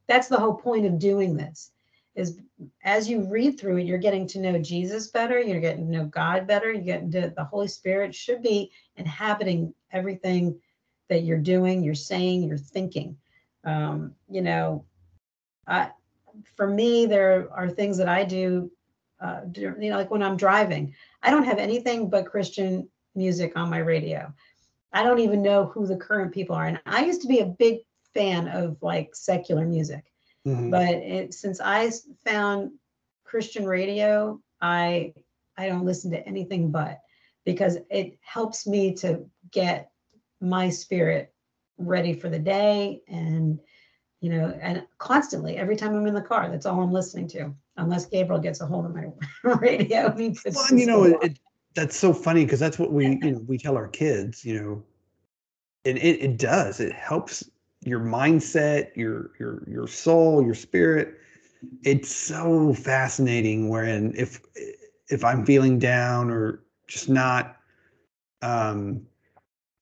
that's 0.08 0.28
the 0.28 0.40
whole 0.40 0.56
point 0.56 0.86
of 0.86 1.00
doing 1.00 1.36
this 1.36 1.72
is 2.20 2.40
as 2.84 3.10
you 3.10 3.24
read 3.24 3.60
through 3.60 3.78
it, 3.78 3.86
you're 3.86 3.98
getting 3.98 4.28
to 4.28 4.40
know 4.40 4.60
Jesus 4.60 5.08
better, 5.08 5.40
you're 5.40 5.62
getting 5.62 5.86
to 5.86 5.92
know 5.92 6.06
God 6.06 6.46
better, 6.46 6.72
you 6.72 6.82
get 6.82 7.12
to 7.12 7.34
the 7.36 7.44
Holy 7.46 7.68
Spirit 7.68 8.14
should 8.14 8.44
be 8.44 8.72
inhabiting 8.98 9.74
everything 9.92 10.60
that 11.08 11.24
you're 11.24 11.38
doing, 11.38 11.82
you're 11.84 11.96
saying, 11.96 12.44
you're 12.44 12.58
thinking. 12.58 13.18
Um, 13.64 14.14
you 14.30 14.42
know, 14.42 14.86
I 15.68 15.92
for 16.56 16.68
me, 16.68 17.06
there 17.06 17.48
are 17.54 17.70
things 17.70 17.98
that 17.98 18.10
I 18.10 18.24
do, 18.24 18.72
uh, 19.22 19.42
you 19.56 19.74
know, 19.78 19.98
like 19.98 20.12
when 20.12 20.24
I'm 20.24 20.38
driving, 20.38 20.94
I 21.24 21.32
don't 21.32 21.44
have 21.44 21.58
anything 21.58 22.10
but 22.10 22.26
Christian 22.26 22.90
music 23.16 23.54
on 23.56 23.70
my 23.70 23.80
radio. 23.80 24.34
I 24.94 25.04
don't 25.04 25.20
even 25.20 25.42
know 25.42 25.66
who 25.66 25.86
the 25.86 25.98
current 25.98 26.34
people 26.34 26.56
are. 26.56 26.66
And 26.66 26.82
I 26.86 27.06
used 27.06 27.22
to 27.22 27.28
be 27.28 27.40
a 27.40 27.46
big 27.46 27.80
fan 28.14 28.48
of 28.48 28.78
like 28.82 29.16
secular 29.16 29.66
music 29.66 30.06
Mhm. 30.50 30.72
but 30.72 30.90
it, 30.90 31.34
since 31.34 31.62
I 31.62 31.92
found 32.26 32.72
Christian 33.24 33.66
radio, 33.66 34.40
I 34.62 35.14
I 35.58 35.68
don't 35.68 35.86
listen 35.86 36.12
to 36.12 36.28
anything 36.28 36.72
but 36.72 37.02
because 37.46 37.78
it 37.90 38.18
helps 38.22 38.66
me 38.66 38.94
to 38.96 39.30
get 39.52 39.92
my 40.42 40.70
spirit 40.70 41.34
ready 41.78 42.14
for 42.14 42.30
the 42.30 42.40
day 42.40 43.02
and 43.08 43.60
you 44.22 44.30
know 44.30 44.58
and 44.62 44.86
constantly 44.98 45.58
every 45.58 45.76
time 45.76 45.96
I'm 45.96 46.08
in 46.08 46.14
the 46.14 46.22
car 46.22 46.50
that's 46.50 46.66
all 46.66 46.82
I'm 46.82 46.92
listening 46.92 47.28
to 47.30 47.54
unless 47.78 48.06
Gabriel 48.06 48.42
gets 48.42 48.62
a 48.62 48.66
hold 48.66 48.86
of 48.86 48.96
my 48.96 49.08
radio 49.60 50.14
Well, 50.46 50.80
you 50.80 50.86
know, 50.86 51.04
it, 51.04 51.18
it, 51.22 51.40
that's 51.76 51.98
so 51.98 52.14
funny 52.14 52.46
because 52.46 52.60
that's 52.60 52.80
what 52.80 52.92
we, 52.92 53.20
you 53.22 53.32
know, 53.32 53.40
we 53.48 53.58
tell 53.58 53.78
our 53.78 53.88
kids, 53.88 54.44
you 54.44 54.62
know, 54.62 54.84
and 55.86 55.98
it, 55.98 56.22
it 56.22 56.38
does. 56.38 56.80
It 56.80 56.94
helps 56.94 57.50
your 57.84 58.00
mindset, 58.00 58.96
your 58.96 59.32
your 59.40 59.64
your 59.68 59.88
soul, 59.88 60.44
your 60.44 60.56
spirit. 60.56 61.16
It's 61.84 62.14
so 62.14 62.74
fascinating. 62.74 63.70
Wherein 63.70 64.14
if 64.16 64.42
if 65.10 65.24
I'm 65.24 65.46
feeling 65.46 65.80
down 65.80 66.30
or 66.30 66.64
just 66.88 67.10
not 67.10 67.58
um 68.42 69.06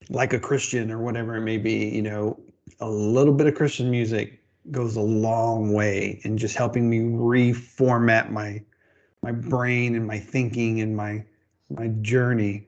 like 0.09 0.33
a 0.33 0.39
Christian 0.39 0.91
or 0.91 0.99
whatever 0.99 1.35
it 1.35 1.41
may 1.41 1.57
be, 1.57 1.89
you 1.89 2.01
know, 2.01 2.39
a 2.79 2.89
little 2.89 3.33
bit 3.33 3.47
of 3.47 3.55
Christian 3.55 3.89
music 3.89 4.41
goes 4.71 4.95
a 4.95 5.01
long 5.01 5.73
way 5.73 6.19
in 6.23 6.37
just 6.37 6.55
helping 6.55 6.89
me 6.89 6.99
reformat 6.99 8.29
my 8.31 8.61
my 9.23 9.31
brain 9.31 9.95
and 9.95 10.05
my 10.05 10.19
thinking 10.19 10.81
and 10.81 10.95
my 10.95 11.23
my 11.69 11.87
journey. 12.01 12.67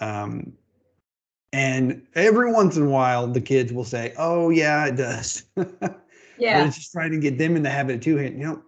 Um, 0.00 0.52
and 1.52 2.06
every 2.14 2.52
once 2.52 2.76
in 2.76 2.84
a 2.84 2.90
while, 2.90 3.26
the 3.26 3.40
kids 3.40 3.72
will 3.72 3.84
say, 3.84 4.14
"Oh 4.18 4.50
yeah, 4.50 4.86
it 4.86 4.96
does." 4.96 5.44
but 5.54 6.02
yeah 6.38 6.66
it's 6.66 6.76
just 6.76 6.92
trying 6.92 7.12
to 7.12 7.18
get 7.18 7.38
them 7.38 7.56
in 7.56 7.62
the 7.62 7.70
habit 7.70 8.02
too. 8.02 8.20
You 8.20 8.30
know, 8.30 8.62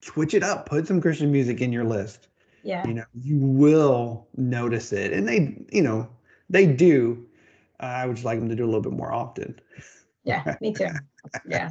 switch 0.00 0.34
it 0.34 0.42
up. 0.42 0.66
Put 0.66 0.86
some 0.86 1.00
Christian 1.00 1.30
music 1.32 1.60
in 1.60 1.72
your 1.72 1.84
list. 1.84 2.28
yeah 2.62 2.86
You 2.86 2.94
know, 2.94 3.04
you 3.14 3.38
will 3.38 4.28
notice 4.36 4.92
it, 4.92 5.12
and 5.12 5.28
they, 5.28 5.56
you 5.72 5.82
know, 5.82 6.08
they 6.48 6.66
do. 6.66 7.26
I 7.80 8.06
would 8.06 8.16
just 8.16 8.24
like 8.24 8.38
them 8.40 8.48
to 8.48 8.56
do 8.56 8.64
a 8.64 8.66
little 8.66 8.80
bit 8.80 8.92
more 8.92 9.12
often. 9.12 9.60
Yeah, 10.24 10.56
me 10.60 10.72
too. 10.72 10.88
Yeah. 11.48 11.70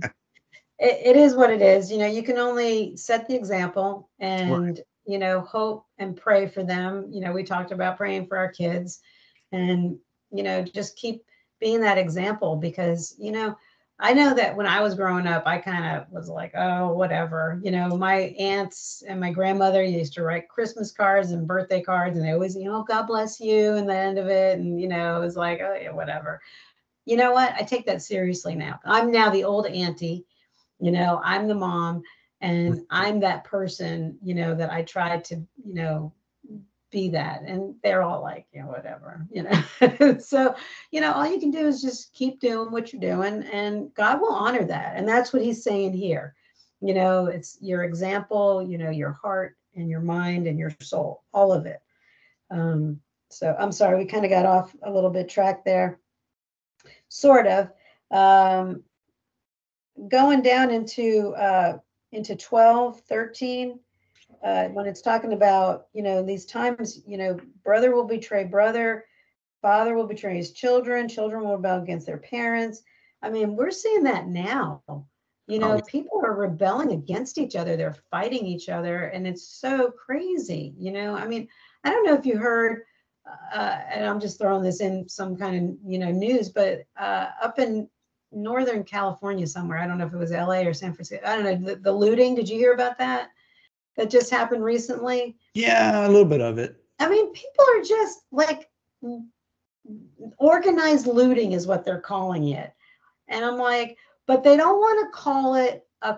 It, 0.80 1.16
it 1.16 1.18
is 1.18 1.36
what 1.36 1.50
it 1.50 1.62
is. 1.62 1.92
You 1.92 1.98
know, 1.98 2.08
you 2.08 2.24
can 2.24 2.38
only 2.38 2.96
set 2.96 3.28
the 3.28 3.36
example 3.36 4.10
and, 4.20 4.80
you 5.06 5.18
know, 5.18 5.42
hope 5.42 5.86
and 5.98 6.16
pray 6.16 6.48
for 6.48 6.64
them. 6.64 7.08
You 7.12 7.22
know, 7.22 7.34
we 7.34 7.44
talked 7.44 7.72
about 7.72 7.98
praying 7.98 8.28
for 8.28 8.38
our 8.38 8.52
kids 8.52 9.00
and, 9.52 9.98
you 10.32 10.44
know, 10.44 10.62
just 10.62 10.98
keep 10.98 11.24
being 11.60 11.82
that 11.82 11.98
example 11.98 12.56
because, 12.56 13.16
you 13.18 13.32
know, 13.32 13.56
I 14.00 14.14
know 14.14 14.36
that 14.36 14.56
when 14.56 14.68
I 14.68 14.82
was 14.82 14.94
growing 14.94 15.26
up, 15.26 15.48
I 15.48 15.58
kind 15.58 15.98
of 15.98 16.12
was 16.12 16.30
like, 16.30 16.52
oh, 16.56 16.94
whatever. 16.94 17.60
You 17.64 17.72
know, 17.72 17.98
my 17.98 18.36
aunts 18.38 19.04
and 19.08 19.20
my 19.20 19.32
grandmother 19.32 19.84
used 19.84 20.14
to 20.14 20.24
write 20.24 20.50
Christmas 20.50 20.92
cards 20.92 21.32
and 21.32 21.48
birthday 21.48 21.82
cards, 21.82 22.16
and 22.16 22.24
they 22.26 22.32
always, 22.32 22.56
you 22.56 22.66
know, 22.66 22.84
God 22.84 23.08
bless 23.08 23.40
you, 23.40 23.74
and 23.74 23.90
the 23.90 23.98
end 23.98 24.20
of 24.20 24.28
it. 24.28 24.60
And, 24.60 24.80
you 24.80 24.88
know, 24.88 25.18
it 25.18 25.26
was 25.26 25.36
like, 25.36 25.62
oh, 25.62 25.76
yeah, 25.82 25.92
whatever 25.92 26.40
you 27.08 27.16
know 27.16 27.32
what? 27.32 27.54
I 27.58 27.64
take 27.64 27.86
that 27.86 28.02
seriously 28.02 28.54
now. 28.54 28.82
I'm 28.84 29.12
now 29.12 29.30
the 29.30 29.46
old 29.46 29.66
auntie, 29.66 30.26
you 30.82 30.92
know, 30.92 31.22
I'm 31.24 31.48
the 31.48 31.56
mom 31.56 32.04
and 32.42 32.82
I'm 32.90 33.22
that 33.22 33.46
person, 33.46 34.18
you 34.22 34.36
know, 34.36 34.54
that 34.54 34.72
I 34.72 34.84
try 34.84 35.18
to, 35.18 35.36
you 35.36 35.74
know, 35.74 36.14
be 36.92 37.10
that. 37.10 37.42
And 37.44 37.76
they're 37.84 38.02
all 38.02 38.22
like, 38.22 38.46
you 38.52 38.62
know, 38.62 38.68
whatever, 38.68 39.26
you 39.30 39.44
know. 39.44 40.18
so, 40.20 40.56
you 40.92 41.02
know, 41.02 41.12
all 41.14 41.28
you 41.28 41.40
can 41.40 41.52
do 41.52 41.68
is 41.68 41.82
just 41.82 42.14
keep 42.14 42.40
doing 42.40 42.72
what 42.72 42.92
you're 42.92 43.02
doing 43.02 43.44
and 43.44 43.94
God 43.94 44.22
will 44.22 44.34
honor 44.34 44.64
that. 44.64 44.96
And 44.96 45.08
that's 45.08 45.34
what 45.34 45.44
he's 45.44 45.64
saying 45.64 45.94
here. 45.94 46.34
You 46.82 46.94
know, 46.94 47.26
it's 47.26 47.58
your 47.60 47.84
example, 47.84 48.62
you 48.62 48.78
know, 48.78 48.90
your 48.90 49.14
heart 49.14 49.58
and 49.76 49.90
your 49.90 50.02
mind 50.02 50.48
and 50.48 50.60
your 50.60 50.72
soul, 50.82 51.24
all 51.34 51.52
of 51.52 51.66
it. 51.66 51.80
Um, 52.52 53.02
so 53.30 53.56
I'm 53.60 53.72
sorry, 53.72 53.98
we 53.98 54.06
kind 54.06 54.26
of 54.26 54.32
got 54.32 54.46
off 54.46 54.76
a 54.84 54.92
little 54.92 55.10
bit 55.10 55.28
track 55.28 55.66
there 55.66 56.00
sort 57.10 57.48
of 57.48 57.72
um, 58.12 58.84
going 60.08 60.42
down 60.42 60.72
into 60.72 61.34
uh, 61.36 61.78
into 62.12 62.36
12 62.36 63.02
13 63.02 63.80
uh, 64.44 64.66
when 64.70 64.86
it's 64.86 65.02
talking 65.02 65.34
about 65.34 65.88
you 65.94 66.04
know 66.04 66.24
these 66.24 66.46
times 66.46 67.02
you 67.06 67.18
know 67.18 67.40
brother 67.64 67.94
will 67.94 68.06
betray 68.06 68.44
brother 68.44 69.06
father 69.62 69.96
will 69.96 70.08
betray 70.08 70.36
his 70.36 70.52
children 70.52 71.08
children 71.08 71.44
will 71.44 71.58
rebel 71.58 71.82
against 71.82 72.06
their 72.06 72.18
parents 72.18 72.82
i 73.22 73.30
mean 73.30 73.56
we're 73.56 73.72
seeing 73.72 74.04
that 74.04 74.28
now 74.28 74.82
you 75.48 75.60
know 75.60 75.76
yeah. 75.76 75.82
people 75.88 76.22
are 76.24 76.36
rebelling 76.36 76.92
against 76.92 77.38
each 77.38 77.56
other 77.56 77.76
they're 77.76 77.96
fighting 78.12 78.46
each 78.46 78.70
other 78.70 79.06
and 79.06 79.28
it's 79.28 79.48
so 79.48 79.92
crazy 79.92 80.74
you 80.78 80.92
know 80.92 81.16
i 81.16 81.28
mean 81.28 81.48
i 81.84 81.90
don't 81.90 82.06
know 82.06 82.16
if 82.16 82.26
you 82.26 82.38
heard 82.38 82.84
uh, 83.54 83.80
and 83.92 84.06
I'm 84.06 84.20
just 84.20 84.40
throwing 84.40 84.64
this 84.64 84.82
in 84.82 85.08
some 85.08 85.36
kind 85.38 85.56
of 85.56 85.92
you 85.92 86.00
know 86.00 86.12
news, 86.12 86.50
but 86.50 86.84
uh, 87.00 87.28
up 87.42 87.60
in 87.60 87.90
Northern 88.32 88.84
California 88.84 89.48
somewhere, 89.48 89.80
I 89.80 89.88
don't 89.88 89.98
know 89.98 90.06
if 90.06 90.14
it 90.14 90.18
was 90.18 90.32
LA 90.32 90.62
or 90.62 90.74
San 90.74 90.94
Francisco. 90.94 91.26
I 91.26 91.36
don't 91.36 91.44
know 91.44 91.74
the, 91.74 91.80
the 91.80 91.92
looting. 91.92 92.36
Did 92.36 92.50
you 92.50 92.58
hear 92.58 92.74
about 92.74 92.98
that? 93.00 93.30
That 93.98 94.10
just 94.10 94.30
happened 94.30 94.64
recently. 94.64 95.36
Yeah, 95.54 96.06
a 96.06 96.10
little 96.10 96.26
bit 96.26 96.42
of 96.42 96.58
it. 96.58 96.76
I 97.00 97.10
mean, 97.10 97.32
people 97.34 97.66
are 97.76 97.82
just 97.84 98.20
like 98.32 98.70
organized 100.38 101.08
looting 101.08 101.52
is 101.54 101.68
what 101.68 101.84
they're 101.84 102.02
calling 102.02 102.50
it, 102.50 102.74
and 103.28 103.44
I'm 103.44 103.58
like, 103.58 103.98
but 104.28 104.44
they 104.44 104.56
don't 104.56 104.80
want 104.80 105.06
to 105.06 105.20
call 105.20 105.56
it 105.56 105.86
a 106.04 106.18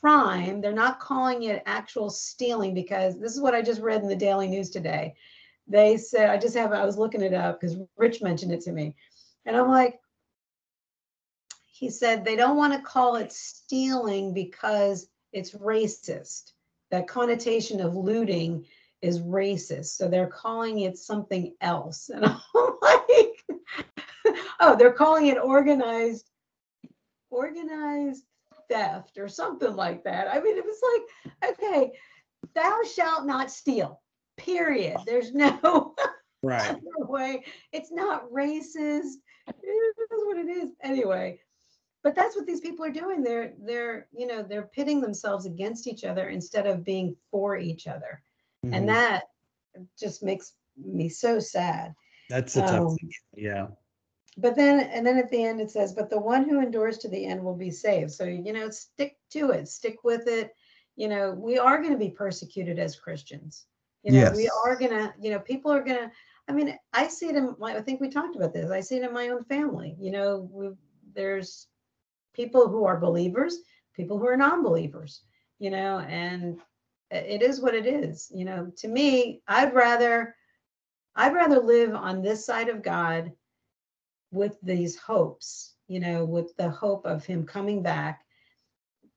crime. 0.00 0.60
They're 0.60 0.72
not 0.72 1.00
calling 1.00 1.44
it 1.44 1.62
actual 1.66 2.10
stealing 2.10 2.74
because 2.74 3.18
this 3.18 3.34
is 3.34 3.40
what 3.40 3.54
I 3.54 3.62
just 3.62 3.82
read 3.82 4.02
in 4.02 4.08
the 4.08 4.16
Daily 4.16 4.48
News 4.48 4.70
today 4.70 5.14
they 5.70 5.96
said 5.96 6.28
i 6.28 6.36
just 6.36 6.56
have 6.56 6.72
i 6.72 6.84
was 6.84 6.98
looking 6.98 7.22
it 7.22 7.32
up 7.32 7.60
because 7.60 7.76
rich 7.96 8.20
mentioned 8.20 8.52
it 8.52 8.60
to 8.60 8.72
me 8.72 8.94
and 9.46 9.56
i'm 9.56 9.68
like 9.68 10.00
he 11.66 11.88
said 11.88 12.24
they 12.24 12.36
don't 12.36 12.56
want 12.56 12.72
to 12.72 12.80
call 12.80 13.16
it 13.16 13.32
stealing 13.32 14.34
because 14.34 15.08
it's 15.32 15.52
racist 15.52 16.52
that 16.90 17.08
connotation 17.08 17.80
of 17.80 17.96
looting 17.96 18.64
is 19.02 19.20
racist 19.20 19.96
so 19.96 20.08
they're 20.08 20.26
calling 20.26 20.80
it 20.80 20.98
something 20.98 21.54
else 21.60 22.08
and 22.14 22.24
i'm 22.24 22.40
like 22.82 23.44
oh 24.60 24.76
they're 24.76 24.92
calling 24.92 25.26
it 25.26 25.38
organized 25.38 26.30
organized 27.30 28.24
theft 28.68 29.18
or 29.18 29.28
something 29.28 29.74
like 29.74 30.04
that 30.04 30.28
i 30.28 30.40
mean 30.40 30.56
it 30.56 30.64
was 30.64 30.80
like 31.42 31.52
okay 31.52 31.92
thou 32.54 32.80
shalt 32.84 33.26
not 33.26 33.50
steal 33.50 34.00
period. 34.40 34.98
There's 35.06 35.32
no 35.32 35.94
Right. 36.42 36.78
way. 37.00 37.44
It's 37.70 37.92
not 37.92 38.30
racist. 38.30 39.16
It 39.46 39.66
is 39.66 40.24
what 40.24 40.38
it 40.38 40.48
is. 40.48 40.70
Anyway, 40.82 41.38
but 42.02 42.14
that's 42.14 42.36
what 42.36 42.46
these 42.46 42.60
people 42.60 42.84
are 42.84 42.90
doing. 42.90 43.22
They're 43.22 43.54
they're 43.60 44.08
you 44.12 44.26
know 44.26 44.42
they're 44.42 44.70
pitting 44.74 45.00
themselves 45.00 45.46
against 45.46 45.86
each 45.86 46.04
other 46.04 46.28
instead 46.28 46.66
of 46.66 46.84
being 46.84 47.16
for 47.30 47.56
each 47.56 47.86
other, 47.86 48.22
Mhm. 48.64 48.74
and 48.76 48.88
that 48.88 49.24
just 49.98 50.22
makes 50.22 50.54
me 50.76 51.08
so 51.08 51.38
sad. 51.38 51.94
That's 52.28 52.56
a 52.56 52.60
tough 52.60 52.80
Um, 52.80 52.96
thing. 52.96 53.10
Yeah. 53.34 53.68
But 54.36 54.54
then, 54.54 54.80
and 54.80 55.04
then 55.06 55.18
at 55.18 55.30
the 55.30 55.44
end 55.44 55.60
it 55.60 55.70
says, 55.70 55.92
but 55.92 56.08
the 56.08 56.18
one 56.18 56.48
who 56.48 56.60
endures 56.60 56.98
to 56.98 57.08
the 57.08 57.26
end 57.26 57.44
will 57.44 57.56
be 57.56 57.70
saved. 57.70 58.12
So, 58.12 58.24
you 58.24 58.52
know, 58.52 58.70
stick 58.70 59.18
to 59.30 59.50
it, 59.50 59.68
stick 59.68 60.02
with 60.04 60.28
it. 60.28 60.54
You 60.96 61.08
know, 61.08 61.32
we 61.32 61.58
are 61.58 61.78
going 61.78 61.92
to 61.92 61.98
be 61.98 62.10
persecuted 62.10 62.78
as 62.78 62.98
Christians. 62.98 63.66
You 64.02 64.12
know, 64.12 64.32
we 64.34 64.48
are 64.64 64.76
going 64.76 64.92
to, 64.92 65.12
you 65.20 65.30
know, 65.30 65.40
people 65.40 65.70
are 65.72 65.82
going 65.82 65.98
to, 65.98 66.10
I 66.48 66.52
mean, 66.52 66.78
I 66.92 67.08
see 67.08 67.28
it 67.28 67.36
in 67.36 67.54
my, 67.58 67.76
I 67.76 67.82
think 67.82 68.00
we 68.00 68.08
talked 68.08 68.36
about 68.36 68.54
this. 68.54 68.70
I 68.70 68.80
see 68.80 68.96
it 68.96 69.02
in 69.02 69.12
my 69.12 69.28
own 69.28 69.44
family. 69.44 69.96
You 69.98 70.12
know, 70.12 70.48
we, 70.50 70.70
there's 71.12 71.66
people 72.34 72.68
who 72.68 72.84
are 72.84 72.98
believers, 72.98 73.58
people 73.94 74.18
who 74.18 74.26
are 74.26 74.36
non-believers, 74.36 75.22
you 75.58 75.70
know, 75.70 75.98
and 76.00 76.58
it 77.10 77.42
is 77.42 77.60
what 77.60 77.74
it 77.74 77.86
is. 77.86 78.30
You 78.34 78.44
know, 78.44 78.72
to 78.78 78.88
me, 78.88 79.42
I'd 79.48 79.74
rather, 79.74 80.34
I'd 81.16 81.34
rather 81.34 81.58
live 81.58 81.94
on 81.94 82.22
this 82.22 82.46
side 82.46 82.68
of 82.68 82.82
God 82.82 83.32
with 84.30 84.56
these 84.62 84.96
hopes, 84.96 85.74
you 85.88 86.00
know, 86.00 86.24
with 86.24 86.56
the 86.56 86.70
hope 86.70 87.04
of 87.04 87.24
him 87.24 87.44
coming 87.44 87.82
back, 87.82 88.24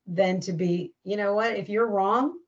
than 0.06 0.38
to 0.40 0.52
be, 0.52 0.92
you 1.02 1.16
know 1.16 1.34
what, 1.34 1.56
if 1.56 1.68
you're 1.68 1.86
wrong, 1.86 2.38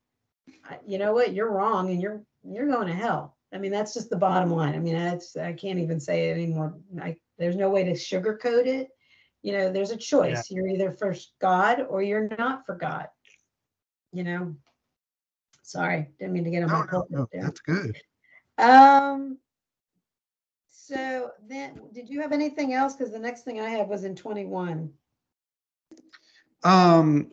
you 0.86 0.98
know 0.98 1.12
what, 1.12 1.32
you're 1.32 1.50
wrong 1.50 1.90
and 1.90 2.02
you're 2.02 2.22
you're 2.44 2.68
going 2.68 2.86
to 2.86 2.92
hell. 2.92 3.36
I 3.52 3.58
mean, 3.58 3.72
that's 3.72 3.94
just 3.94 4.10
the 4.10 4.16
bottom 4.16 4.50
line. 4.50 4.74
I 4.74 4.78
mean, 4.78 4.94
that's 4.94 5.36
I 5.36 5.52
can't 5.52 5.78
even 5.78 5.98
say 5.98 6.28
it 6.28 6.34
anymore. 6.34 6.74
I, 7.00 7.16
there's 7.38 7.56
no 7.56 7.70
way 7.70 7.84
to 7.84 7.92
sugarcoat 7.92 8.66
it. 8.66 8.88
You 9.42 9.52
know, 9.52 9.72
there's 9.72 9.90
a 9.90 9.96
choice. 9.96 10.50
You're 10.50 10.68
either 10.68 10.92
for 10.92 11.14
God 11.40 11.86
or 11.88 12.02
you're 12.02 12.28
not 12.36 12.66
for 12.66 12.74
God. 12.74 13.08
You 14.12 14.24
know. 14.24 14.56
Sorry, 15.62 16.08
didn't 16.20 16.32
mean 16.32 16.44
to 16.44 16.50
get 16.50 16.62
on 16.62 16.70
my 16.70 16.86
No, 16.92 17.06
no, 17.10 17.28
that's 17.32 17.58
good. 17.58 17.96
Um, 18.56 19.36
so 20.70 21.32
then, 21.48 21.80
did 21.92 22.08
you 22.08 22.20
have 22.20 22.30
anything 22.30 22.72
else? 22.72 22.94
Because 22.94 23.12
the 23.12 23.18
next 23.18 23.42
thing 23.42 23.60
I 23.60 23.68
had 23.68 23.88
was 23.88 24.04
in 24.04 24.14
twenty-one. 24.14 24.92
Um. 26.62 27.32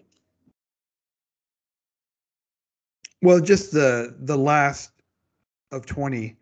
Well, 3.21 3.39
just 3.39 3.71
the 3.71 4.15
the 4.21 4.37
last 4.37 4.91
of 5.71 5.85
twenty, 5.85 6.37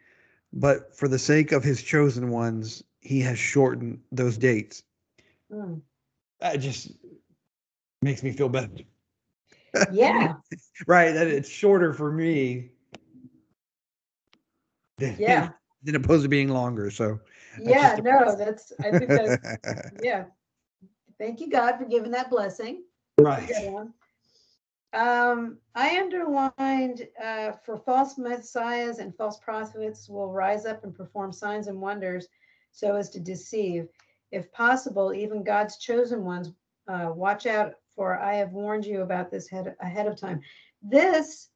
but 0.54 0.96
for 0.96 1.10
the 1.10 1.20
sake 1.20 1.52
of 1.52 1.62
his 1.62 1.84
chosen 1.84 2.30
ones, 2.30 2.84
he 3.02 3.20
has 3.20 3.38
shortened 3.38 4.00
those 4.14 4.38
dates. 4.38 4.84
Hmm. 5.52 5.76
That 6.40 6.58
just 6.58 6.92
makes 8.02 8.24
me 8.24 8.32
feel 8.32 8.50
better. 8.50 8.70
Yeah, 9.92 10.34
Right, 10.88 11.12
that 11.12 11.28
it's 11.28 11.50
shorter 11.50 11.94
for 11.94 12.12
me. 12.12 12.72
Than, 14.98 15.16
yeah, 15.20 15.50
than 15.84 15.96
opposed 15.96 16.24
to 16.24 16.30
being 16.30 16.50
longer. 16.50 16.90
So 16.92 17.20
yeah, 17.60 17.98
no, 18.02 18.36
that's, 18.36 18.74
I 18.84 18.92
think 18.92 19.10
that's, 19.10 19.38
yeah. 20.02 20.26
Thank 21.18 21.40
you, 21.40 21.50
God, 21.50 21.78
for 21.78 21.86
giving 21.86 22.12
that 22.12 22.30
blessing. 22.30 22.84
right. 23.20 23.48
One. 23.66 23.94
Um, 24.94 25.60
I 25.76 26.00
underlined, 26.00 27.08
uh, 27.24 27.54
for 27.64 27.78
false 27.78 28.18
messiahs 28.18 28.98
and 28.98 29.16
false 29.16 29.38
prophets 29.38 30.10
will 30.10 30.32
rise 30.32 30.66
up 30.66 30.84
and 30.84 30.94
perform 30.94 31.32
signs 31.32 31.68
and 31.68 31.80
wonders 31.80 32.28
so 32.72 32.96
as 32.96 33.10
to 33.12 33.20
deceive. 33.20 33.88
If 34.32 34.52
possible, 34.52 35.14
even 35.14 35.44
God's 35.44 35.78
chosen 35.78 36.24
ones, 36.24 36.52
uh, 36.88 37.12
watch 37.14 37.46
out 37.46 37.74
for 37.96 38.20
I 38.20 38.36
have 38.36 38.52
warned 38.52 38.86
you 38.86 39.02
about 39.02 39.30
this 39.30 39.50
head, 39.50 39.76
ahead 39.80 40.08
of 40.08 40.20
time. 40.20 40.42
This, 40.82 41.50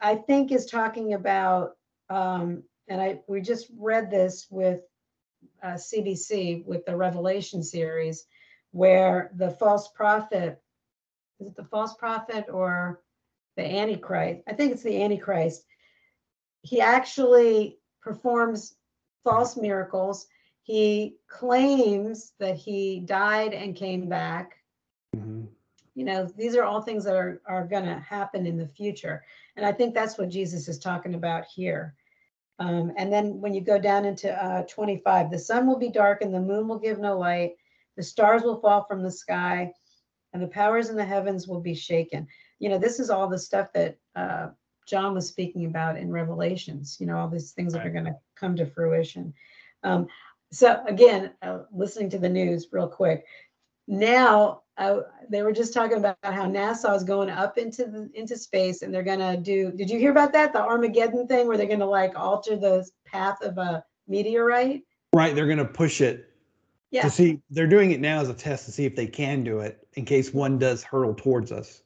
I 0.00 0.16
think, 0.16 0.50
is 0.50 0.66
talking 0.66 1.14
about, 1.14 1.72
um, 2.08 2.62
and 2.88 3.00
I, 3.00 3.20
we 3.28 3.40
just 3.40 3.68
read 3.78 4.10
this 4.10 4.46
with 4.50 4.80
uh, 5.62 5.74
CBC 5.74 6.64
with 6.64 6.84
the 6.86 6.96
Revelation 6.96 7.62
series, 7.62 8.24
where 8.72 9.30
the 9.36 9.50
false 9.50 9.88
prophet 9.88 10.58
is 11.42 11.48
it 11.48 11.56
the 11.56 11.64
false 11.64 11.94
prophet 11.94 12.46
or 12.52 13.00
the 13.56 13.64
antichrist 13.64 14.42
i 14.48 14.52
think 14.52 14.72
it's 14.72 14.82
the 14.82 15.02
antichrist 15.02 15.64
he 16.62 16.80
actually 16.80 17.78
performs 18.00 18.74
false 19.24 19.56
miracles 19.56 20.26
he 20.62 21.16
claims 21.28 22.32
that 22.38 22.56
he 22.56 23.00
died 23.00 23.52
and 23.52 23.76
came 23.76 24.08
back. 24.08 24.56
Mhm. 25.14 25.48
you 25.94 26.04
know 26.06 26.24
these 26.24 26.56
are 26.56 26.62
all 26.64 26.80
things 26.80 27.04
that 27.04 27.14
are 27.14 27.42
are 27.44 27.66
going 27.66 27.84
to 27.84 27.98
happen 28.00 28.46
in 28.46 28.56
the 28.56 28.66
future. 28.66 29.22
And 29.56 29.66
i 29.66 29.72
think 29.72 29.92
that's 29.94 30.16
what 30.16 30.30
jesus 30.30 30.66
is 30.68 30.78
talking 30.78 31.14
about 31.14 31.44
here. 31.44 31.94
Um, 32.58 32.92
and 32.96 33.12
then 33.12 33.40
when 33.42 33.52
you 33.52 33.60
go 33.60 33.78
down 33.78 34.06
into 34.06 34.32
uh, 34.42 34.62
25 34.68 35.30
the 35.30 35.38
sun 35.38 35.66
will 35.66 35.78
be 35.78 35.90
dark 35.90 36.22
and 36.22 36.32
the 36.32 36.40
moon 36.40 36.66
will 36.66 36.78
give 36.78 36.98
no 36.98 37.18
light. 37.18 37.56
The 37.96 38.02
stars 38.02 38.42
will 38.42 38.60
fall 38.60 38.84
from 38.84 39.02
the 39.02 39.10
sky 39.10 39.74
and 40.32 40.42
the 40.42 40.48
powers 40.48 40.88
in 40.88 40.96
the 40.96 41.04
heavens 41.04 41.46
will 41.46 41.60
be 41.60 41.74
shaken. 41.74 42.26
You 42.58 42.70
know 42.70 42.78
this 42.78 42.98
is 42.98 43.10
all 43.10 43.28
the 43.28 43.38
stuff 43.38 43.70
that 43.74 43.98
uh, 44.16 44.48
john 44.86 45.12
was 45.14 45.28
speaking 45.28 45.66
about 45.66 45.96
in 45.96 46.10
revelations 46.10 46.96
you 46.98 47.06
know 47.06 47.16
all 47.16 47.28
these 47.28 47.52
things 47.52 47.72
that 47.72 47.86
are 47.86 47.90
going 47.90 48.06
to 48.06 48.16
come 48.34 48.56
to 48.56 48.64
fruition. 48.66 49.34
Um, 49.84 50.06
so 50.52 50.82
again 50.86 51.32
uh, 51.42 51.60
listening 51.72 52.10
to 52.10 52.18
the 52.18 52.28
news 52.28 52.68
real 52.72 52.88
quick 52.88 53.24
now 53.88 54.62
uh, 54.78 55.00
they 55.28 55.42
were 55.42 55.52
just 55.52 55.74
talking 55.74 55.98
about 55.98 56.16
how 56.22 56.46
NASA 56.46 56.94
is 56.96 57.04
going 57.04 57.28
up 57.28 57.58
into 57.58 57.84
the 57.84 58.10
into 58.14 58.36
space 58.36 58.82
and 58.82 58.92
they're 58.92 59.02
gonna 59.02 59.36
do. 59.36 59.70
Did 59.70 59.90
you 59.90 59.98
hear 59.98 60.10
about 60.10 60.32
that? 60.32 60.52
The 60.52 60.62
Armageddon 60.62 61.26
thing 61.26 61.46
where 61.46 61.56
they're 61.56 61.66
gonna 61.66 61.86
like 61.86 62.18
alter 62.18 62.56
the 62.56 62.88
path 63.06 63.42
of 63.42 63.58
a 63.58 63.84
meteorite. 64.08 64.82
Right, 65.14 65.34
they're 65.34 65.46
gonna 65.46 65.64
push 65.64 66.00
it 66.00 66.30
Yeah, 66.90 67.02
to 67.02 67.10
see. 67.10 67.42
They're 67.50 67.66
doing 67.66 67.90
it 67.90 68.00
now 68.00 68.20
as 68.20 68.30
a 68.30 68.34
test 68.34 68.64
to 68.64 68.72
see 68.72 68.86
if 68.86 68.96
they 68.96 69.06
can 69.06 69.44
do 69.44 69.60
it 69.60 69.86
in 69.94 70.06
case 70.06 70.32
one 70.32 70.58
does 70.58 70.82
hurtle 70.82 71.14
towards 71.14 71.52
us. 71.52 71.82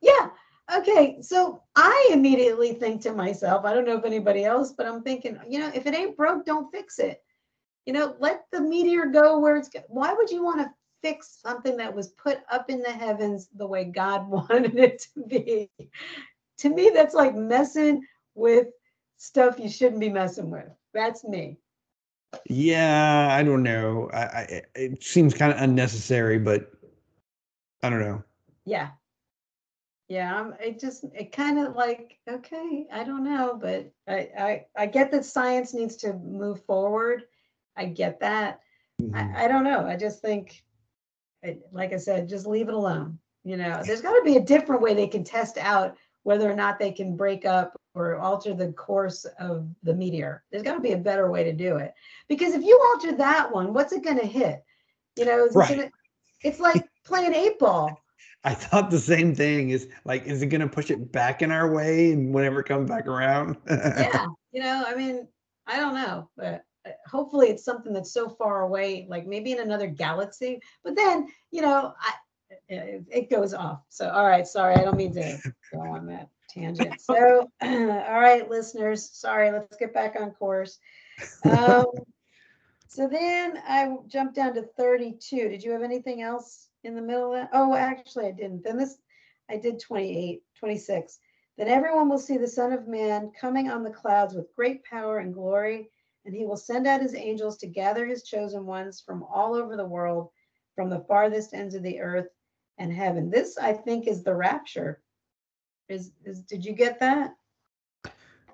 yeah. 0.00 0.30
Okay, 0.74 1.18
so 1.20 1.62
I 1.76 2.10
immediately 2.12 2.72
think 2.72 3.02
to 3.02 3.12
myself, 3.12 3.66
I 3.66 3.74
don't 3.74 3.84
know 3.84 3.98
if 3.98 4.06
anybody 4.06 4.44
else, 4.44 4.72
but 4.72 4.86
I'm 4.86 5.02
thinking, 5.02 5.38
you 5.46 5.58
know, 5.58 5.70
if 5.74 5.84
it 5.86 5.94
ain't 5.94 6.16
broke, 6.16 6.46
don't 6.46 6.72
fix 6.72 6.98
it. 6.98 7.22
You 7.86 7.92
know, 7.92 8.16
let 8.20 8.44
the 8.52 8.60
meteor 8.60 9.06
go 9.06 9.38
where 9.38 9.56
it's. 9.56 9.68
go- 9.68 9.84
Why 9.88 10.12
would 10.12 10.30
you 10.30 10.44
want 10.44 10.60
to 10.60 10.70
fix 11.02 11.40
something 11.42 11.76
that 11.78 11.94
was 11.94 12.08
put 12.10 12.38
up 12.50 12.70
in 12.70 12.80
the 12.80 12.92
heavens 12.92 13.48
the 13.56 13.66
way 13.66 13.84
God 13.84 14.28
wanted 14.28 14.78
it 14.78 15.06
to 15.14 15.24
be? 15.26 15.70
To 16.58 16.68
me, 16.68 16.90
that's 16.94 17.14
like 17.14 17.34
messing 17.34 18.02
with 18.34 18.68
stuff 19.16 19.58
you 19.58 19.68
shouldn't 19.68 20.00
be 20.00 20.08
messing 20.08 20.50
with. 20.50 20.68
That's 20.94 21.24
me. 21.24 21.58
Yeah, 22.48 23.28
I 23.30 23.42
don't 23.42 23.62
know. 23.62 24.10
I, 24.12 24.18
I 24.18 24.62
it 24.74 25.02
seems 25.02 25.34
kind 25.34 25.52
of 25.52 25.60
unnecessary, 25.60 26.38
but 26.38 26.72
I 27.82 27.90
don't 27.90 28.00
know. 28.00 28.22
Yeah. 28.64 28.90
Yeah, 30.08 30.34
I'm, 30.38 30.54
it 30.60 30.78
just, 30.78 31.04
it 31.14 31.32
kind 31.32 31.58
of 31.58 31.74
like, 31.74 32.18
okay, 32.28 32.86
I 32.92 33.04
don't 33.04 33.24
know, 33.24 33.58
but 33.60 33.90
I, 34.06 34.28
I, 34.38 34.66
I 34.76 34.86
get 34.86 35.10
that 35.12 35.24
science 35.24 35.72
needs 35.72 35.96
to 35.96 36.12
move 36.14 36.62
forward. 36.64 37.22
I 37.76 37.86
get 37.86 38.20
that. 38.20 38.60
Mhm. 39.00 39.14
I, 39.14 39.44
I 39.44 39.48
don't 39.48 39.64
know. 39.64 39.86
I 39.86 39.96
just 39.96 40.20
think, 40.20 40.64
like 41.72 41.92
I 41.92 41.96
said, 41.96 42.28
just 42.28 42.46
leave 42.46 42.68
it 42.68 42.74
alone. 42.74 43.18
You 43.44 43.56
know, 43.56 43.82
there's 43.84 44.00
got 44.00 44.14
to 44.14 44.22
be 44.24 44.36
a 44.36 44.40
different 44.44 44.82
way 44.82 44.94
they 44.94 45.08
can 45.08 45.24
test 45.24 45.58
out 45.58 45.96
whether 46.22 46.48
or 46.50 46.54
not 46.54 46.78
they 46.78 46.92
can 46.92 47.16
break 47.16 47.44
up 47.44 47.76
or 47.94 48.16
alter 48.16 48.54
the 48.54 48.72
course 48.72 49.24
of 49.40 49.68
the 49.82 49.94
meteor. 49.94 50.44
There's 50.50 50.62
got 50.62 50.74
to 50.74 50.80
be 50.80 50.92
a 50.92 50.98
better 50.98 51.30
way 51.30 51.42
to 51.44 51.52
do 51.52 51.76
it. 51.76 51.92
Because 52.28 52.54
if 52.54 52.62
you 52.62 52.80
alter 52.92 53.16
that 53.16 53.52
one, 53.52 53.74
what's 53.74 53.92
it 53.92 54.04
going 54.04 54.20
to 54.20 54.26
hit? 54.26 54.64
You 55.16 55.24
know, 55.24 55.44
is 55.44 55.54
it 55.54 55.58
Right. 55.58 55.68
gonna, 55.76 55.90
it's 56.44 56.60
like 56.60 56.86
playing 57.04 57.34
eight 57.34 57.58
ball. 57.58 57.98
I 58.44 58.54
thought 58.54 58.90
the 58.90 58.98
same 58.98 59.34
thing. 59.34 59.70
Is 59.70 59.88
like, 60.04 60.24
is 60.24 60.42
it 60.42 60.46
gonna 60.46 60.68
push 60.68 60.90
it 60.90 61.12
back 61.12 61.42
in 61.42 61.52
our 61.52 61.72
way 61.72 62.12
and 62.12 62.32
whenever 62.32 62.60
it 62.60 62.66
comes 62.66 62.88
back 62.88 63.06
around? 63.06 63.56
yeah 63.68 64.26
you 64.52 64.60
know 64.62 64.84
i 64.86 64.94
mean 64.94 65.26
i 65.66 65.76
don't 65.78 65.94
know 65.94 66.28
but 66.36 66.64
Uh, 66.86 66.90
hopefully 67.06 67.48
it's 67.48 67.64
something 67.64 67.92
that's 67.92 68.12
so 68.12 68.28
far 68.28 68.62
away 68.62 69.06
like 69.08 69.26
maybe 69.26 69.52
in 69.52 69.60
another 69.60 69.86
galaxy 69.86 70.60
but 70.82 70.96
then 70.96 71.28
you 71.50 71.62
know 71.62 71.94
i 72.00 72.12
it, 72.68 73.04
it 73.10 73.30
goes 73.30 73.54
off. 73.54 73.82
So 73.88 74.08
all 74.10 74.26
right 74.26 74.46
sorry 74.46 74.74
i 74.74 74.84
don't 74.84 74.96
mean 74.96 75.14
to 75.14 75.38
go 75.72 75.80
on 75.80 76.06
that 76.06 76.28
tangent. 76.50 77.00
So 77.00 77.50
all 77.62 78.20
right 78.20 78.48
listeners 78.48 79.10
sorry 79.12 79.50
let's 79.50 79.76
get 79.76 79.94
back 79.94 80.16
on 80.20 80.32
course. 80.32 80.78
Um, 81.44 81.86
so 82.88 83.08
then 83.08 83.58
i 83.66 83.94
jumped 84.06 84.34
down 84.34 84.54
to 84.54 84.62
32 84.62 85.48
did 85.48 85.62
you 85.62 85.72
have 85.72 85.82
anything 85.82 86.22
else 86.22 86.68
in 86.84 86.94
the 86.94 87.02
middle 87.02 87.34
of 87.34 87.48
oh 87.52 87.74
actually 87.74 88.26
i 88.26 88.32
didn't. 88.32 88.64
Then 88.64 88.76
this 88.76 88.96
i 89.50 89.56
did 89.56 89.80
28 89.80 90.42
26 90.58 91.20
then 91.58 91.68
everyone 91.68 92.08
will 92.08 92.18
see 92.18 92.38
the 92.38 92.48
Son 92.48 92.72
of 92.72 92.88
Man 92.88 93.30
coming 93.38 93.70
on 93.70 93.82
the 93.82 93.90
clouds 93.90 94.34
with 94.34 94.54
great 94.56 94.82
power 94.84 95.18
and 95.18 95.34
glory, 95.34 95.90
and 96.24 96.34
he 96.34 96.44
will 96.44 96.56
send 96.56 96.86
out 96.86 97.02
his 97.02 97.14
angels 97.14 97.56
to 97.58 97.66
gather 97.66 98.06
his 98.06 98.22
chosen 98.22 98.66
ones 98.66 99.02
from 99.04 99.24
all 99.24 99.54
over 99.54 99.76
the 99.76 99.84
world, 99.84 100.30
from 100.74 100.88
the 100.88 101.04
farthest 101.08 101.54
ends 101.54 101.74
of 101.74 101.82
the 101.82 102.00
earth 102.00 102.28
and 102.78 102.92
heaven. 102.92 103.30
This, 103.30 103.58
I 103.58 103.72
think, 103.72 104.06
is 104.06 104.22
the 104.22 104.34
rapture. 104.34 105.02
Is, 105.88 106.12
is 106.24 106.42
did 106.42 106.64
you 106.64 106.72
get 106.72 107.00
that? 107.00 107.34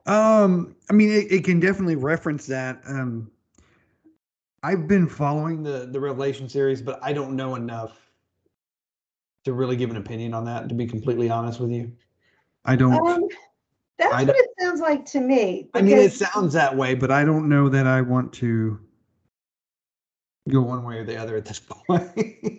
Um, 0.06 0.74
I 0.90 0.94
mean, 0.94 1.10
it, 1.10 1.30
it 1.30 1.44
can 1.44 1.60
definitely 1.60 1.96
reference 1.96 2.46
that. 2.46 2.80
Um, 2.88 3.30
I've 4.62 4.88
been 4.88 5.06
following 5.06 5.62
the 5.62 5.88
the 5.90 6.00
Revelation 6.00 6.48
series, 6.48 6.82
but 6.82 6.98
I 7.02 7.12
don't 7.12 7.36
know 7.36 7.54
enough 7.54 8.10
to 9.44 9.52
really 9.52 9.76
give 9.76 9.90
an 9.90 9.96
opinion 9.96 10.34
on 10.34 10.44
that. 10.46 10.68
To 10.68 10.74
be 10.74 10.86
completely 10.86 11.30
honest 11.30 11.60
with 11.60 11.70
you, 11.70 11.92
I 12.64 12.74
don't. 12.74 13.06
Um, 13.06 13.28
that's 13.98 14.14
I 14.14 14.24
what 14.24 14.36
it 14.36 14.50
sounds 14.58 14.80
like 14.80 15.04
to 15.06 15.20
me. 15.20 15.68
I 15.74 15.82
mean, 15.82 15.98
it 15.98 16.12
sounds 16.12 16.52
that 16.52 16.76
way, 16.76 16.94
but 16.94 17.10
I 17.10 17.24
don't 17.24 17.48
know 17.48 17.68
that 17.68 17.86
I 17.86 18.00
want 18.00 18.32
to 18.34 18.78
go 20.48 20.62
one 20.62 20.84
way 20.84 20.98
or 20.98 21.04
the 21.04 21.16
other 21.16 21.36
at 21.36 21.44
this 21.44 21.58
point. 21.86 22.10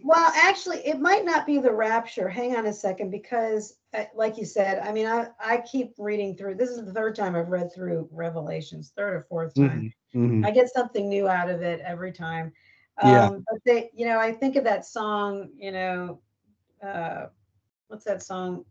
Well, 0.03 0.31
actually, 0.35 0.79
it 0.79 0.99
might 0.99 1.25
not 1.25 1.45
be 1.45 1.59
the 1.59 1.71
rapture. 1.71 2.29
Hang 2.29 2.55
on 2.55 2.65
a 2.65 2.73
second, 2.73 3.09
because 3.09 3.77
uh, 3.93 4.05
like 4.15 4.37
you 4.37 4.45
said, 4.45 4.79
I 4.79 4.91
mean, 4.91 5.07
I, 5.07 5.27
I 5.43 5.57
keep 5.57 5.93
reading 5.97 6.35
through, 6.35 6.55
this 6.55 6.69
is 6.69 6.85
the 6.85 6.93
third 6.93 7.15
time 7.15 7.35
I've 7.35 7.49
read 7.49 7.73
through 7.73 8.07
Revelations, 8.11 8.91
third 8.95 9.13
or 9.13 9.25
fourth 9.29 9.55
time. 9.55 9.91
Mhm. 10.13 10.45
I 10.45 10.51
get 10.51 10.69
something 10.69 11.07
new 11.07 11.27
out 11.27 11.49
of 11.49 11.61
it 11.61 11.81
every 11.81 12.11
time. 12.11 12.51
Yeah. 13.03 13.27
Um, 13.27 13.45
but 13.49 13.61
they, 13.65 13.91
you 13.93 14.05
know, 14.05 14.19
I 14.19 14.31
think 14.31 14.55
of 14.55 14.63
that 14.65 14.85
song, 14.85 15.49
you 15.55 15.71
know, 15.71 16.19
uh, 16.83 17.27
what's 17.87 18.05
that 18.05 18.21
song? 18.21 18.65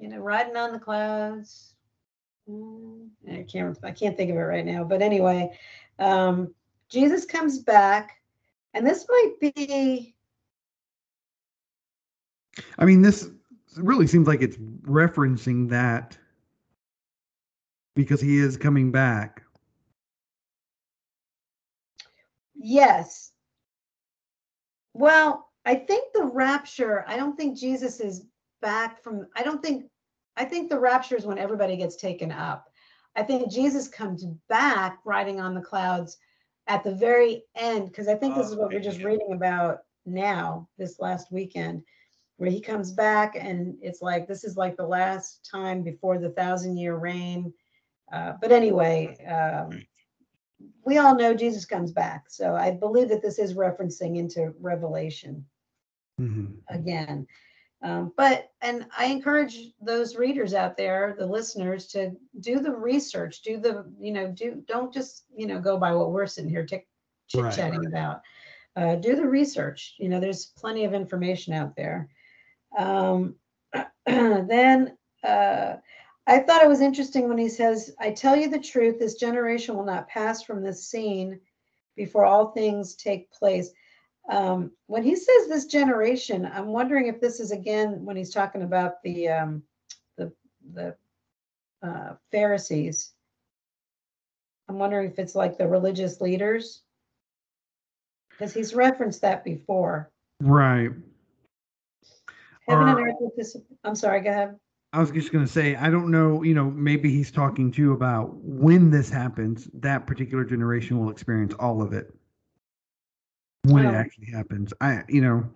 You 0.00 0.08
know, 0.08 0.18
riding 0.18 0.56
on 0.56 0.72
the 0.72 0.78
clouds. 0.78 1.73
Mm, 2.48 3.08
I 3.30 3.46
can't, 3.50 3.78
I 3.82 3.90
can't 3.90 4.16
think 4.16 4.30
of 4.30 4.36
it 4.36 4.40
right 4.40 4.64
now. 4.64 4.84
But 4.84 5.02
anyway, 5.02 5.58
um, 5.98 6.54
Jesus 6.88 7.24
comes 7.24 7.58
back, 7.58 8.20
and 8.74 8.86
this 8.86 9.06
might 9.08 9.54
be, 9.54 10.14
I 12.78 12.84
mean, 12.84 13.02
this 13.02 13.30
really 13.76 14.06
seems 14.06 14.28
like 14.28 14.42
it's 14.42 14.56
referencing 14.82 15.68
that 15.70 16.18
because 17.96 18.20
he 18.20 18.38
is 18.38 18.56
coming 18.56 18.92
back. 18.92 19.44
yes. 22.64 23.30
Well, 24.94 25.50
I 25.66 25.74
think 25.74 26.12
the 26.14 26.24
rapture, 26.24 27.04
I 27.06 27.16
don't 27.16 27.36
think 27.36 27.58
Jesus 27.58 28.00
is 28.00 28.24
back 28.62 29.02
from, 29.02 29.26
I 29.36 29.42
don't 29.42 29.62
think, 29.62 29.84
I 30.36 30.44
think 30.44 30.68
the 30.68 30.78
rapture 30.78 31.16
is 31.16 31.26
when 31.26 31.38
everybody 31.38 31.76
gets 31.76 31.96
taken 31.96 32.32
up. 32.32 32.70
I 33.16 33.22
think 33.22 33.50
Jesus 33.50 33.88
comes 33.88 34.24
back 34.48 34.98
riding 35.04 35.40
on 35.40 35.54
the 35.54 35.60
clouds 35.60 36.18
at 36.66 36.82
the 36.82 36.94
very 36.94 37.44
end, 37.54 37.88
because 37.88 38.08
I 38.08 38.14
think 38.14 38.34
this 38.34 38.48
is 38.48 38.56
what 38.56 38.72
we're 38.72 38.80
just 38.80 39.02
reading 39.02 39.32
about 39.32 39.80
now, 40.06 40.68
this 40.78 40.98
last 40.98 41.30
weekend, 41.30 41.82
where 42.36 42.50
he 42.50 42.60
comes 42.60 42.90
back 42.90 43.36
and 43.38 43.76
it's 43.80 44.02
like, 44.02 44.26
this 44.26 44.42
is 44.42 44.56
like 44.56 44.76
the 44.76 44.86
last 44.86 45.48
time 45.48 45.82
before 45.82 46.18
the 46.18 46.30
thousand 46.30 46.76
year 46.78 46.96
reign. 46.96 47.52
Uh, 48.12 48.32
but 48.40 48.50
anyway, 48.50 49.16
um, 49.26 49.84
we 50.84 50.98
all 50.98 51.14
know 51.14 51.34
Jesus 51.34 51.64
comes 51.64 51.92
back. 51.92 52.24
So 52.28 52.54
I 52.54 52.72
believe 52.72 53.08
that 53.10 53.22
this 53.22 53.38
is 53.38 53.54
referencing 53.54 54.16
into 54.18 54.54
Revelation 54.60 55.46
Mhm. 56.20 56.58
again. 56.68 57.26
Um, 57.84 58.14
but, 58.16 58.50
and 58.62 58.86
I 58.96 59.06
encourage 59.06 59.58
those 59.80 60.16
readers 60.16 60.54
out 60.54 60.76
there, 60.76 61.14
the 61.18 61.26
listeners, 61.26 61.86
to 61.88 62.12
do 62.40 62.58
the 62.58 62.74
research, 62.74 63.42
do 63.42 63.58
the, 63.58 63.84
you 64.00 64.10
know, 64.10 64.28
do, 64.28 64.62
don't 64.66 64.92
just, 64.92 65.24
you 65.36 65.46
know, 65.46 65.60
go 65.60 65.76
by 65.76 65.92
what 65.92 66.10
we're 66.10 66.26
sitting 66.26 66.48
here 66.48 66.64
chit 66.64 66.86
Right, 67.34 67.54
chatting 67.54 67.84
about. 67.86 68.22
Uh, 68.74 68.96
do 68.96 69.14
the 69.16 69.26
research. 69.26 69.96
You 69.98 70.08
know, 70.08 70.18
there's 70.18 70.46
plenty 70.46 70.84
of 70.84 70.94
information 70.94 71.52
out 71.52 71.76
there. 71.76 72.08
Um, 72.76 73.36
then 74.06 74.96
uh, 75.22 75.74
I 76.26 76.38
thought 76.38 76.62
it 76.62 76.68
was 76.68 76.80
interesting 76.80 77.28
when 77.28 77.38
he 77.38 77.50
says, 77.50 77.94
I 78.00 78.12
tell 78.12 78.34
you 78.34 78.48
the 78.48 78.58
truth, 78.58 78.98
this 78.98 79.14
generation 79.14 79.76
will 79.76 79.84
not 79.84 80.08
pass 80.08 80.42
from 80.42 80.62
this 80.62 80.86
scene 80.86 81.40
before 81.96 82.24
all 82.24 82.52
things 82.52 82.94
take 82.94 83.30
place. 83.30 83.70
Um, 84.28 84.70
when 84.86 85.02
he 85.02 85.16
says 85.16 85.48
this 85.48 85.66
generation, 85.66 86.50
I'm 86.52 86.68
wondering 86.68 87.08
if 87.08 87.20
this 87.20 87.40
is 87.40 87.50
again 87.50 88.04
when 88.04 88.16
he's 88.16 88.32
talking 88.32 88.62
about 88.62 89.02
the 89.02 89.28
um, 89.28 89.62
the 90.16 90.32
the 90.72 90.96
uh, 91.82 92.14
Pharisees. 92.30 93.12
I'm 94.68 94.78
wondering 94.78 95.10
if 95.10 95.18
it's 95.18 95.34
like 95.34 95.58
the 95.58 95.68
religious 95.68 96.22
leaders, 96.22 96.82
because 98.30 98.54
he's 98.54 98.74
referenced 98.74 99.20
that 99.20 99.44
before. 99.44 100.10
Right. 100.40 100.90
Heaven 102.66 102.88
and 102.88 102.98
earth 102.98 103.16
dis- 103.36 103.58
I'm 103.84 103.94
sorry, 103.94 104.22
go 104.22 104.30
ahead. 104.30 104.56
I 104.94 105.00
was 105.00 105.10
just 105.10 105.32
going 105.32 105.44
to 105.44 105.50
say, 105.50 105.74
I 105.74 105.90
don't 105.90 106.10
know, 106.10 106.42
you 106.42 106.54
know, 106.54 106.70
maybe 106.70 107.10
he's 107.10 107.30
talking 107.30 107.70
to 107.72 107.82
you 107.82 107.92
about 107.92 108.32
when 108.36 108.90
this 108.90 109.10
happens, 109.10 109.68
that 109.74 110.06
particular 110.06 110.44
generation 110.44 110.98
will 110.98 111.10
experience 111.10 111.52
all 111.58 111.82
of 111.82 111.92
it. 111.92 112.14
When 113.64 113.84
it 113.86 113.94
actually 113.94 114.30
happens. 114.30 114.72
I, 114.80 115.02
you 115.08 115.22
know, 115.22 115.48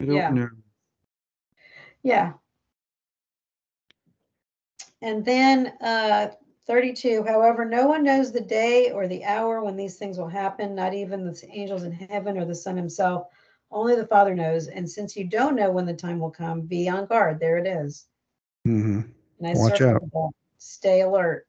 I 0.00 0.06
don't 0.06 0.16
Yeah. 0.16 0.30
know. 0.30 0.48
Yeah. 2.02 2.32
And 5.02 5.24
then 5.24 5.74
uh, 5.82 6.28
32, 6.66 7.24
however, 7.24 7.64
no 7.66 7.86
one 7.86 8.02
knows 8.02 8.32
the 8.32 8.40
day 8.40 8.90
or 8.90 9.06
the 9.06 9.24
hour 9.24 9.62
when 9.62 9.76
these 9.76 9.96
things 9.96 10.16
will 10.16 10.28
happen, 10.28 10.74
not 10.74 10.94
even 10.94 11.24
the 11.24 11.48
angels 11.50 11.82
in 11.82 11.92
heaven 11.92 12.38
or 12.38 12.46
the 12.46 12.54
Son 12.54 12.76
himself. 12.76 13.26
Only 13.70 13.96
the 13.96 14.06
Father 14.06 14.34
knows. 14.34 14.68
And 14.68 14.88
since 14.88 15.16
you 15.16 15.24
don't 15.24 15.56
know 15.56 15.70
when 15.70 15.84
the 15.84 15.94
time 15.94 16.18
will 16.18 16.30
come, 16.30 16.62
be 16.62 16.88
on 16.88 17.06
guard. 17.06 17.38
There 17.38 17.58
it 17.58 17.66
is. 17.66 18.06
Mm-hmm. 18.66 19.00
Watch 19.40 19.82
out. 19.82 20.02
Stay 20.58 21.02
alert. 21.02 21.46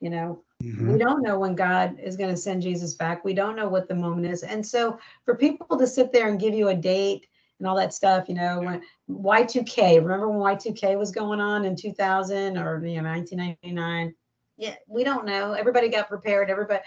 You 0.00 0.10
know, 0.10 0.42
Mhm. 0.62 0.92
we 0.92 0.98
don't 0.98 1.22
know 1.22 1.38
when 1.38 1.54
God 1.54 1.98
is 2.00 2.16
going 2.16 2.30
to 2.30 2.36
send 2.36 2.62
Jesus 2.62 2.94
back. 2.94 3.24
We 3.24 3.32
don't 3.32 3.54
know 3.54 3.68
what 3.68 3.86
the 3.86 3.94
moment 3.94 4.26
is. 4.26 4.42
And 4.42 4.66
so 4.66 4.98
for 5.24 5.36
people 5.36 5.78
to 5.78 5.86
sit 5.86 6.12
there 6.12 6.28
and 6.28 6.40
give 6.40 6.54
you 6.54 6.68
a 6.68 6.74
date 6.74 7.28
and 7.58 7.68
all 7.68 7.76
that 7.76 7.94
stuff, 7.94 8.28
you 8.28 8.34
know, 8.34 8.60
when 8.60 8.82
Y2K, 9.08 10.00
remember 10.00 10.28
when 10.28 10.56
Y2K 10.56 10.98
was 10.98 11.12
going 11.12 11.40
on 11.40 11.64
in 11.64 11.76
2000 11.76 12.58
or 12.58 12.84
you 12.84 13.00
know 13.00 13.08
1999? 13.08 14.14
Yeah, 14.56 14.74
we 14.88 15.04
don't 15.04 15.26
know. 15.26 15.52
Everybody 15.52 15.88
got 15.88 16.08
prepared. 16.08 16.50
Everybody 16.50 16.80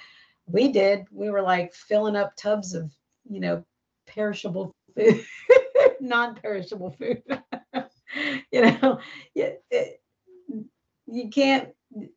we 0.47 0.69
did. 0.69 1.05
We 1.11 1.29
were 1.29 1.41
like 1.41 1.73
filling 1.73 2.17
up 2.17 2.35
tubs 2.35 2.73
of, 2.73 2.91
you 3.29 3.39
know, 3.39 3.63
perishable 4.05 4.75
food, 4.95 5.23
non-perishable 6.01 6.91
food. 6.91 7.23
you 8.51 8.61
know, 8.61 8.99
yeah, 9.33 9.51
it, 9.69 10.01
you 11.07 11.29
can't 11.29 11.69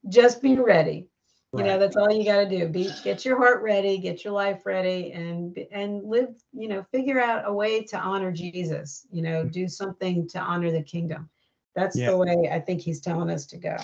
just 0.09 0.43
be 0.43 0.57
ready 0.57 1.09
you 1.57 1.65
know 1.65 1.79
that's 1.79 1.97
all 1.97 2.13
you 2.13 2.25
got 2.25 2.41
to 2.41 2.49
do 2.49 2.69
be 2.69 2.91
get 3.03 3.25
your 3.25 3.37
heart 3.37 3.63
ready 3.63 3.99
get 3.99 4.25
your 4.25 4.33
life 4.33 4.67
ready 4.67 5.13
and 5.13 5.59
and 5.71 6.05
live 6.05 6.35
you 6.53 6.69
know 6.69 6.83
figure 6.91 7.21
out 7.21 7.45
a 7.47 7.53
way 7.53 7.83
to 7.83 7.99
honor 7.99 8.33
jesus 8.33 9.07
you 9.13 9.23
know 9.23 9.45
do 9.45 9.69
something 9.69 10.27
to 10.29 10.39
honor 10.39 10.71
the 10.71 10.83
kingdom 10.83 11.29
that's 11.75 11.97
Yeah. 11.97 12.11
the 12.11 12.17
way 12.17 12.51
i 12.53 12.59
think 12.59 12.81
he's 12.81 13.01
telling 13.01 13.31
us 13.31 13.47
to 13.47 13.57
go 13.57 13.77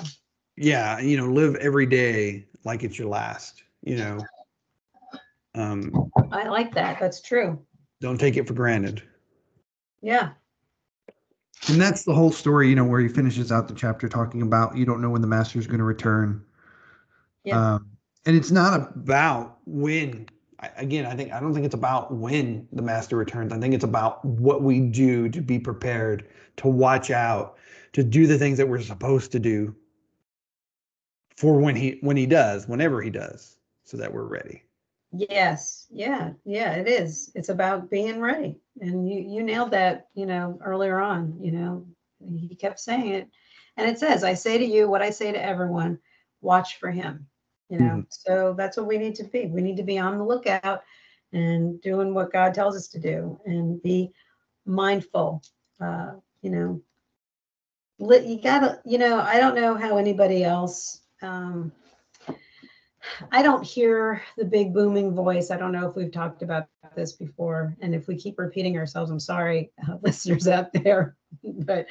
yeah, 0.56 0.98
you 1.00 1.16
know, 1.16 1.26
live 1.26 1.56
every 1.56 1.86
day 1.86 2.44
like 2.64 2.82
it's 2.82 2.98
your 2.98 3.08
last. 3.08 3.62
You 3.82 3.96
know, 3.96 4.28
um, 5.54 6.12
i 6.32 6.46
like 6.46 6.74
that 6.74 7.00
that's 7.00 7.22
true 7.22 7.58
don't 8.00 8.18
take 8.18 8.36
it 8.36 8.46
for 8.46 8.52
granted. 8.52 9.02
yeah 10.02 10.30
And 11.68 11.80
that's 11.80 12.04
the 12.04 12.14
whole 12.14 12.32
story, 12.32 12.68
you 12.68 12.74
know, 12.74 12.84
where 12.84 13.00
he 13.00 13.08
finishes 13.08 13.50
out 13.52 13.68
the 13.68 13.74
chapter 13.74 14.08
talking 14.08 14.42
about 14.42 14.76
you 14.76 14.84
don't 14.84 15.00
know 15.00 15.10
when 15.10 15.22
the 15.22 15.28
master 15.28 15.58
is 15.58 15.66
going 15.66 15.78
to 15.78 15.84
return. 15.84 16.44
Yeah. 17.50 17.74
Um, 17.74 17.90
and 18.26 18.36
it's 18.36 18.50
not 18.50 18.74
About 18.96 19.58
when, 19.66 20.28
I- 20.58 20.70
again, 20.76 21.06
I 21.06 21.14
think 21.16 21.32
I 21.32 21.40
don't 21.40 21.54
think 21.54 21.64
it's 21.66 21.74
about 21.74 22.12
when 22.12 22.68
the 22.72 22.82
master 22.82 23.16
returns. 23.16 23.52
I 23.52 23.58
think 23.58 23.74
it's 23.74 23.84
about 23.84 24.24
what 24.24 24.62
we 24.62 24.80
do 24.80 25.28
to 25.30 25.40
be 25.40 25.58
prepared, 25.58 26.28
to 26.58 26.68
watch 26.68 27.10
out, 27.10 27.56
to 27.94 28.02
do 28.04 28.26
the 28.26 28.38
things 28.38 28.58
that 28.58 28.68
we're 28.68 28.80
supposed 28.82 29.32
to 29.32 29.38
do 29.40 29.74
for 31.36 31.58
when 31.58 31.74
he 31.76 31.98
when 32.02 32.16
he 32.16 32.26
does, 32.26 32.68
whenever 32.68 33.00
he 33.02 33.10
does, 33.10 33.56
so 33.84 33.96
that 33.96 34.12
we're 34.12 34.24
ready. 34.26 34.62
yes. 35.12 35.86
Yeah. 35.90 36.32
Yeah 36.44 36.74
it 36.74 36.86
is. 36.88 37.32
It's 37.34 37.48
about 37.48 37.90
being 37.90 38.20
ready. 38.20 38.60
And 38.80 39.08
you 39.10 39.20
you 39.20 39.42
nailed 39.42 39.72
that 39.72 40.08
you 40.14 40.26
know 40.26 40.58
earlier 40.64 41.00
on 41.00 41.38
you 41.40 41.52
know. 41.52 41.86
He 42.36 42.54
kept 42.54 42.78
saying 42.80 43.14
it. 43.14 43.28
And 43.78 43.88
it 43.88 43.98
says 43.98 44.24
i 44.24 44.34
say 44.34 44.58
to 44.58 44.64
you 44.64 44.88
what 44.90 45.00
i 45.00 45.08
say 45.10 45.32
to 45.32 45.42
everyone 45.42 45.98
watch 46.42 46.76
for 46.78 46.90
him 46.90 47.26
you 47.70 47.78
know? 47.78 48.04
So 48.10 48.54
that's 48.58 48.76
what 48.76 48.86
we 48.86 48.98
need 48.98 49.14
to 49.16 49.24
be. 49.24 49.46
We 49.46 49.62
need 49.62 49.76
to 49.76 49.82
be 49.82 49.98
on 49.98 50.18
the 50.18 50.24
lookout 50.24 50.82
and 51.32 51.80
doing 51.80 52.12
what 52.12 52.32
god 52.32 52.54
tells 52.54 52.76
us 52.76 52.88
to 52.88 52.98
do 52.98 53.40
and 53.44 53.80
be 53.82 54.12
mindful 54.66 55.42
uh 55.80 56.12
you 56.42 56.50
know? 56.50 56.82
You 57.98 58.40
gotta 58.42 58.80
you 58.84 58.98
know 58.98 59.20
i 59.20 59.38
don't 59.38 59.54
know 59.54 59.74
how 59.74 59.96
anybody 59.96 60.42
else 60.42 61.02
um 61.22 61.70
i 63.30 63.42
don't 63.42 63.64
hear 63.64 64.22
the 64.36 64.44
big 64.44 64.72
booming 64.74 65.14
voice. 65.14 65.50
I 65.50 65.56
don't 65.56 65.72
know 65.72 65.88
if 65.88 65.96
we've 65.96 66.12
talked 66.12 66.42
about 66.42 66.66
this 66.96 67.12
before 67.12 67.76
and 67.80 67.94
if 67.94 68.08
we 68.08 68.16
keep 68.16 68.38
repeating 68.38 68.76
ourselves 68.76 69.10
i'm 69.10 69.20
sorry 69.20 69.70
uh, 69.88 69.96
listeners 70.02 70.48
out 70.48 70.72
there 70.72 71.16
but 71.44 71.86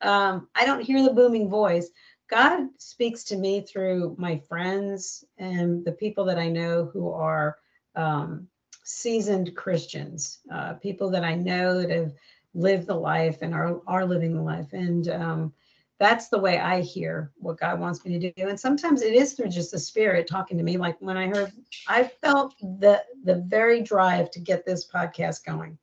um, 0.00 0.48
i 0.54 0.64
don't 0.64 0.80
hear 0.80 1.02
the 1.02 1.12
booming 1.12 1.50
voice 1.50 1.90
God 2.28 2.68
speaks 2.76 3.24
to 3.24 3.36
me 3.36 3.62
through 3.62 4.14
my 4.18 4.38
friends 4.48 5.24
and 5.38 5.84
the 5.84 5.92
people 5.92 6.24
that 6.26 6.38
I 6.38 6.48
know 6.48 6.84
who 6.84 7.10
are 7.10 7.56
um, 7.96 8.46
seasoned 8.84 9.56
Christians, 9.56 10.38
uh, 10.52 10.74
people 10.74 11.10
that 11.10 11.24
I 11.24 11.34
know 11.34 11.80
that 11.80 11.90
have 11.90 12.12
lived 12.54 12.86
the 12.86 12.94
life 12.94 13.38
and 13.42 13.54
are 13.54 13.80
are 13.86 14.04
living 14.04 14.34
the 14.34 14.42
life, 14.42 14.72
and 14.72 15.08
um, 15.08 15.52
that's 15.98 16.28
the 16.28 16.38
way 16.38 16.58
I 16.58 16.80
hear 16.80 17.32
what 17.36 17.58
God 17.58 17.80
wants 17.80 18.04
me 18.04 18.18
to 18.18 18.32
do. 18.32 18.48
And 18.48 18.58
sometimes 18.58 19.02
it 19.02 19.14
is 19.14 19.32
through 19.32 19.48
just 19.48 19.72
the 19.72 19.78
Spirit 19.78 20.26
talking 20.26 20.56
to 20.58 20.64
me. 20.64 20.76
Like 20.76 20.96
when 21.00 21.16
I 21.16 21.28
heard, 21.28 21.52
I 21.88 22.04
felt 22.04 22.54
the 22.60 23.04
the 23.24 23.36
very 23.46 23.82
drive 23.82 24.30
to 24.32 24.40
get 24.40 24.64
this 24.64 24.86
podcast 24.86 25.44
going, 25.44 25.78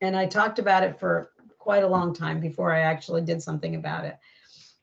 and 0.00 0.16
I 0.16 0.26
talked 0.26 0.58
about 0.58 0.82
it 0.82 0.98
for 0.98 1.32
quite 1.58 1.84
a 1.84 1.88
long 1.88 2.14
time 2.14 2.40
before 2.40 2.72
I 2.72 2.80
actually 2.80 3.22
did 3.22 3.42
something 3.42 3.74
about 3.74 4.04
it. 4.04 4.16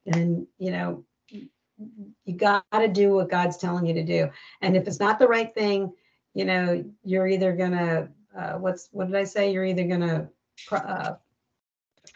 And 0.05 0.47
you 0.57 0.71
know, 0.71 1.03
you 1.29 2.35
got 2.35 2.65
to 2.71 2.87
do 2.87 3.13
what 3.13 3.29
God's 3.29 3.57
telling 3.57 3.85
you 3.85 3.93
to 3.93 4.03
do. 4.03 4.29
And 4.61 4.75
if 4.75 4.87
it's 4.87 4.99
not 4.99 5.19
the 5.19 5.27
right 5.27 5.53
thing, 5.53 5.93
you 6.33 6.45
know, 6.45 6.83
you're 7.03 7.27
either 7.27 7.53
gonna 7.53 8.09
uh, 8.35 8.53
what's 8.53 8.89
what 8.91 9.07
did 9.07 9.15
I 9.15 9.23
say? 9.23 9.51
You're 9.51 9.65
either 9.65 9.87
gonna 9.87 10.29
uh, 10.71 11.13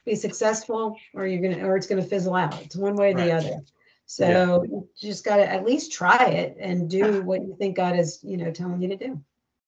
be 0.06 0.16
successful 0.16 0.98
or 1.14 1.28
you're 1.28 1.42
gonna 1.42 1.66
or 1.68 1.78
it's 1.78 1.88
gonna 1.88 2.02
fizzle 2.02 2.36
out. 2.36 2.62
It's 2.62 2.76
one 2.76 2.96
way 2.96 3.12
or 3.12 3.16
the 3.16 3.32
other. 3.32 3.62
So 4.08 4.64
you 4.64 4.88
just 4.98 5.26
got 5.26 5.36
to 5.38 5.52
at 5.52 5.66
least 5.66 5.92
try 5.92 6.28
it 6.28 6.56
and 6.60 6.90
do 6.90 7.22
what 7.24 7.42
you 7.42 7.56
think 7.60 7.76
God 7.76 8.00
is, 8.00 8.22
you 8.24 8.38
know, 8.38 8.52
telling 8.52 8.82
you 8.82 8.88
to 8.88 8.96
do. 8.96 9.22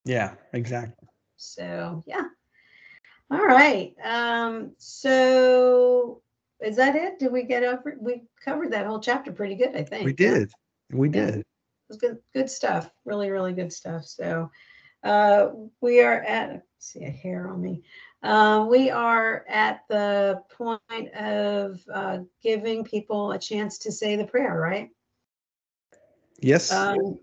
Yeah, 0.06 0.34
exactly. 0.54 1.08
So 1.36 2.02
yeah. 2.06 2.24
All 3.30 3.44
right. 3.44 3.94
Um, 4.02 4.72
so 4.78 6.22
is 6.62 6.76
that 6.76 6.96
it? 6.96 7.18
Did 7.18 7.32
we 7.32 7.42
get 7.44 7.62
over? 7.62 7.96
We 8.00 8.22
covered 8.44 8.72
that 8.72 8.86
whole 8.86 9.00
chapter 9.00 9.32
pretty 9.32 9.54
good, 9.54 9.76
I 9.76 9.82
think. 9.82 10.04
We 10.04 10.12
did. 10.12 10.50
We 10.92 11.08
Yeah. 11.08 11.26
did. 11.26 11.34
It 11.40 11.46
was 11.88 11.96
good, 11.98 12.18
good 12.32 12.50
stuff. 12.50 12.90
Really, 13.04 13.30
really 13.30 13.52
good 13.52 13.72
stuff. 13.72 14.04
So 14.06 14.50
uh, 15.02 15.48
we 15.80 16.02
are 16.02 16.22
at, 16.22 16.62
see 16.78 17.04
a 17.04 17.10
hair 17.10 17.48
on 17.48 17.60
me. 17.60 17.82
Uh, 18.22 18.66
we 18.68 18.90
are 18.90 19.44
at 19.48 19.80
the 19.88 20.42
point 20.50 21.12
of 21.14 21.80
uh, 21.92 22.18
giving 22.42 22.84
people 22.84 23.32
a 23.32 23.38
chance 23.38 23.78
to 23.78 23.92
say 23.92 24.16
the 24.16 24.26
prayer, 24.26 24.60
right? 24.60 24.90
Yes. 26.38 26.70
Um, 26.70 27.18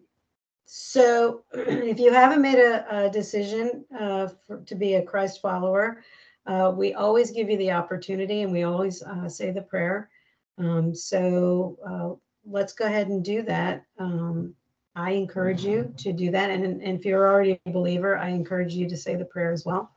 so 0.66 1.44
if 1.54 2.00
you 2.00 2.12
haven't 2.12 2.42
made 2.42 2.58
a, 2.58 3.06
a 3.06 3.10
decision 3.10 3.86
uh, 3.98 4.28
for, 4.46 4.60
to 4.62 4.76
be 4.76 4.96
a 4.96 5.04
Christ 5.04 5.42
follower, 5.42 6.04
uh, 6.48 6.72
we 6.76 6.94
always 6.94 7.32
give 7.32 7.50
you 7.50 7.58
the 7.58 7.72
opportunity 7.72 8.42
and 8.42 8.52
we 8.52 8.64
always 8.64 9.04
uh, 9.04 9.28
say 9.28 9.52
the 9.52 9.62
prayer. 9.62 10.10
Um, 10.58 10.96
so 10.96 11.78
uh, 11.88 12.16
let's 12.50 12.74
go 12.74 12.86
ahead 12.86 13.10
and 13.10 13.24
do 13.24 13.42
that. 13.44 13.84
Um, 14.00 14.56
I 14.96 15.12
encourage 15.12 15.64
you 15.64 15.94
to 15.98 16.12
do 16.12 16.32
that. 16.32 16.50
And, 16.50 16.64
and 16.66 16.98
if 16.98 17.06
you're 17.06 17.28
already 17.28 17.60
a 17.66 17.72
believer, 17.72 18.18
I 18.18 18.30
encourage 18.30 18.74
you 18.74 18.90
to 18.90 18.98
say 18.98 19.16
the 19.16 19.26
prayer 19.26 19.52
as 19.52 19.66
well. 19.66 19.92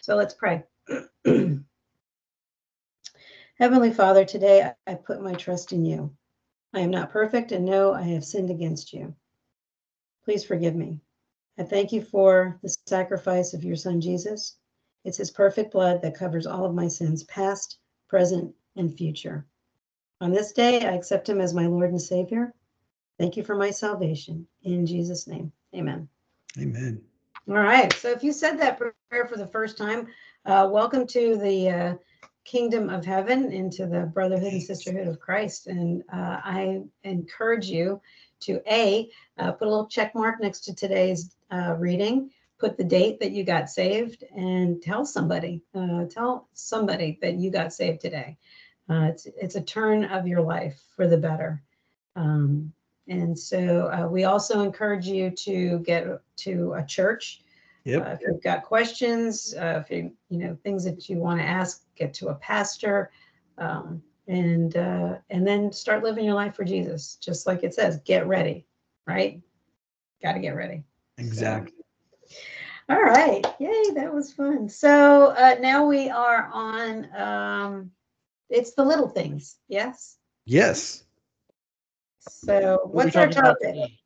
So 0.00 0.16
let's 0.16 0.34
pray. 0.34 0.64
Heavenly 3.58 3.92
Father, 3.92 4.24
today 4.24 4.72
I- 4.86 4.94
put 4.94 5.22
my 5.22 5.34
trust 5.34 5.72
in 5.72 5.84
you. 5.84 6.16
I 6.74 6.80
am 6.80 6.90
not 6.90 7.12
perfect 7.12 7.52
and 7.52 7.64
know 7.64 7.92
I 7.92 8.02
have 8.02 8.24
sinned 8.24 8.50
against 8.50 8.92
you. 8.92 9.14
Please 10.24 10.44
forgive 10.44 10.74
me. 10.74 11.00
I 11.58 11.62
thank 11.62 11.92
you 11.92 12.02
for 12.02 12.58
the 12.62 12.76
sacrifice 12.86 13.54
of 13.54 13.62
your 13.64 13.76
son 13.76 14.00
Jesus. 14.00 14.56
It's 15.06 15.18
his 15.18 15.30
perfect 15.30 15.70
blood 15.70 16.02
that 16.02 16.16
covers 16.16 16.48
all 16.48 16.64
of 16.64 16.74
my 16.74 16.88
sins, 16.88 17.22
past, 17.24 17.78
present, 18.08 18.52
and 18.74 18.92
future. 18.92 19.46
On 20.20 20.32
this 20.32 20.52
day, 20.52 20.84
I 20.84 20.94
accept 20.94 21.28
him 21.28 21.40
as 21.40 21.54
my 21.54 21.66
Lord 21.66 21.90
and 21.90 22.02
Savior. 22.02 22.52
Thank 23.16 23.36
you 23.36 23.44
for 23.44 23.54
my 23.54 23.70
salvation. 23.70 24.48
In 24.64 24.84
Jesus' 24.84 25.28
name, 25.28 25.52
amen. 25.72 26.08
Amen. 26.58 27.00
All 27.48 27.54
right. 27.54 27.92
So 27.92 28.10
if 28.10 28.24
you 28.24 28.32
said 28.32 28.58
that 28.58 28.78
prayer 28.78 29.26
for 29.26 29.36
the 29.36 29.46
first 29.46 29.78
time, 29.78 30.08
uh, 30.44 30.68
welcome 30.72 31.06
to 31.06 31.36
the 31.36 31.70
uh, 31.70 31.94
kingdom 32.44 32.90
of 32.90 33.04
heaven, 33.04 33.52
into 33.52 33.86
the 33.86 34.10
brotherhood 34.12 34.54
and 34.54 34.62
sisterhood 34.62 35.06
of 35.06 35.20
Christ. 35.20 35.68
And 35.68 36.02
uh, 36.12 36.40
I 36.42 36.82
encourage 37.04 37.68
you 37.68 38.00
to 38.40 38.60
A, 38.66 39.08
uh, 39.38 39.52
put 39.52 39.68
a 39.68 39.70
little 39.70 39.86
check 39.86 40.16
mark 40.16 40.40
next 40.40 40.62
to 40.62 40.74
today's 40.74 41.36
uh, 41.52 41.76
reading, 41.78 42.30
put 42.58 42.76
the 42.76 42.84
date 42.84 43.20
that 43.20 43.32
you 43.32 43.44
got 43.44 43.68
saved, 43.68 44.24
and 44.34 44.82
tell 44.82 45.04
somebody, 45.04 45.62
uh, 45.74 46.04
tell 46.10 46.48
somebody 46.52 47.18
that 47.22 47.34
you 47.34 47.50
got 47.50 47.72
saved 47.72 48.00
today. 48.00 48.36
Uh, 48.88 49.08
it's, 49.10 49.26
it's 49.26 49.56
a 49.56 49.60
turn 49.60 50.04
of 50.04 50.26
your 50.26 50.40
life 50.40 50.80
for 50.94 51.06
the 51.06 51.18
better. 51.18 51.62
Um, 52.14 52.72
and 53.08 53.38
so 53.38 53.90
uh, 53.92 54.08
we 54.08 54.24
also 54.24 54.62
encourage 54.62 55.06
you 55.06 55.30
to 55.30 55.78
get 55.80 56.06
to 56.36 56.74
a 56.74 56.84
church. 56.84 57.42
Yep. 57.84 58.04
Uh, 58.04 58.10
if 58.10 58.20
you've 58.22 58.42
got 58.42 58.64
questions, 58.64 59.54
uh, 59.54 59.80
if 59.84 59.90
you 59.90 60.12
you 60.28 60.38
know 60.38 60.58
things 60.64 60.82
that 60.84 61.08
you 61.08 61.18
want 61.18 61.40
to 61.40 61.46
ask, 61.46 61.84
get 61.94 62.12
to 62.14 62.28
a 62.28 62.34
pastor, 62.34 63.12
um, 63.58 64.02
and 64.26 64.76
uh, 64.76 65.18
and 65.30 65.46
then 65.46 65.72
start 65.72 66.02
living 66.02 66.24
your 66.24 66.34
life 66.34 66.56
for 66.56 66.64
Jesus. 66.64 67.16
Just 67.20 67.46
like 67.46 67.62
it 67.62 67.74
says, 67.74 68.00
get 68.04 68.26
ready, 68.26 68.66
right? 69.06 69.40
Got 70.20 70.32
to 70.32 70.40
get 70.40 70.56
ready. 70.56 70.82
Exactly. 71.18 71.75
All 72.88 73.02
right, 73.02 73.44
yay, 73.58 73.90
that 73.94 74.14
was 74.14 74.32
fun. 74.32 74.68
So 74.68 75.34
uh, 75.36 75.56
now 75.60 75.86
we 75.86 76.08
are 76.08 76.48
on. 76.52 77.08
Um, 77.16 77.90
it's 78.48 78.74
the 78.74 78.84
little 78.84 79.08
things, 79.08 79.56
yes. 79.68 80.18
Yes. 80.44 81.02
So 82.20 82.80
What 82.84 83.06
what's 83.06 83.16
our 83.16 83.28
topic? 83.28 83.58
today? 83.60 83.98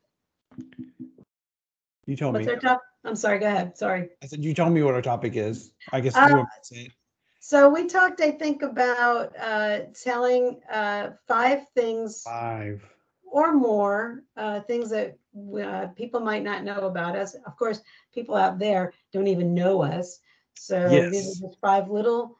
You 2.07 2.15
told 2.15 2.33
What's 2.33 2.47
me. 2.47 2.53
our 2.53 2.59
top? 2.59 2.81
I'm 3.05 3.15
sorry. 3.15 3.37
Go 3.39 3.45
ahead. 3.47 3.77
Sorry. 3.77 4.09
I 4.23 4.25
said 4.25 4.43
you 4.43 4.53
told 4.55 4.73
me 4.73 4.81
what 4.81 4.95
our 4.95 5.01
topic 5.01 5.35
is. 5.35 5.71
I 5.93 6.01
guess 6.01 6.15
Uh, 6.15 6.25
you 6.27 6.35
want 6.35 6.47
me 6.47 6.49
to 6.61 6.75
say 6.75 6.81
it. 6.87 6.91
So 7.39 7.69
we 7.69 7.87
talked, 7.87 8.21
I 8.21 8.31
think, 8.31 8.63
about 8.63 9.33
uh, 9.39 9.79
telling 10.03 10.59
uh, 10.71 11.11
five 11.27 11.65
things 11.75 12.23
Five. 12.23 12.83
Or 13.31 13.53
more 13.53 14.23
uh, 14.35 14.59
things 14.61 14.89
that 14.89 15.17
uh, 15.63 15.87
people 15.95 16.19
might 16.19 16.43
not 16.43 16.63
know 16.63 16.81
about 16.81 17.15
us. 17.15 17.33
Of 17.45 17.55
course, 17.57 17.81
people 18.13 18.35
out 18.35 18.59
there 18.59 18.93
don't 19.13 19.27
even 19.27 19.53
know 19.53 19.81
us. 19.81 20.19
So 20.55 20.89
these 21.09 21.23
are 21.41 21.47
just 21.47 21.59
five 21.61 21.89
little 21.89 22.37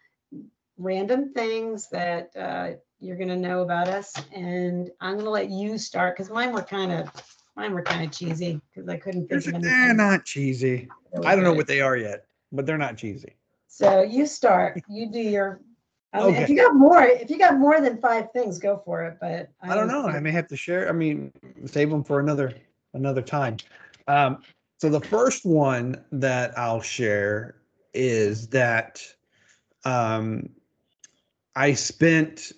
random 0.78 1.34
things 1.34 1.90
that 1.90 2.36
uh, 2.36 2.72
you're 3.00 3.16
going 3.16 3.30
to 3.30 3.38
know 3.38 3.62
about 3.62 3.88
us. 3.88 4.14
And 4.34 4.92
I'm 5.00 5.14
going 5.14 5.26
to 5.26 5.32
let 5.32 5.50
you 5.50 5.78
start 5.78 6.16
because 6.16 6.30
mine 6.30 6.52
were 6.54 6.62
kind 6.62 6.92
of 6.92 7.10
mine 7.56 7.74
were 7.74 7.84
kind 7.84 8.06
of 8.06 8.12
cheesy 8.12 8.60
because 8.74 8.90
I 8.90 8.98
couldn't 8.98 9.28
think 9.28 9.48
of 9.48 9.62
They're 9.62 9.72
anything. 9.72 9.98
not 9.98 10.26
cheesy. 10.26 10.90
I 11.24 11.36
don't 11.36 11.46
know 11.46 11.54
what 11.54 11.68
they 11.68 11.82
are 11.82 11.96
yet, 11.96 12.26
but 12.52 12.66
they're 12.66 12.78
not 12.78 12.98
cheesy. 12.98 13.36
So 13.68 14.02
you 14.02 14.26
start. 14.26 14.82
You 14.90 15.10
do 15.10 15.20
your. 15.20 15.62
I 16.14 16.26
mean, 16.26 16.36
If 16.36 16.50
you 16.50 16.58
got 16.58 16.76
more, 16.76 17.04
if 17.04 17.30
you 17.30 17.38
got 17.38 17.58
more 17.58 17.80
than 17.80 17.98
five 18.00 18.32
things, 18.34 18.60
go 18.60 18.82
for 18.84 19.04
it. 19.06 19.18
But 19.22 19.50
I 19.62 19.76
don't 19.76 19.88
know. 19.88 20.08
I 20.08 20.20
may 20.20 20.32
have 20.32 20.48
to 20.48 20.58
share. 20.58 20.90
I 20.90 20.92
mean, 20.92 21.32
save 21.66 21.90
them 21.90 22.04
for 22.04 22.20
another 22.20 22.54
another 22.94 23.22
time. 23.22 23.58
Um, 24.08 24.42
so 24.78 24.90
the 24.90 25.00
first 25.00 25.46
one 25.46 26.04
that 26.12 26.58
I'll 26.58 26.82
share 26.82 27.56
is 27.94 28.48
that 28.48 29.02
um, 29.86 30.50
I 31.56 31.74
spent 31.74 32.52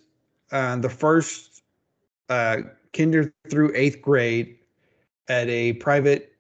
uh, 0.52 0.78
the 0.78 0.90
first 0.90 1.62
uh, 2.30 2.58
kinder 2.94 3.34
through 3.50 3.72
eighth 3.76 4.02
grade 4.02 4.58
at 5.28 5.48
a 5.48 5.74
private 5.74 6.34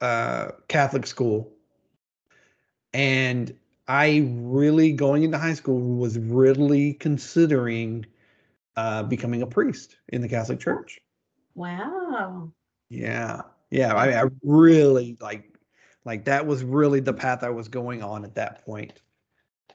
uh, 0.00 0.48
Catholic 0.68 1.06
school, 1.06 1.50
and 2.92 3.52
I 3.88 4.28
really 4.28 4.92
going 4.92 5.22
into 5.24 5.38
high 5.38 5.54
school 5.54 5.80
was 5.80 6.18
really 6.18 6.92
considering 6.94 8.06
uh, 8.76 9.02
becoming 9.02 9.42
a 9.42 9.46
priest 9.46 9.96
in 10.08 10.20
the 10.20 10.28
Catholic 10.28 10.60
Church. 10.60 11.00
Wow. 11.54 12.52
Yeah, 12.90 13.42
yeah. 13.70 13.94
I, 13.94 14.22
I 14.22 14.24
really 14.42 15.16
like, 15.20 15.58
like 16.04 16.26
that 16.26 16.46
was 16.46 16.62
really 16.62 17.00
the 17.00 17.14
path 17.14 17.42
I 17.42 17.50
was 17.50 17.68
going 17.68 18.02
on 18.02 18.24
at 18.24 18.34
that 18.36 18.64
point, 18.64 18.92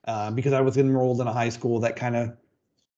uh, 0.05 0.32
because 0.32 0.53
I 0.53 0.61
was 0.61 0.78
enrolled 0.78 1.20
in 1.20 1.28
a 1.28 1.34
high 1.34 1.49
school 1.49 1.80
that 1.82 1.95
kind 1.95 2.16
of 2.16 2.38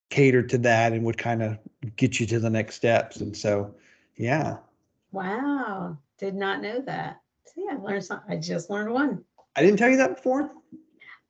catered 0.09 0.49
to 0.49 0.57
that 0.59 0.93
and 0.93 1.03
would 1.05 1.18
kind 1.18 1.41
of 1.41 1.57
get 1.95 2.20
you 2.20 2.26
to 2.28 2.39
the 2.39 2.49
next 2.49 2.76
steps. 2.76 3.18
And 3.18 3.36
so, 3.36 3.74
yeah, 4.18 4.57
Wow. 5.16 5.97
Did 6.18 6.36
not 6.36 6.61
know 6.61 6.82
that. 6.82 7.22
See, 7.45 7.66
I 7.72 7.76
learned 7.76 8.03
something. 8.03 8.38
I 8.38 8.39
just 8.39 8.70
learned 8.70 8.91
one. 8.91 9.24
I 9.55 9.61
didn't 9.61 9.80
tell 9.80 9.89
you 9.89 9.95
that 9.97 10.18
before. 10.18 10.51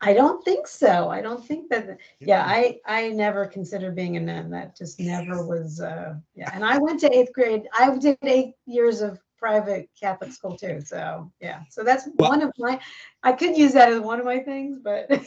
I 0.02 0.14
don't 0.14 0.43
think 0.43 0.68
so. 0.68 1.10
I 1.10 1.22
don't 1.22 1.43
think 1.46 1.70
that. 1.70 1.98
Yeah, 2.20 2.43
I 2.46 2.80
I 2.86 3.10
never 3.10 3.46
considered 3.46 3.96
being 3.96 4.18
a 4.18 4.20
nun. 4.20 4.50
That 4.52 4.78
just 4.78 5.00
never 5.00 5.46
was. 5.46 5.80
uh 5.80 6.16
Yeah, 6.36 6.52
and 6.54 6.66
I 6.66 6.78
went 6.78 7.00
to 7.02 7.18
eighth 7.18 7.34
grade. 7.34 7.64
I 7.78 7.96
did 7.98 8.18
eight 8.24 8.56
years 8.66 9.02
of 9.02 9.20
private 9.38 9.89
Catholic 10.00 10.32
school 10.32 10.58
too. 10.58 10.82
So 10.82 11.32
yeah, 11.39 11.62
so 11.70 11.84
that's 11.84 12.08
Well- 12.16 12.30
one 12.30 12.41
of 12.41 12.52
my. 12.58 12.80
I 13.24 13.32
could 13.32 13.58
use 13.58 13.74
that 13.74 13.91
as 13.91 14.02
one 14.02 14.20
of 14.20 14.26
my 14.26 14.39
things, 14.39 14.80
but 14.84 15.10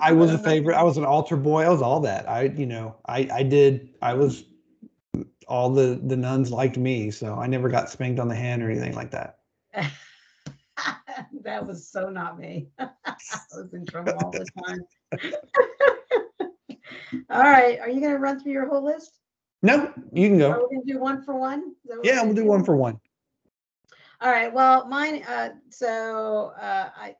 I 0.00 0.12
was 0.12 0.32
a 0.32 0.38
favorite. 0.38 0.76
I 0.76 0.82
was 0.82 0.96
an 0.96 1.04
altar 1.04 1.36
boy. 1.36 1.64
I 1.64 1.68
was 1.68 1.82
all 1.82 2.00
that. 2.00 2.28
I, 2.28 2.44
you 2.44 2.66
know, 2.66 2.96
I, 3.06 3.28
I 3.32 3.42
did. 3.42 3.90
I 4.00 4.14
was 4.14 4.44
all 5.48 5.70
the 5.70 6.00
the 6.04 6.16
nuns 6.16 6.50
liked 6.50 6.78
me, 6.78 7.10
so 7.10 7.34
I 7.34 7.46
never 7.46 7.68
got 7.68 7.90
spanked 7.90 8.20
on 8.20 8.28
the 8.28 8.34
hand 8.34 8.62
or 8.62 8.70
anything 8.70 8.94
like 8.94 9.10
that. 9.10 9.38
that 11.42 11.66
was 11.66 11.88
so 11.88 12.10
not 12.10 12.38
me. 12.38 12.68
I 12.78 12.88
was 13.54 13.72
in 13.72 13.86
trouble 13.86 14.12
all 14.22 14.30
the 14.30 14.46
time. 14.64 14.80
all 17.30 17.42
right, 17.42 17.78
are 17.80 17.88
you 17.88 18.00
going 18.00 18.12
to 18.12 18.18
run 18.18 18.40
through 18.40 18.52
your 18.52 18.68
whole 18.68 18.84
list? 18.84 19.18
No, 19.62 19.92
you 20.12 20.28
can 20.28 20.42
Are 20.42 20.54
go. 20.54 20.68
we 20.70 20.76
going 20.76 20.86
to 20.86 20.92
do 20.92 20.98
one 20.98 21.22
for 21.22 21.34
one? 21.34 21.74
Is 21.84 21.90
that 21.90 21.98
what 21.98 22.06
Yeah, 22.06 22.22
we'll 22.22 22.34
do 22.34 22.46
one 22.46 22.64
for 22.64 22.76
one. 22.76 22.98
All 24.22 24.30
right. 24.30 24.52
Well, 24.52 24.86
mine. 24.86 25.22
Uh, 25.22 25.50
so 25.70 26.52
uh, 26.60 26.90
I, 26.96 27.16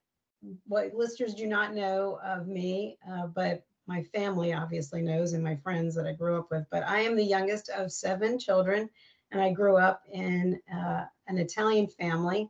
what 0.67 0.95
listeners 0.95 1.35
do 1.35 1.47
not 1.47 1.75
know 1.75 2.19
of 2.25 2.47
me, 2.47 2.99
uh, 3.11 3.27
but 3.27 3.65
my 3.87 4.03
family 4.05 4.53
obviously 4.53 5.03
knows, 5.03 5.33
and 5.33 5.43
my 5.43 5.57
friends 5.57 5.95
that 5.97 6.07
I 6.07 6.13
grew 6.13 6.39
up 6.39 6.51
with. 6.51 6.65
But 6.71 6.83
I 6.85 7.01
am 7.01 7.17
the 7.17 7.25
youngest 7.25 7.69
of 7.71 7.93
seven 7.93 8.39
children, 8.39 8.89
and 9.33 9.41
I 9.41 9.53
grew 9.53 9.77
up 9.77 10.03
in 10.11 10.61
uh, 10.75 11.05
an 11.27 11.39
Italian 11.39 11.89
family. 11.89 12.49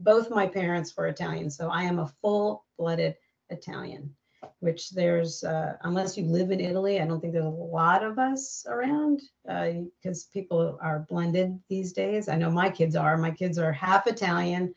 Both 0.00 0.30
my 0.30 0.46
parents 0.46 0.96
were 0.96 1.08
Italian, 1.08 1.50
so 1.50 1.68
I 1.70 1.82
am 1.82 1.98
a 1.98 2.12
full-blooded 2.22 3.16
Italian. 3.50 4.14
Which 4.60 4.90
there's, 4.90 5.42
uh, 5.42 5.74
unless 5.82 6.16
you 6.16 6.24
live 6.24 6.52
in 6.52 6.60
Italy, 6.60 7.00
I 7.00 7.06
don't 7.06 7.20
think 7.20 7.32
there's 7.32 7.44
a 7.44 7.48
lot 7.48 8.04
of 8.04 8.20
us 8.20 8.64
around 8.68 9.20
because 9.44 10.24
people 10.32 10.78
are 10.80 11.06
blended 11.08 11.58
these 11.68 11.92
days. 11.92 12.28
I 12.28 12.36
know 12.36 12.50
my 12.50 12.70
kids 12.70 12.94
are. 12.94 13.16
My 13.16 13.32
kids 13.32 13.58
are 13.58 13.72
half 13.72 14.06
Italian, 14.06 14.74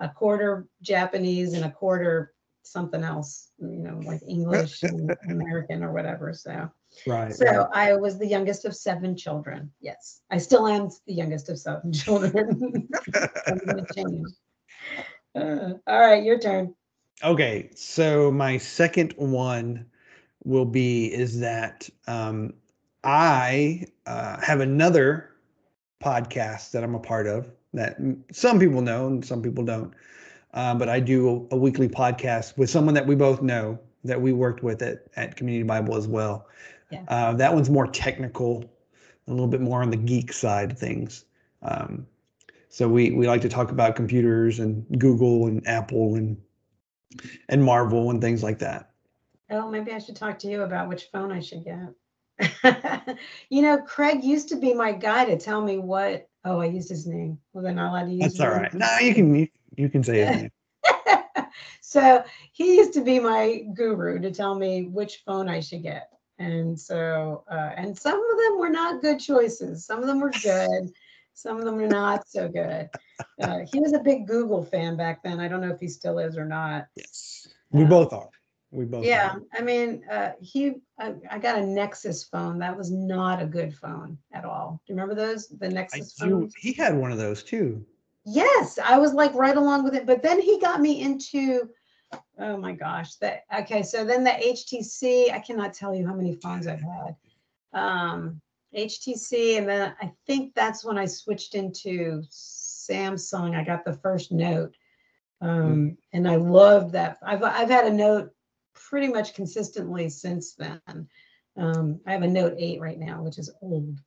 a 0.00 0.08
quarter 0.08 0.66
Japanese, 0.82 1.52
and 1.52 1.64
a 1.64 1.70
quarter 1.70 2.34
something 2.64 3.04
else, 3.04 3.50
you 3.58 3.78
know, 3.78 4.00
like 4.04 4.20
English 4.28 4.82
and 4.82 5.14
American 5.30 5.84
or 5.84 5.92
whatever. 5.92 6.32
So, 6.32 6.70
Right. 7.06 7.32
so 7.34 7.68
I 7.72 7.94
was 7.96 8.18
the 8.18 8.26
youngest 8.26 8.64
of 8.64 8.74
seven 8.74 9.16
children. 9.16 9.70
Yes, 9.80 10.22
I 10.30 10.38
still 10.38 10.66
am 10.66 10.88
the 11.06 11.14
youngest 11.14 11.48
of 11.48 11.58
seven 11.58 11.92
children. 12.04 12.88
I'm 13.46 13.58
gonna 13.58 13.86
change. 13.94 14.28
Uh, 15.34 15.74
all 15.86 16.00
right, 16.00 16.22
your 16.22 16.38
turn. 16.38 16.74
Okay, 17.22 17.70
so 17.74 18.30
my 18.30 18.58
second 18.58 19.14
one 19.16 19.86
will 20.44 20.64
be 20.64 21.06
is 21.12 21.40
that 21.40 21.88
um, 22.06 22.52
I 23.02 23.86
uh, 24.06 24.40
have 24.40 24.60
another 24.60 25.30
podcast 26.02 26.70
that 26.72 26.84
I'm 26.84 26.94
a 26.94 27.00
part 27.00 27.26
of 27.26 27.50
that 27.72 27.98
some 28.30 28.58
people 28.58 28.82
know 28.82 29.06
and 29.06 29.24
some 29.24 29.42
people 29.42 29.64
don't. 29.64 29.92
Uh, 30.52 30.74
but 30.74 30.88
I 30.88 31.00
do 31.00 31.48
a, 31.50 31.54
a 31.54 31.58
weekly 31.58 31.88
podcast 31.88 32.56
with 32.56 32.70
someone 32.70 32.94
that 32.94 33.06
we 33.06 33.16
both 33.16 33.42
know 33.42 33.78
that 34.04 34.20
we 34.20 34.32
worked 34.32 34.62
with 34.62 34.82
at, 34.82 35.06
at 35.16 35.34
Community 35.34 35.64
Bible 35.64 35.96
as 35.96 36.06
well. 36.06 36.46
Yeah. 36.90 37.02
Uh, 37.08 37.32
that 37.34 37.52
one's 37.52 37.70
more 37.70 37.86
technical, 37.86 38.64
a 39.26 39.30
little 39.30 39.48
bit 39.48 39.60
more 39.60 39.82
on 39.82 39.90
the 39.90 39.96
geek 39.96 40.32
side 40.32 40.72
of 40.72 40.78
things. 40.78 41.24
Um, 41.62 42.06
so 42.74 42.88
we 42.88 43.12
we 43.12 43.28
like 43.28 43.40
to 43.42 43.48
talk 43.48 43.70
about 43.70 43.94
computers 43.94 44.58
and 44.58 44.84
Google 44.98 45.46
and 45.46 45.64
Apple 45.64 46.16
and 46.16 46.36
and 47.48 47.62
Marvel 47.62 48.10
and 48.10 48.20
things 48.20 48.42
like 48.42 48.58
that. 48.58 48.90
Oh, 49.48 49.70
maybe 49.70 49.92
I 49.92 50.00
should 50.00 50.16
talk 50.16 50.40
to 50.40 50.48
you 50.48 50.62
about 50.62 50.88
which 50.88 51.04
phone 51.12 51.30
I 51.30 51.38
should 51.38 51.62
get. 51.64 53.16
you 53.48 53.62
know, 53.62 53.78
Craig 53.78 54.24
used 54.24 54.48
to 54.48 54.56
be 54.56 54.74
my 54.74 54.90
guy 54.90 55.24
to 55.24 55.38
tell 55.38 55.62
me 55.62 55.78
what. 55.78 56.28
Oh, 56.44 56.60
I 56.60 56.64
used 56.64 56.88
his 56.88 57.06
name. 57.06 57.38
Was 57.52 57.64
I 57.64 57.72
not 57.72 57.90
allowed 57.90 58.06
to 58.06 58.12
use? 58.12 58.22
That's 58.22 58.40
all 58.40 58.48
his 58.48 58.62
right. 58.62 58.74
name? 58.74 58.80
No, 58.80 58.98
you 58.98 59.14
can 59.14 59.34
you, 59.36 59.48
you 59.76 59.88
can 59.88 60.02
say 60.02 60.50
it. 60.84 61.46
so 61.80 62.24
he 62.50 62.76
used 62.76 62.92
to 62.94 63.04
be 63.04 63.20
my 63.20 63.66
guru 63.74 64.18
to 64.18 64.32
tell 64.32 64.56
me 64.56 64.86
which 64.86 65.22
phone 65.24 65.48
I 65.48 65.60
should 65.60 65.84
get. 65.84 66.08
And 66.40 66.76
so, 66.78 67.44
uh, 67.48 67.70
and 67.76 67.96
some 67.96 68.18
of 68.18 68.38
them 68.38 68.58
were 68.58 68.68
not 68.68 69.00
good 69.00 69.20
choices. 69.20 69.86
Some 69.86 70.00
of 70.00 70.08
them 70.08 70.18
were 70.18 70.32
good. 70.42 70.92
Some 71.34 71.58
of 71.58 71.64
them 71.64 71.78
are 71.78 71.86
not 71.86 72.28
so 72.28 72.48
good. 72.48 72.88
Uh, 73.40 73.60
he 73.70 73.80
was 73.80 73.92
a 73.92 73.98
big 73.98 74.26
Google 74.26 74.64
fan 74.64 74.96
back 74.96 75.22
then. 75.22 75.40
I 75.40 75.48
don't 75.48 75.60
know 75.60 75.72
if 75.72 75.80
he 75.80 75.88
still 75.88 76.18
is 76.18 76.38
or 76.38 76.44
not. 76.44 76.86
Yes, 76.96 77.48
we 77.70 77.84
both 77.84 78.12
are. 78.12 78.30
We 78.70 78.84
both. 78.84 79.04
Yeah, 79.04 79.34
Are. 79.34 79.42
I 79.52 79.62
mean, 79.62 80.02
uh, 80.10 80.32
he, 80.40 80.74
I, 80.98 81.14
I 81.30 81.38
got 81.38 81.58
a 81.58 81.64
Nexus 81.64 82.24
phone. 82.24 82.58
That 82.58 82.76
was 82.76 82.90
not 82.90 83.40
a 83.40 83.46
good 83.46 83.72
phone 83.72 84.18
at 84.32 84.44
all. 84.44 84.80
Do 84.86 84.92
you 84.92 84.96
remember 84.96 85.14
those? 85.14 85.48
The 85.48 85.66
I 85.66 85.70
Nexus 85.70 86.14
do. 86.14 86.48
He 86.56 86.72
had 86.72 86.96
one 86.96 87.12
of 87.12 87.18
those 87.18 87.44
too. 87.44 87.84
Yes, 88.24 88.78
I 88.82 88.98
was 88.98 89.12
like 89.12 89.32
right 89.34 89.56
along 89.56 89.84
with 89.84 89.94
it. 89.94 90.06
But 90.06 90.22
then 90.22 90.40
he 90.40 90.58
got 90.58 90.80
me 90.80 91.02
into, 91.02 91.68
oh 92.38 92.56
my 92.56 92.72
gosh, 92.72 93.14
that 93.16 93.42
okay. 93.60 93.82
So 93.82 94.04
then 94.04 94.24
the 94.24 94.30
HTC, 94.30 95.32
I 95.32 95.38
cannot 95.38 95.72
tell 95.72 95.94
you 95.94 96.06
how 96.06 96.14
many 96.14 96.34
phones 96.34 96.66
I've 96.66 96.80
had. 96.80 97.16
Um, 97.72 98.40
HTC, 98.76 99.58
and 99.58 99.68
then 99.68 99.94
I 100.00 100.12
think 100.26 100.54
that's 100.54 100.84
when 100.84 100.98
I 100.98 101.06
switched 101.06 101.54
into 101.54 102.22
Samsung. 102.30 103.56
I 103.56 103.64
got 103.64 103.84
the 103.84 103.94
first 103.94 104.32
Note, 104.32 104.76
um, 105.40 105.96
and 106.12 106.28
I 106.28 106.36
loved 106.36 106.92
that. 106.92 107.18
I've 107.22 107.42
I've 107.42 107.70
had 107.70 107.86
a 107.86 107.92
Note 107.92 108.30
pretty 108.74 109.08
much 109.08 109.34
consistently 109.34 110.08
since 110.08 110.54
then. 110.54 110.80
Um, 111.56 112.00
I 112.06 112.12
have 112.12 112.22
a 112.22 112.28
Note 112.28 112.54
8 112.58 112.80
right 112.80 112.98
now, 112.98 113.22
which 113.22 113.38
is 113.38 113.50
old. 113.62 113.98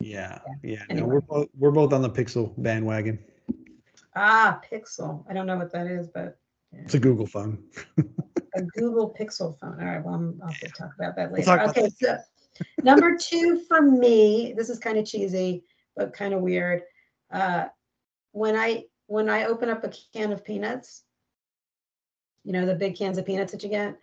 Yeah, 0.00 0.38
yeah. 0.62 0.76
No, 0.78 0.84
Anyway. 0.90 1.08
we're 1.08 1.20
both 1.20 1.48
we're 1.58 1.70
both 1.72 1.92
on 1.92 2.02
the 2.02 2.10
Pixel 2.10 2.54
bandwagon. 2.56 3.18
Ah, 4.14 4.60
Pixel. 4.72 5.24
I 5.28 5.34
don't 5.34 5.46
know 5.46 5.56
what 5.58 5.72
that 5.72 5.86
is, 5.86 6.08
but 6.08 6.38
It's 6.72 6.94
a 6.94 6.98
Google 7.00 7.26
phone. 7.26 7.62
a 8.54 8.62
Google 8.62 9.14
Pixel 9.18 9.58
phone. 9.58 9.78
All 9.80 9.86
right, 9.86 10.02
well, 10.02 10.14
I'm, 10.14 10.40
I'll 10.42 10.48
have 10.48 10.60
to 10.60 10.68
talk 10.68 10.90
about 10.98 11.16
that 11.16 11.30
We'll 11.30 11.40
later. 11.40 11.52
about 11.54 11.76
okay, 11.76 11.90
so 12.00 12.16
number 12.82 13.16
two 13.16 13.62
for 13.68 13.82
me, 13.82 14.54
this 14.56 14.70
is 14.70 14.78
kind 14.78 14.98
of 14.98 15.06
cheesy, 15.06 15.64
but 15.96 16.12
kind 16.12 16.34
of 16.34 16.40
weird. 16.40 16.82
Uh, 17.32 17.66
when 18.32 18.56
I 18.56 18.84
when 19.06 19.28
I 19.28 19.44
open 19.44 19.68
up 19.68 19.84
a 19.84 19.92
can 20.12 20.32
of 20.32 20.44
peanuts, 20.44 21.02
you 22.44 22.52
know 22.52 22.66
the 22.66 22.74
big 22.74 22.96
cans 22.96 23.18
of 23.18 23.26
peanuts 23.26 23.52
that 23.52 23.62
you 23.62 23.68
get, 23.68 23.98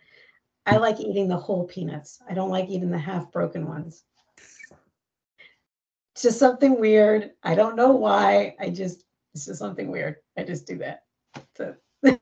I 0.66 0.76
like 0.76 1.00
eating 1.00 1.28
the 1.28 1.36
whole 1.36 1.64
peanuts. 1.64 2.20
I 2.28 2.34
don't 2.34 2.50
like 2.50 2.68
eating 2.68 2.90
the 2.90 2.98
half 2.98 3.30
broken 3.30 3.66
ones. 3.66 4.02
It's 6.12 6.22
just 6.22 6.38
something 6.38 6.78
weird. 6.78 7.32
I 7.42 7.54
don't 7.54 7.76
know 7.76 7.92
why. 7.92 8.54
I 8.60 8.70
just 8.70 9.04
it's 9.34 9.46
just 9.46 9.58
something 9.58 9.90
weird. 9.90 10.16
I 10.38 10.44
just 10.44 10.66
do 10.66 10.78
that. 10.78 11.02
So 11.56 11.74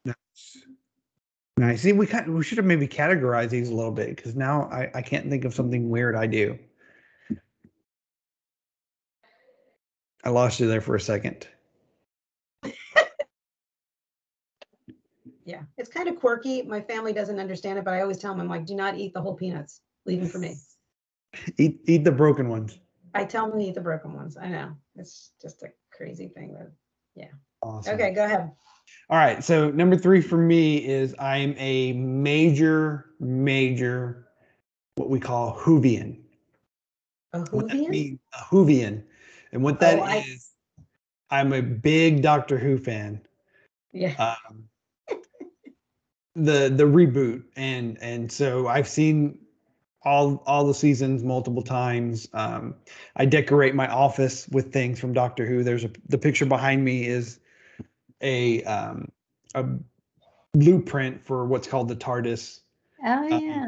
Nice. 1.62 1.82
See, 1.82 1.92
we 1.92 2.08
kind 2.08 2.34
we 2.34 2.42
should 2.42 2.58
have 2.58 2.64
maybe 2.64 2.88
categorized 2.88 3.50
these 3.50 3.68
a 3.68 3.74
little 3.74 3.92
bit 3.92 4.16
because 4.16 4.34
now 4.34 4.64
I, 4.72 4.90
I 4.96 5.00
can't 5.00 5.30
think 5.30 5.44
of 5.44 5.54
something 5.54 5.90
weird 5.90 6.16
I 6.16 6.26
do. 6.26 6.58
I 10.24 10.30
lost 10.30 10.58
you 10.58 10.66
there 10.66 10.80
for 10.80 10.96
a 10.96 11.00
second. 11.00 11.46
Yeah, 15.44 15.62
it's 15.76 15.90
kind 15.90 16.08
of 16.08 16.16
quirky. 16.16 16.62
My 16.62 16.80
family 16.80 17.12
doesn't 17.12 17.40
understand 17.40 17.76
it, 17.76 17.84
but 17.84 17.94
I 17.94 18.00
always 18.00 18.18
tell 18.18 18.30
them, 18.30 18.40
I'm 18.40 18.48
like, 18.48 18.64
do 18.64 18.76
not 18.76 18.96
eat 18.96 19.12
the 19.12 19.20
whole 19.20 19.34
peanuts. 19.34 19.80
Leave 20.06 20.20
them 20.20 20.28
for 20.28 20.38
me. 20.38 20.54
Eat 21.58 21.80
eat 21.86 22.04
the 22.04 22.12
broken 22.12 22.48
ones. 22.48 22.78
I 23.14 23.24
tell 23.24 23.48
them 23.48 23.58
to 23.58 23.64
eat 23.64 23.74
the 23.74 23.80
broken 23.80 24.14
ones. 24.14 24.36
I 24.36 24.48
know. 24.48 24.76
It's 24.94 25.32
just 25.42 25.62
a 25.64 25.68
crazy 25.92 26.28
thing. 26.28 26.54
That, 26.54 27.30
Awesome. 27.60 27.94
okay, 27.94 28.12
go 28.12 28.24
ahead. 28.24 28.52
All 29.11 29.18
right. 29.18 29.43
So 29.45 29.70
number 29.70 29.97
three 29.97 30.20
for 30.20 30.38
me 30.38 30.84
is 30.84 31.14
I'm 31.18 31.55
a 31.59 31.93
major, 31.93 33.11
major, 33.20 34.28
what 34.97 35.11
we 35.11 35.20
call 35.20 35.55
Whovian. 35.57 36.18
A 37.32 37.40
What 37.40 37.68
that 37.68 37.76
Whovian? 37.76 37.88
means, 37.88 38.18
a 38.32 38.38
Whovian. 38.45 39.03
And 39.53 39.62
what 39.62 39.80
that 39.80 39.99
is, 40.26 40.51
I- 41.30 41.40
I'm 41.40 41.53
a 41.53 41.62
big 41.62 42.22
Doctor 42.22 42.59
Who 42.59 42.78
fan. 42.78 43.20
Yeah. 43.93 44.34
Um, 44.49 44.68
the 46.34 46.70
the 46.70 46.84
reboot 46.84 47.43
and 47.57 47.99
and 48.01 48.32
so 48.32 48.66
I've 48.66 48.88
seen 48.88 49.38
all 50.03 50.43
all 50.47 50.66
the 50.66 50.74
seasons 50.74 51.22
multiple 51.22 51.62
times. 51.62 52.28
Um, 52.32 52.74
I 53.16 53.26
decorate 53.26 53.74
my 53.74 53.86
office 53.88 54.49
with 54.49 54.72
things 54.72 54.99
from 54.99 55.12
Doctor 55.12 55.47
Who. 55.47 55.62
There's 55.62 55.84
a 55.84 55.90
the 56.09 56.18
picture 56.18 56.47
behind 56.47 56.84
me 56.84 57.07
is 57.07 57.38
a 58.22 58.62
um, 58.64 59.10
a 59.54 59.64
blueprint 60.54 61.24
for 61.24 61.46
what's 61.46 61.66
called 61.66 61.88
the 61.88 61.96
TARDIS. 61.96 62.60
Oh, 63.04 63.32
uh, 63.32 63.38
yeah. 63.38 63.66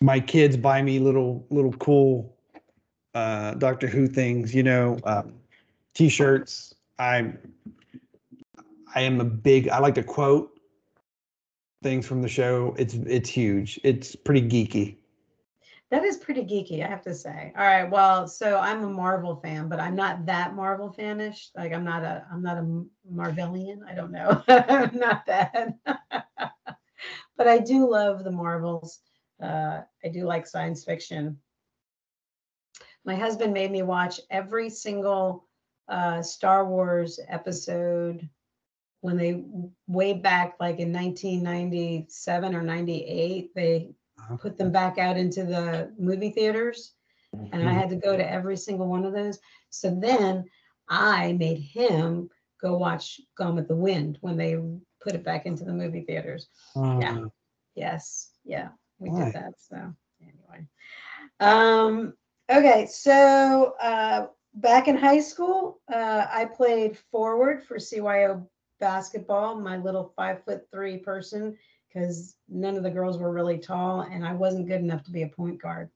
My 0.00 0.20
kids 0.20 0.56
buy 0.56 0.82
me 0.82 0.98
little 0.98 1.46
little 1.50 1.72
cool 1.72 2.36
uh, 3.14 3.54
Doctor 3.54 3.86
Who 3.86 4.06
things, 4.06 4.54
you 4.54 4.62
know, 4.62 4.98
um, 5.04 5.34
t-shirts. 5.94 6.74
I'm 6.98 7.38
I 8.94 9.00
am 9.00 9.20
a 9.20 9.24
big. 9.24 9.68
I 9.68 9.78
like 9.78 9.94
to 9.94 10.02
quote 10.02 10.50
things 11.82 12.06
from 12.06 12.22
the 12.22 12.28
show. 12.28 12.74
It's 12.78 12.94
it's 12.94 13.28
huge. 13.28 13.80
It's 13.84 14.14
pretty 14.16 14.42
geeky. 14.42 14.96
That 15.90 16.04
is 16.04 16.16
pretty 16.16 16.42
geeky, 16.42 16.84
I 16.84 16.88
have 16.88 17.02
to 17.02 17.14
say. 17.14 17.52
All 17.56 17.64
right. 17.64 17.88
Well, 17.88 18.26
so 18.26 18.58
I'm 18.58 18.82
a 18.82 18.88
Marvel 18.88 19.36
fan, 19.36 19.68
but 19.68 19.78
I'm 19.78 19.94
not 19.94 20.26
that 20.26 20.54
Marvel 20.54 20.92
fanish. 20.92 21.50
Like 21.56 21.72
I'm 21.72 21.84
not 21.84 22.02
a 22.02 22.26
I'm 22.30 22.42
not 22.42 22.58
a 22.58 22.84
Marvelian. 23.12 23.78
I 23.88 23.94
don't 23.94 24.10
know. 24.10 24.42
I'm 24.48 24.98
not 24.98 25.24
that. 25.26 25.74
but 27.36 27.46
I 27.46 27.58
do 27.58 27.88
love 27.88 28.24
the 28.24 28.32
Marvels. 28.32 28.98
Uh, 29.40 29.82
I 30.04 30.08
do 30.08 30.24
like 30.24 30.46
science 30.46 30.84
fiction. 30.84 31.38
My 33.04 33.14
husband 33.14 33.54
made 33.54 33.70
me 33.70 33.82
watch 33.82 34.20
every 34.30 34.70
single 34.70 35.46
uh, 35.88 36.20
Star 36.20 36.66
Wars 36.66 37.20
episode 37.28 38.28
when 39.02 39.16
they 39.16 39.44
way 39.86 40.14
back 40.14 40.56
like 40.58 40.80
in 40.80 40.92
1997 40.92 42.54
or 42.56 42.62
98 42.62 43.54
they 43.54 43.90
Uh-huh. 44.26 44.38
put 44.38 44.58
them 44.58 44.72
back 44.72 44.98
out 44.98 45.16
into 45.16 45.44
the 45.44 45.92
movie 45.98 46.30
theaters 46.30 46.94
and 47.52 47.68
I 47.68 47.72
Mhm. 47.72 47.74
had 47.74 47.90
to 47.90 47.96
go 47.96 48.16
to 48.16 48.30
every 48.30 48.56
single 48.56 48.88
one 48.88 49.04
of 49.04 49.12
those. 49.12 49.38
So 49.70 49.90
then 50.00 50.44
I 50.88 51.32
made 51.34 51.58
him 51.58 52.28
go 52.60 52.76
watch 52.76 53.20
Gone 53.36 53.56
with 53.56 53.68
the 53.68 53.76
Wind 53.76 54.18
when 54.20 54.36
they 54.36 54.56
put 55.02 55.14
it 55.14 55.24
back 55.24 55.46
into 55.46 55.64
the 55.64 55.72
movie 55.72 56.02
theaters. 56.02 56.48
yeah. 56.98 57.16
Uh, 57.16 57.28
Yes, 57.74 58.32
yeah, 58.44 58.68
we 58.98 59.10
Why? 59.10 59.18
did 59.24 59.32
that. 59.34 59.54
So 59.58 59.76
anyway, 60.22 60.66
um, 61.40 62.14
okay. 62.50 62.86
So 62.86 63.74
uh, 63.80 64.26
back 64.54 64.88
in 64.88 64.96
high 64.96 65.20
school, 65.20 65.80
uh, 65.92 66.26
I 66.30 66.46
played 66.46 66.96
forward 66.96 67.62
for 67.64 67.78
CYO 67.78 68.46
basketball. 68.80 69.60
My 69.60 69.76
little 69.78 70.12
five 70.16 70.42
foot 70.44 70.62
three 70.72 70.98
person, 70.98 71.56
because 71.96 72.36
none 72.48 72.76
of 72.76 72.82
the 72.82 72.90
girls 72.90 73.16
were 73.16 73.32
really 73.32 73.58
tall, 73.58 74.02
and 74.02 74.26
I 74.26 74.34
wasn't 74.34 74.68
good 74.68 74.80
enough 74.80 75.02
to 75.04 75.10
be 75.10 75.22
a 75.22 75.28
point 75.28 75.60
guard. 75.60 75.88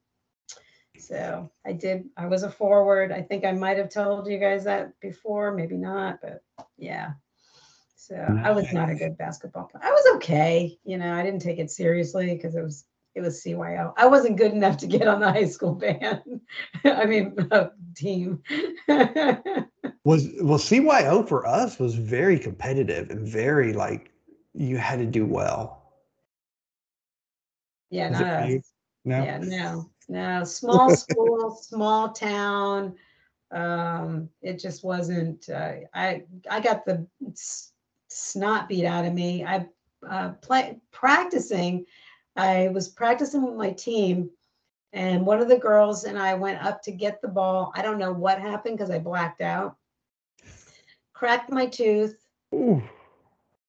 So 0.97 1.49
I 1.65 1.73
did. 1.73 2.09
I 2.17 2.25
was 2.25 2.43
a 2.43 2.49
forward. 2.49 3.11
I 3.11 3.21
think 3.21 3.45
I 3.45 3.51
might 3.51 3.77
have 3.77 3.89
told 3.89 4.27
you 4.27 4.39
guys 4.39 4.63
that 4.63 4.99
before, 4.99 5.51
maybe 5.53 5.77
not, 5.77 6.19
but 6.21 6.41
yeah. 6.77 7.11
So 7.95 8.15
I 8.15 8.51
was 8.51 8.73
not 8.73 8.89
a 8.89 8.95
good 8.95 9.17
basketball 9.17 9.65
player. 9.65 9.83
I 9.85 9.91
was 9.91 10.15
okay. 10.15 10.77
You 10.83 10.97
know, 10.97 11.13
I 11.13 11.23
didn't 11.23 11.41
take 11.41 11.59
it 11.59 11.69
seriously 11.69 12.33
because 12.33 12.55
it 12.55 12.63
was 12.63 12.85
it 13.13 13.21
was 13.21 13.43
CYO. 13.43 13.93
I 13.95 14.07
wasn't 14.07 14.37
good 14.37 14.53
enough 14.53 14.77
to 14.77 14.87
get 14.87 15.07
on 15.07 15.19
the 15.19 15.31
high 15.31 15.47
school 15.47 15.75
band. 15.75 16.41
I 16.83 17.05
mean, 17.05 17.35
uh, 17.51 17.67
team. 17.95 18.41
was 20.03 20.29
well 20.41 20.57
CYO 20.57 21.27
for 21.27 21.45
us 21.45 21.77
was 21.77 21.93
very 21.93 22.39
competitive 22.39 23.11
and 23.11 23.27
very 23.27 23.71
like 23.71 24.11
you 24.53 24.77
had 24.77 24.97
to 24.97 25.05
do 25.05 25.25
well. 25.25 25.80
Yeah, 27.91 28.09
it 28.09 28.11
not 28.11 28.33
us. 28.35 28.55
No. 29.05 29.17
Yeah, 29.17 29.39
no, 29.41 29.91
no. 30.09 30.43
Small 30.45 30.89
school, 30.91 31.51
small 31.51 32.11
town. 32.11 32.95
Um, 33.51 34.29
it 34.41 34.59
just 34.59 34.83
wasn't. 34.83 35.49
Uh, 35.49 35.73
I 35.93 36.23
I 36.49 36.61
got 36.61 36.85
the 36.85 37.07
s- 37.31 37.73
snot 38.09 38.69
beat 38.69 38.85
out 38.85 39.05
of 39.05 39.13
me. 39.13 39.45
I 39.45 39.67
uh, 40.09 40.31
play 40.41 40.79
practicing. 40.91 41.85
I 42.35 42.69
was 42.73 42.89
practicing 42.89 43.43
with 43.43 43.55
my 43.55 43.71
team, 43.71 44.31
and 44.93 45.25
one 45.25 45.41
of 45.41 45.49
the 45.49 45.57
girls 45.59 46.05
and 46.05 46.17
I 46.19 46.35
went 46.35 46.63
up 46.63 46.81
to 46.83 46.91
get 46.91 47.21
the 47.21 47.29
ball. 47.29 47.71
I 47.75 47.83
don't 47.83 47.99
know 47.99 48.13
what 48.13 48.39
happened 48.39 48.77
because 48.77 48.91
I 48.91 48.99
blacked 48.99 49.41
out. 49.41 49.77
Cracked 51.13 51.51
my 51.51 51.67
tooth 51.67 52.27
Ooh. 52.53 52.81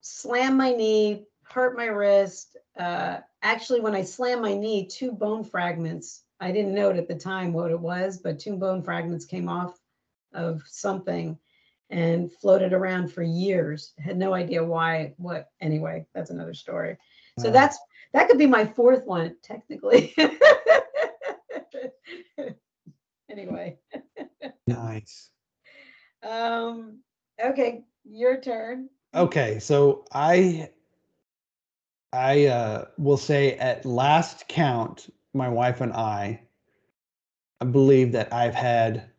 slammed 0.01 0.57
my 0.57 0.73
knee, 0.73 1.27
hurt 1.45 1.77
my 1.77 1.87
wrist. 1.87 2.57
Uh, 2.79 3.21
actually, 3.43 3.81
when 3.81 3.95
I 3.95 4.03
slammed 4.03 4.43
my 4.43 4.55
knee, 4.55 4.87
two 4.87 5.13
bone 5.13 5.45
fragments. 5.45 6.25
I 6.41 6.51
didn't 6.51 6.75
know 6.75 6.91
it 6.91 6.97
at 6.97 7.07
the 7.07 7.15
time 7.15 7.53
what 7.53 7.71
it 7.71 7.79
was, 7.79 8.19
but 8.19 8.41
two 8.41 8.57
bone 8.57 8.83
fragments 8.83 9.25
came 9.25 9.49
off 9.49 9.79
of 10.35 10.63
something 10.67 11.39
and 11.91 12.33
floated 12.33 12.73
around 12.73 13.13
for 13.13 13.23
years. 13.23 13.93
Had 13.99 14.17
no 14.17 14.35
idea 14.35 14.65
why. 14.65 15.15
What? 15.19 15.51
Anyway, 15.61 16.07
that's 16.15 16.31
another 16.31 16.55
story. 16.55 16.97
So 17.39 17.51
that's 17.51 17.79
that 18.13 18.29
could 18.29 18.39
be 18.39 18.47
my 18.47 18.65
fourth 18.67 19.07
one 19.07 19.37
technically. 19.43 20.15
anyway, 23.31 23.79
nice. 24.67 25.31
um, 26.23 26.99
okay, 27.43 27.85
your 28.05 28.41
turn. 28.41 28.89
Okay, 29.15 29.59
so 29.59 30.05
I 30.13 30.71
I 32.15 32.47
uh 32.47 32.87
will 32.97 33.19
say 33.19 33.53
at 33.59 33.85
last 33.85 34.49
count, 34.49 35.13
my 35.35 35.49
wife 35.51 35.81
and 35.83 35.93
I 35.93 36.41
I 37.63 37.65
believe 37.65 38.13
that 38.13 38.31
I've 38.33 38.55
had 38.55 39.11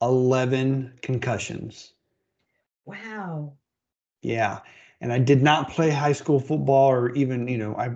11 0.00 0.98
concussions. 1.02 1.92
Wow. 2.86 3.56
Yeah. 4.22 4.60
And 5.00 5.12
I 5.12 5.18
did 5.18 5.42
not 5.42 5.70
play 5.70 5.90
high 5.90 6.12
school 6.12 6.40
football 6.40 6.90
or 6.90 7.10
even, 7.14 7.46
you 7.48 7.58
know, 7.58 7.74
I 7.76 7.90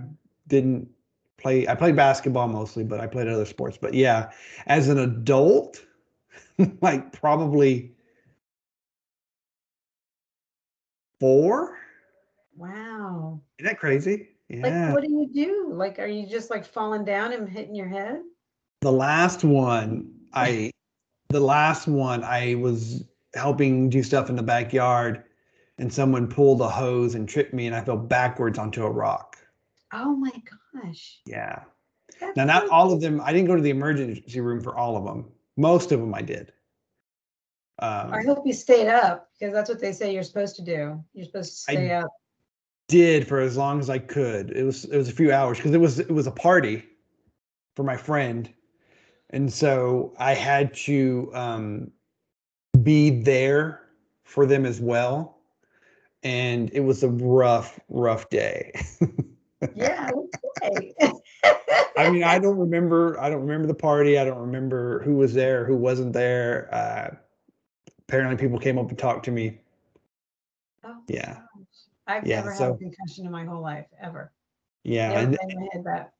didn't 0.48 0.88
play 1.38 1.66
I 1.68 1.74
played 1.74 1.96
basketball 1.96 2.48
mostly, 2.48 2.84
but 2.84 3.00
I 3.00 3.07
played 3.07 3.28
other 3.28 3.46
sports. 3.46 3.78
But 3.80 3.94
yeah, 3.94 4.32
as 4.66 4.88
an 4.88 4.98
adult, 4.98 5.84
like 6.80 7.12
probably 7.12 7.92
four. 11.20 11.78
Wow. 12.57 13.40
Isn't 13.59 13.66
that 13.70 13.78
crazy? 13.78 14.31
Like, 14.53 14.92
what 14.94 15.03
do 15.03 15.11
you 15.11 15.28
do? 15.32 15.72
Like, 15.72 15.98
are 15.98 16.07
you 16.07 16.26
just 16.26 16.50
like 16.50 16.64
falling 16.64 17.05
down 17.05 17.32
and 17.32 17.48
hitting 17.48 17.74
your 17.74 17.88
head? 17.88 18.20
The 18.82 18.92
last 18.92 19.44
one, 19.44 20.12
I 20.34 20.70
the 21.30 21.40
last 21.40 21.88
one 21.88 22.22
I 22.22 22.57
was 22.57 23.05
helping 23.34 23.88
do 23.88 24.03
stuff 24.03 24.28
in 24.28 24.36
the 24.36 24.42
backyard 24.42 25.24
and 25.78 25.92
someone 25.92 26.28
pulled 26.28 26.61
a 26.61 26.68
hose 26.68 27.14
and 27.14 27.26
tripped 27.28 27.55
me 27.55 27.66
and 27.66 27.74
I 27.74 27.80
fell 27.82 27.96
backwards 27.96 28.59
onto 28.59 28.84
a 28.84 28.90
rock. 28.90 29.38
Oh 29.92 30.14
my 30.16 30.32
gosh. 30.74 31.20
Yeah. 31.26 31.62
That's 32.20 32.36
Now 32.36 32.44
not 32.44 32.64
so- 32.66 32.72
all 32.72 32.92
of 32.92 33.00
them, 33.00 33.20
I 33.24 33.32
didn't 33.32 33.46
go 33.48 33.57
to 33.57 33.62
the 33.62 33.70
emergency 33.70 34.40
room 34.40 34.61
for 34.61 34.76
all 34.76 34.96
of 34.96 35.05
them. 35.05 35.30
Most 35.57 35.92
of 35.92 36.00
them 36.00 36.14
I 36.14 36.22
did. 36.22 36.53
Um, 37.78 38.12
I 38.12 38.22
hope 38.22 38.46
you 38.46 38.53
stayed 38.53 38.88
up 38.88 39.28
because 39.38 39.53
that's 39.55 39.68
what 39.68 39.80
they 39.80 39.92
say 39.92 40.12
you're 40.12 40.22
supposed 40.22 40.57
to 40.57 40.62
do. 40.62 41.03
You're 41.14 41.26
supposed 41.26 41.64
to 41.66 41.72
I 41.72 41.74
stay 41.74 41.90
up. 41.92 42.11
Did 42.88 43.26
for 43.26 43.40
as 43.40 43.56
long 43.56 43.80
as 43.80 43.88
I 43.90 43.98
could. 43.98 44.50
It 44.50 44.64
was 44.64 44.84
it 44.84 44.96
was 44.96 45.08
a 45.08 45.12
few 45.12 45.32
hours 45.32 45.58
because 45.58 45.72
it 45.72 45.80
was 45.80 45.98
it 45.98 46.10
was 46.10 46.26
a 46.26 46.32
party 46.32 46.84
for 47.74 47.82
my 47.82 47.96
friend, 47.96 48.52
and 49.30 49.52
so 49.52 50.14
I 50.18 50.34
had 50.34 50.74
to 50.74 51.30
um, 51.34 51.90
be 52.82 53.10
there 53.22 53.80
for 54.24 54.46
them 54.46 54.66
as 54.66 54.80
well. 54.80 55.38
And 56.24 56.70
it 56.72 56.80
was 56.80 57.02
a 57.02 57.08
rough, 57.08 57.80
rough 57.88 58.28
day. 58.30 58.72
Yeah. 59.74 60.10
Okay. 60.64 60.94
I 61.96 62.10
mean, 62.10 62.22
I 62.22 62.38
don't 62.38 62.58
remember. 62.66 63.18
I 63.20 63.28
don't 63.30 63.40
remember 63.40 63.66
the 63.66 63.74
party. 63.74 64.18
I 64.18 64.24
don't 64.24 64.38
remember 64.38 65.02
who 65.02 65.16
was 65.16 65.34
there, 65.34 65.64
who 65.64 65.76
wasn't 65.76 66.12
there. 66.12 66.68
Uh, 66.72 67.16
apparently, 68.08 68.36
people 68.36 68.58
came 68.58 68.78
up 68.78 68.88
and 68.90 68.98
talked 68.98 69.24
to 69.24 69.30
me. 69.32 69.60
Oh, 70.84 70.96
Yeah. 71.08 71.38
I've 72.12 72.26
Yeah, 72.26 72.36
never 72.36 72.50
had 72.50 72.58
so- 72.58 72.74
a 72.74 72.78
concussion 72.78 73.26
in 73.26 73.32
my 73.32 73.44
whole 73.44 73.62
life 73.62 73.86
ever. 74.00 74.32
Yeah, 74.84 75.08
Never 75.24 75.36
and 75.42 75.68
head 75.72 75.84
that. 75.84 76.12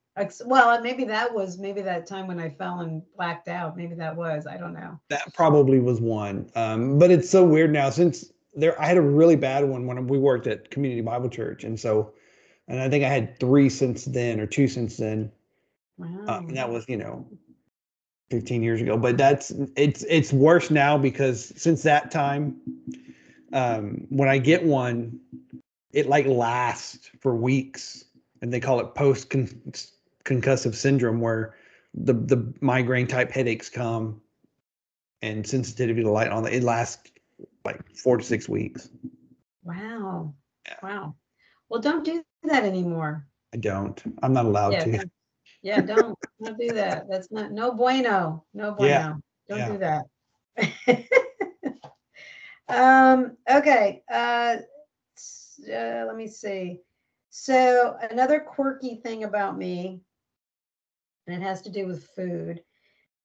Well, 0.45 0.81
maybe 0.83 1.05
that 1.05 1.35
was 1.35 1.59
maybe 1.59 1.81
that 1.83 2.07
time 2.07 2.27
when 2.27 2.39
I 2.39 2.51
fell 2.51 2.81
and 2.81 3.03
blacked 3.17 3.49
out. 3.49 3.77
Maybe 3.77 3.95
that 3.97 4.15
was. 4.15 4.47
I 4.47 4.57
don't 4.57 4.75
know. 4.75 5.01
That 5.09 5.33
probably 5.35 5.81
was 5.81 6.01
one. 6.01 6.51
Um, 6.55 6.99
but 6.99 7.11
it's 7.11 7.29
so 7.31 7.45
weird 7.45 7.73
now 7.73 7.91
since 7.91 8.31
there 8.55 8.81
I 8.81 8.87
had 8.87 8.99
a 8.99 9.03
really 9.03 9.37
bad 9.37 9.65
one 9.65 9.87
when 9.87 10.07
we 10.07 10.19
worked 10.19 10.47
at 10.47 10.71
Community 10.71 11.01
Bible 11.01 11.31
Church. 11.31 11.65
And 11.65 11.81
so 11.81 12.13
and 12.69 12.79
I 12.81 12.89
think 12.89 13.05
I 13.05 13.09
had 13.09 13.41
three 13.41 13.69
since 13.69 14.05
then 14.05 14.39
or 14.39 14.47
two 14.47 14.69
since 14.69 14.97
then. 14.97 15.33
Wow. 15.99 16.25
Uh, 16.29 16.39
and 16.41 16.57
that 16.57 16.71
was, 16.71 16.85
you 16.89 16.99
know, 16.99 17.27
15 18.31 18.63
years 18.63 18.81
ago. 18.81 18.97
But 18.99 19.17
that's 19.17 19.51
it's 19.77 20.05
it's 20.09 20.33
worse 20.33 20.71
now 20.71 20.99
because 20.99 21.53
since 21.61 21.83
that 21.85 22.11
time, 22.11 22.57
um, 23.55 24.07
when 24.11 24.29
I 24.29 24.39
get 24.39 24.63
one, 24.63 25.19
it 25.93 26.09
like 26.09 26.27
lasts 26.27 27.11
for 27.21 27.35
weeks. 27.35 28.05
And 28.41 28.53
they 28.53 28.61
call 28.61 28.81
it 28.81 28.95
post 28.95 29.29
concussive 30.25 30.75
syndrome 30.75 31.21
where 31.21 31.55
the 31.95 32.15
the 32.15 32.53
migraine 32.61 33.07
type 33.07 33.31
headaches 33.31 33.69
come 33.69 34.21
and 35.21 35.47
sensitivity 35.47 36.03
to 36.03 36.11
light 36.11 36.33
on 36.33 36.47
it 36.47 36.63
lasts 36.63 37.11
like 37.65 37.81
four 37.97 38.17
to 38.17 38.25
six 38.25 38.49
weeks. 38.49 38.89
wow. 39.63 40.35
Yeah. 40.67 40.75
Wow. 40.83 41.15
Well, 41.69 41.81
don't 41.81 42.05
do 42.05 42.23
that 42.45 42.65
anymore. 42.65 43.27
I 43.55 43.57
don't. 43.59 44.01
I'm 44.23 44.33
not 44.33 44.47
allowed 44.47 44.73
yeah, 44.73 44.85
to. 44.85 45.11
yeah, 45.63 45.81
don't 45.81 46.19
don't 46.43 46.59
do 46.59 46.73
that. 46.75 47.07
That's 47.09 47.31
not 47.31 47.53
no 47.53 47.73
bueno. 47.73 48.45
No 48.55 48.73
bueno 48.73 49.21
Yeah. 49.49 49.57
Don't 49.57 49.73
do 49.73 49.79
that. 49.79 51.07
um. 52.69 53.37
Okay. 53.51 54.03
Uh, 54.11 54.57
uh. 55.69 56.05
Let 56.07 56.17
me 56.17 56.27
see. 56.27 56.81
So 57.31 57.97
another 58.11 58.41
quirky 58.41 58.97
thing 58.97 59.25
about 59.25 59.57
me, 59.57 60.01
and 61.27 61.37
it 61.37 61.45
has 61.45 61.63
to 61.63 61.71
do 61.71 61.87
with 61.87 62.05
food, 62.17 62.63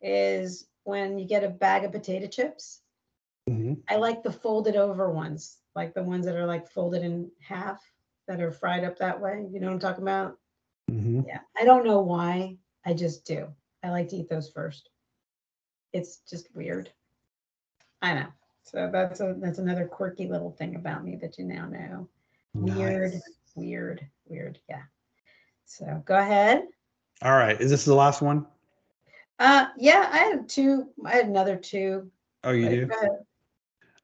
is 0.02 0.68
when 0.84 1.18
you 1.18 1.26
get 1.28 1.44
a 1.44 1.50
bag 1.50 1.84
of 1.84 1.92
potato 1.92 2.28
chips. 2.28 2.82
Mhm. 3.50 3.82
I 3.90 3.96
like 3.98 4.24
the 4.24 4.32
folded 4.32 4.76
over 4.76 5.12
ones, 5.12 5.60
like 5.76 5.94
the 5.94 6.04
ones 6.04 6.26
that 6.26 6.36
are 6.36 6.46
like 6.46 6.68
folded 6.68 7.04
in 7.04 7.32
half. 7.40 7.82
that 8.28 8.42
are 8.42 8.52
fried 8.52 8.84
up 8.84 8.98
that 8.98 9.22
way. 9.22 9.48
You 9.52 9.60
know 9.60 9.68
what 9.68 9.74
I'm 9.74 9.80
talking 9.80 10.04
about? 10.04 10.38
Mhm. 10.92 11.26
Yeah. 11.26 11.40
I 11.58 11.64
don't 11.64 11.86
know 11.86 12.02
why. 12.02 12.58
I 12.86 12.94
just 12.94 13.26
do. 13.26 13.48
I 13.84 13.90
like 13.90 14.10
to 14.10 14.18
eat 14.18 14.30
those 14.30 14.50
first. 14.50 14.90
It's 15.94 16.18
just 16.30 16.54
weird. 16.56 16.92
I 18.02 18.14
know. 18.14 18.28
So 18.64 18.90
that's 18.92 19.22
a 19.22 19.36
that's 19.40 19.60
another 19.60 19.88
quirky 19.88 20.28
little 20.28 20.52
thing 20.52 20.76
about 20.76 21.04
me 21.04 21.16
that 21.18 21.38
you 21.38 21.46
now 21.46 21.68
know. 21.68 22.10
Weird, 22.54 23.14
Nice. 23.14 23.22
weird, 23.56 24.08
weird. 24.28 24.60
Yeah. 24.70 24.84
So 25.66 26.04
go 26.06 26.18
ahead. 26.18 26.64
All 27.22 27.36
right. 27.36 27.60
Is 27.60 27.70
this 27.70 27.86
the 27.86 27.96
last 27.96 28.22
one? 28.22 28.46
Uh 29.40 29.68
yeah, 29.78 30.10
I 30.12 30.18
had 30.18 30.50
two. 30.50 30.88
I 31.06 31.12
had 31.12 31.28
another 31.28 31.56
two. 31.56 32.10
Oh, 32.44 32.52
you 32.52 32.70
do? 32.70 32.86
go 32.88 32.96
ahead. 32.96 33.10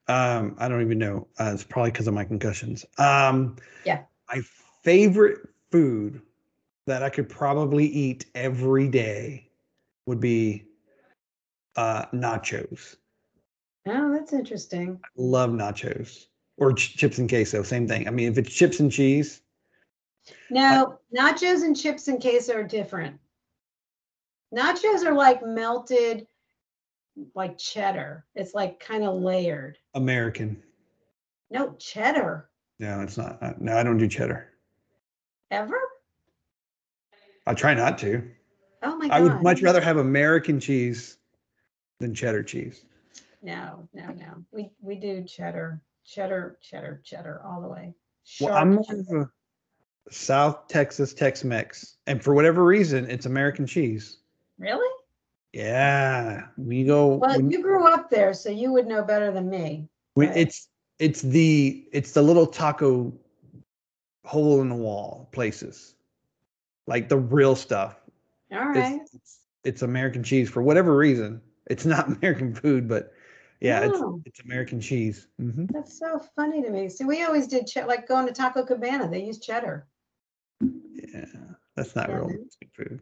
Um, 0.08 0.56
I 0.60 0.68
don't 0.68 0.82
even 0.82 0.98
know. 1.00 1.28
Uh, 1.40 1.52
it's 1.54 1.64
probably 1.64 1.92
because 1.92 2.08
of 2.08 2.14
my 2.14 2.26
concussions. 2.26 2.86
Um, 2.98 3.56
Yeah. 3.86 4.04
My 4.30 4.42
favorite 4.84 5.48
food 5.72 6.22
that 6.88 7.04
I 7.04 7.10
could 7.10 7.30
probably 7.30 7.86
eat 7.86 8.26
every 8.36 8.90
day 8.90 9.50
would 10.06 10.20
be 10.20 10.66
uh, 11.78 12.06
nachos. 12.14 12.98
Oh, 13.88 14.12
that's 14.12 14.34
interesting. 14.34 15.00
I 15.04 15.08
love 15.16 15.52
nachos 15.52 16.26
or 16.58 16.74
ch- 16.74 16.96
chips 16.96 17.18
and 17.18 17.30
queso. 17.30 17.64
Same 17.64 17.88
thing. 17.88 18.08
I 18.08 18.12
mean, 18.12 18.32
if 18.32 18.38
it's 18.38 18.54
chips 18.54 18.80
and 18.80 18.92
cheese, 18.92 19.42
No, 20.50 21.00
nachos 21.16 21.64
and 21.64 21.76
chips 21.76 22.08
and 22.08 22.22
queso 22.22 22.56
are 22.56 22.64
different. 22.64 23.20
Nachos 24.56 25.04
are 25.04 25.14
like 25.14 25.44
melted, 25.46 26.28
like 27.36 27.58
cheddar. 27.58 28.26
It's 28.36 28.54
like 28.54 28.80
kind 28.80 29.04
of 29.04 29.16
layered. 29.22 29.78
American. 29.96 30.62
No, 31.50 31.74
cheddar. 31.80 32.50
No, 32.80 33.02
it's 33.02 33.18
not. 33.18 33.42
Uh, 33.42 33.54
no, 33.60 33.78
I 33.78 33.84
don't 33.84 33.98
do 33.98 34.08
cheddar. 34.08 34.50
Ever? 35.52 35.80
I 37.46 37.54
try 37.54 37.74
not 37.74 37.98
to. 38.00 38.24
Oh 38.82 38.96
my 38.98 39.08
god. 39.08 39.16
I 39.16 39.22
would 39.22 39.42
much 39.42 39.62
rather 39.62 39.82
have 39.82 39.98
American 39.98 40.60
cheese 40.60 41.18
than 42.00 42.14
cheddar 42.14 42.44
cheese. 42.44 42.86
No, 43.42 43.88
no, 43.94 44.08
no. 44.08 44.44
We 44.52 44.72
we 44.82 44.96
do 44.96 45.24
cheddar, 45.24 45.82
cheddar, 46.06 46.58
cheddar, 46.62 47.02
cheddar 47.04 47.42
all 47.46 47.62
the 47.62 47.68
way. 47.68 47.94
Well, 48.40 48.54
I'm 48.54 48.84
Sharp 48.84 49.00
more 49.10 49.32
South 50.10 50.68
Texas 50.68 51.14
Tex-Mex, 51.14 51.98
and 52.08 52.22
for 52.24 52.34
whatever 52.34 52.64
reason, 52.66 53.10
it's 53.10 53.26
American 53.26 53.66
cheese. 53.66 54.18
Really? 54.58 54.90
Yeah, 55.54 56.48
we 56.58 56.84
go. 56.84 57.16
Well, 57.16 57.40
you 57.42 57.62
grew 57.62 57.88
up 57.88 58.10
there, 58.10 58.34
so 58.34 58.50
you 58.50 58.72
would 58.74 58.88
know 58.88 59.04
better 59.04 59.32
than 59.32 59.50
me. 59.50 59.88
right. 60.16 60.36
it's 60.36 60.68
it's 61.00 61.22
the 61.22 61.88
it's 61.92 62.12
the 62.12 62.22
little 62.22 62.48
taco 62.48 63.14
hole 64.26 64.62
in 64.62 64.70
the 64.70 64.76
wall 64.76 65.30
places, 65.32 65.96
like 66.88 67.08
the 67.10 67.18
real 67.18 67.56
stuff. 67.56 67.96
All 68.52 68.72
It's- 68.72 69.00
It's, 69.14 69.40
it's 69.64 69.82
American 69.84 70.24
cheese 70.24 70.50
for 70.50 70.62
whatever 70.62 70.96
reason. 70.98 71.42
It's 71.68 71.86
not 71.86 72.08
American 72.18 72.54
food, 72.54 72.88
but 72.88 73.13
yeah, 73.64 73.80
Oh. 73.92 74.18
it's 74.26 74.28
it's 74.38 74.40
American 74.46 74.80
cheese. 74.82 75.28
hmm 75.40 75.66
That's 75.70 75.98
so 75.98 76.20
funny 76.36 76.62
to 76.62 76.70
me. 76.70 76.90
So 76.90 77.06
we 77.06 77.24
always 77.24 77.48
did 77.48 77.66
che- 77.66 77.86
like 77.86 78.08
going 78.08 78.28
to 78.28 78.34
Taco 78.34 78.66
Cabana. 78.66 79.10
They 79.10 79.24
use 79.24 79.40
cheddar. 79.40 79.88
Yeah, 80.62 81.26
that's 81.76 81.96
not 81.96 82.10
Yeah, 82.10 82.16
real 82.16 82.28
man. 82.28 82.40
Mexican 82.44 82.70
food. 82.76 83.02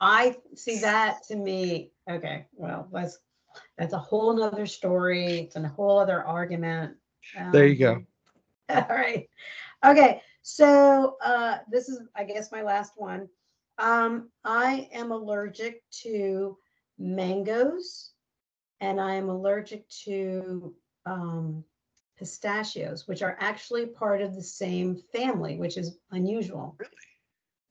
I 0.00 0.36
see 0.54 0.78
that 0.80 1.24
to 1.28 1.36
me. 1.36 1.92
Okay, 2.08 2.46
well, 2.54 2.88
that's 2.92 3.18
that's 3.78 3.92
a 3.92 3.98
whole 3.98 4.32
nother 4.34 4.66
story. 4.66 5.40
It's 5.40 5.56
a 5.56 5.68
whole 5.68 5.98
other 5.98 6.22
argument. 6.24 6.96
There 7.52 7.66
you 7.66 7.76
go. 7.76 7.92
Um, 7.94 8.06
All 8.68 8.86
right. 8.88 9.28
Okay. 9.84 10.22
So 10.42 11.16
uh, 11.24 11.58
this 11.70 11.88
is, 11.88 12.00
I 12.14 12.24
guess, 12.24 12.50
my 12.52 12.62
last 12.62 12.92
one. 12.96 13.28
Um, 13.78 14.30
I 14.44 14.88
am 14.92 15.10
allergic 15.12 15.82
to 16.02 16.56
mangoes, 16.98 18.13
and 18.80 19.00
I 19.00 19.14
am 19.14 19.28
allergic 19.28 19.88
to 20.04 20.74
um, 21.06 21.64
pistachios, 22.18 23.06
which 23.06 23.22
are 23.22 23.36
actually 23.40 23.86
part 23.86 24.22
of 24.22 24.34
the 24.34 24.42
same 24.42 24.96
family, 25.12 25.56
which 25.56 25.76
is 25.76 25.98
unusual. 26.10 26.76
Really? 26.78 26.90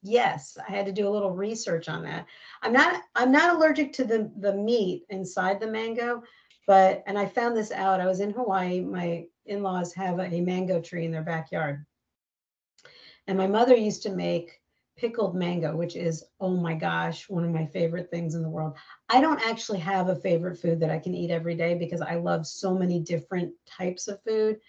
Yes, 0.02 0.58
I 0.68 0.70
had 0.70 0.86
to 0.86 0.92
do 0.92 1.08
a 1.08 1.10
little 1.10 1.32
research 1.32 1.88
on 1.88 2.04
that. 2.04 2.26
I'm 2.62 2.74
not 2.74 3.04
I'm 3.16 3.32
not 3.32 3.56
allergic 3.56 3.94
to 3.94 4.04
the 4.04 4.30
the 4.40 4.54
meat 4.54 5.06
inside 5.10 5.60
the 5.60 5.68
mango, 5.68 6.24
but 6.68 7.04
and 7.08 7.18
I 7.18 7.26
found 7.26 7.56
this 7.56 7.72
out. 7.72 8.02
I 8.02 8.06
was 8.06 8.20
in 8.20 8.32
Hawaii. 8.32 8.82
My 8.82 9.28
in-laws 9.46 9.94
have 9.94 10.20
a, 10.20 10.42
mango 10.42 10.82
tree 10.82 11.06
in 11.06 11.12
their 11.12 11.24
backyard. 11.24 11.86
And 13.28 13.38
my 13.38 13.48
mother 13.48 13.76
used 13.76 14.04
to 14.04 14.10
make 14.10 14.62
pickled 14.98 15.36
mango, 15.36 15.76
which 15.76 15.96
is 15.96 16.24
oh 16.40 16.56
my 16.56 16.74
gosh, 16.74 17.30
one 17.30 17.44
of 17.44 17.52
my 17.52 17.66
favorite 17.66 18.10
things 18.10 18.36
in 18.36 18.42
the 18.42 18.50
world. 18.50 18.76
I 19.10 19.22
don't 19.22 19.46
actually 19.46 19.80
have 19.80 20.10
a 20.10 20.16
favorite 20.16 20.58
food 20.58 20.80
that 20.80 20.90
I 20.90 21.00
can 21.00 21.16
eat 21.16 21.32
every 21.32 21.56
day 21.56 21.76
because 21.76 22.02
I 22.02 22.16
love 22.16 22.46
so 22.46 22.74
many 22.74 23.00
different 23.00 23.54
types 23.66 24.08
of 24.08 24.22
food. 24.24 24.60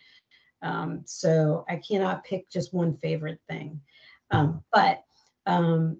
Um, 0.63 1.03
so 1.05 1.65
I 1.69 1.77
cannot 1.77 2.25
pick 2.25 2.49
just 2.51 2.73
one 2.73 2.97
favorite 2.97 3.41
thing. 3.49 3.81
Um, 4.31 4.63
but 4.73 5.05
um, 5.47 5.99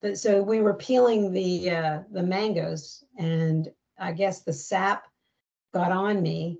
but 0.00 0.18
so 0.18 0.42
we 0.42 0.60
were 0.60 0.74
peeling 0.74 1.32
the 1.32 1.70
uh, 1.70 1.98
the 2.10 2.22
mangoes, 2.22 3.04
and 3.18 3.68
I 3.98 4.12
guess 4.12 4.42
the 4.42 4.52
sap 4.52 5.04
got 5.74 5.92
on 5.92 6.22
me, 6.22 6.58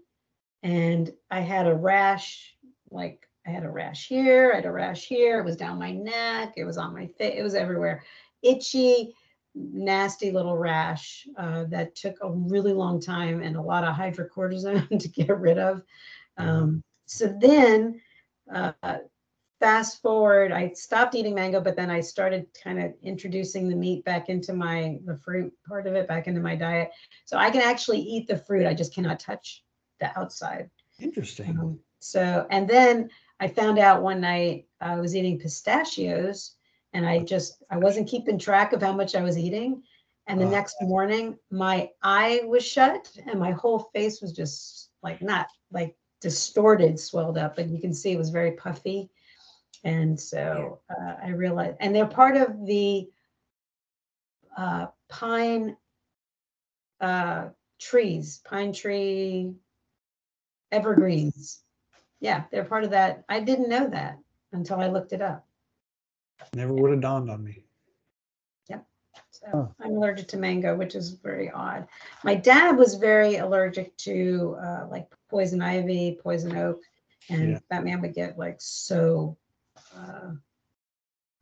and 0.63 1.13
I 1.31 1.41
had 1.41 1.67
a 1.67 1.75
rash. 1.75 2.55
Like 2.91 3.28
I 3.49 3.51
had 3.51 3.65
a 3.65 3.71
rash 3.71 4.09
here, 4.09 4.51
I 4.53 4.57
had 4.57 4.67
a 4.67 4.73
rash 4.73 5.07
here. 5.07 5.41
It 5.41 5.45
was 5.45 5.57
down 5.57 5.79
my 5.79 5.93
neck. 5.93 6.53
It 6.57 6.65
was 6.65 6.77
on 6.77 6.93
my 6.93 7.07
face. 7.07 7.35
It 7.39 7.43
was 7.43 7.55
everywhere. 7.55 8.05
Itchy, 8.43 9.15
nasty 9.55 10.31
little 10.31 10.57
rash 10.57 11.27
uh, 11.39 11.65
that 11.71 11.97
took 11.97 12.17
a 12.21 12.31
really 12.31 12.75
long 12.75 13.01
time 13.01 13.41
and 13.43 13.57
a 13.57 13.63
lot 13.63 13.85
of 13.85 13.95
hydrocortisone 13.95 14.99
to 15.01 15.09
get 15.09 15.39
rid 15.39 15.59
of. 15.59 15.83
Um, 16.37 16.83
so 17.07 17.35
then. 17.41 18.01
Uh, 18.53 18.73
fast 19.61 20.01
forward 20.01 20.53
i 20.53 20.71
stopped 20.73 21.17
eating 21.17 21.35
mango 21.35 21.61
but 21.61 21.75
then 21.75 21.91
i 21.91 22.01
started 22.01 22.47
kind 22.63 22.81
of 22.81 22.95
introducing 23.03 23.69
the 23.69 23.75
meat 23.75 24.05
back 24.05 24.29
into 24.29 24.53
my 24.53 24.97
the 25.05 25.17
fruit 25.17 25.53
part 25.67 25.89
of 25.89 25.95
it 25.95 26.07
back 26.07 26.29
into 26.29 26.41
my 26.41 26.55
diet 26.55 26.91
so 27.25 27.37
i 27.37 27.51
can 27.51 27.61
actually 27.61 27.99
eat 27.99 28.29
the 28.29 28.39
fruit 28.39 28.67
i 28.67 28.73
just 28.73 28.95
cannot 28.95 29.19
touch 29.19 29.65
the 29.99 30.17
outside 30.17 30.71
Interesting. 31.01 31.59
um, 31.59 31.79
so 31.99 32.47
and 32.51 32.69
then 32.69 33.11
i 33.41 33.49
found 33.49 33.79
out 33.79 34.03
one 34.03 34.21
night 34.21 34.67
i 34.81 34.99
was 34.99 35.15
eating 35.17 35.39
pistachios 35.39 36.55
and 36.93 37.07
i 37.07 37.19
just 37.19 37.63
i 37.71 37.77
wasn't 37.77 38.09
keeping 38.09 38.39
track 38.39 38.73
of 38.73 38.83
how 38.83 38.93
much 38.93 39.15
i 39.15 39.23
was 39.23 39.39
eating 39.39 39.83
and 40.27 40.41
the 40.41 40.45
Oh. 40.47 40.51
next 40.51 40.77
morning 40.83 41.39
my 41.51 41.91
eye 42.03 42.43
was 42.45 42.65
shut 42.65 43.11
and 43.27 43.39
my 43.41 43.53
whole 43.53 43.91
face 43.95 44.21
was 44.21 44.33
just 44.33 44.91
like 45.03 45.23
not 45.23 45.49
like 45.73 45.97
distorted 46.21 46.99
swelled 46.99 47.39
up 47.39 47.57
but 47.57 47.69
you 47.69 47.81
can 47.81 47.95
see 47.95 48.13
it 48.13 48.19
was 48.19 48.31
very 48.31 48.53
puffy 48.53 49.11
and 49.85 50.19
so 50.19 50.81
uh, 50.91 51.15
I 51.23 51.29
realized, 51.31 51.77
and 51.81 51.95
they're 51.95 52.05
part 52.05 52.37
of 52.37 52.67
the 52.67 53.09
uh, 54.57 54.87
pine 55.09 55.77
uh, 57.01 57.51
trees, 57.81 58.41
pine 58.45 58.73
tree 58.73 59.55
evergreens. 60.73 61.63
Yeah, 62.21 62.45
they're 62.51 62.65
part 62.65 62.85
of 62.85 62.91
that. 62.91 63.25
I 63.29 63.41
didn't 63.41 63.69
know 63.69 63.89
that 63.89 64.19
until 64.53 64.81
I 64.81 64.89
looked 64.89 65.13
it 65.13 65.23
up. 65.23 65.47
Never 66.55 66.73
would 66.73 66.91
have 66.91 67.01
dawned 67.01 67.31
on 67.31 67.45
me. 67.45 67.65
Yep. 68.69 68.87
So 69.31 69.47
Huh. 69.53 69.67
I'm 69.85 69.97
allergic 69.97 70.29
to 70.29 70.37
mango, 70.37 70.77
which 70.77 70.95
is 70.95 71.11
very 71.11 71.51
odd. 71.51 71.87
My 72.25 72.35
dad 72.35 72.77
was 72.77 72.95
very 72.95 73.37
allergic 73.37 73.97
to 73.99 74.57
uh, 74.61 74.87
like 74.91 75.13
poison 75.29 75.63
ivy, 75.63 76.19
poison 76.23 76.57
oak, 76.57 76.81
and 77.31 77.51
Yeah. 77.51 77.59
that 77.71 77.85
man 77.85 78.01
would 78.01 78.15
get 78.15 78.39
like 78.39 78.57
so, 78.61 79.37
uh, 79.95 80.33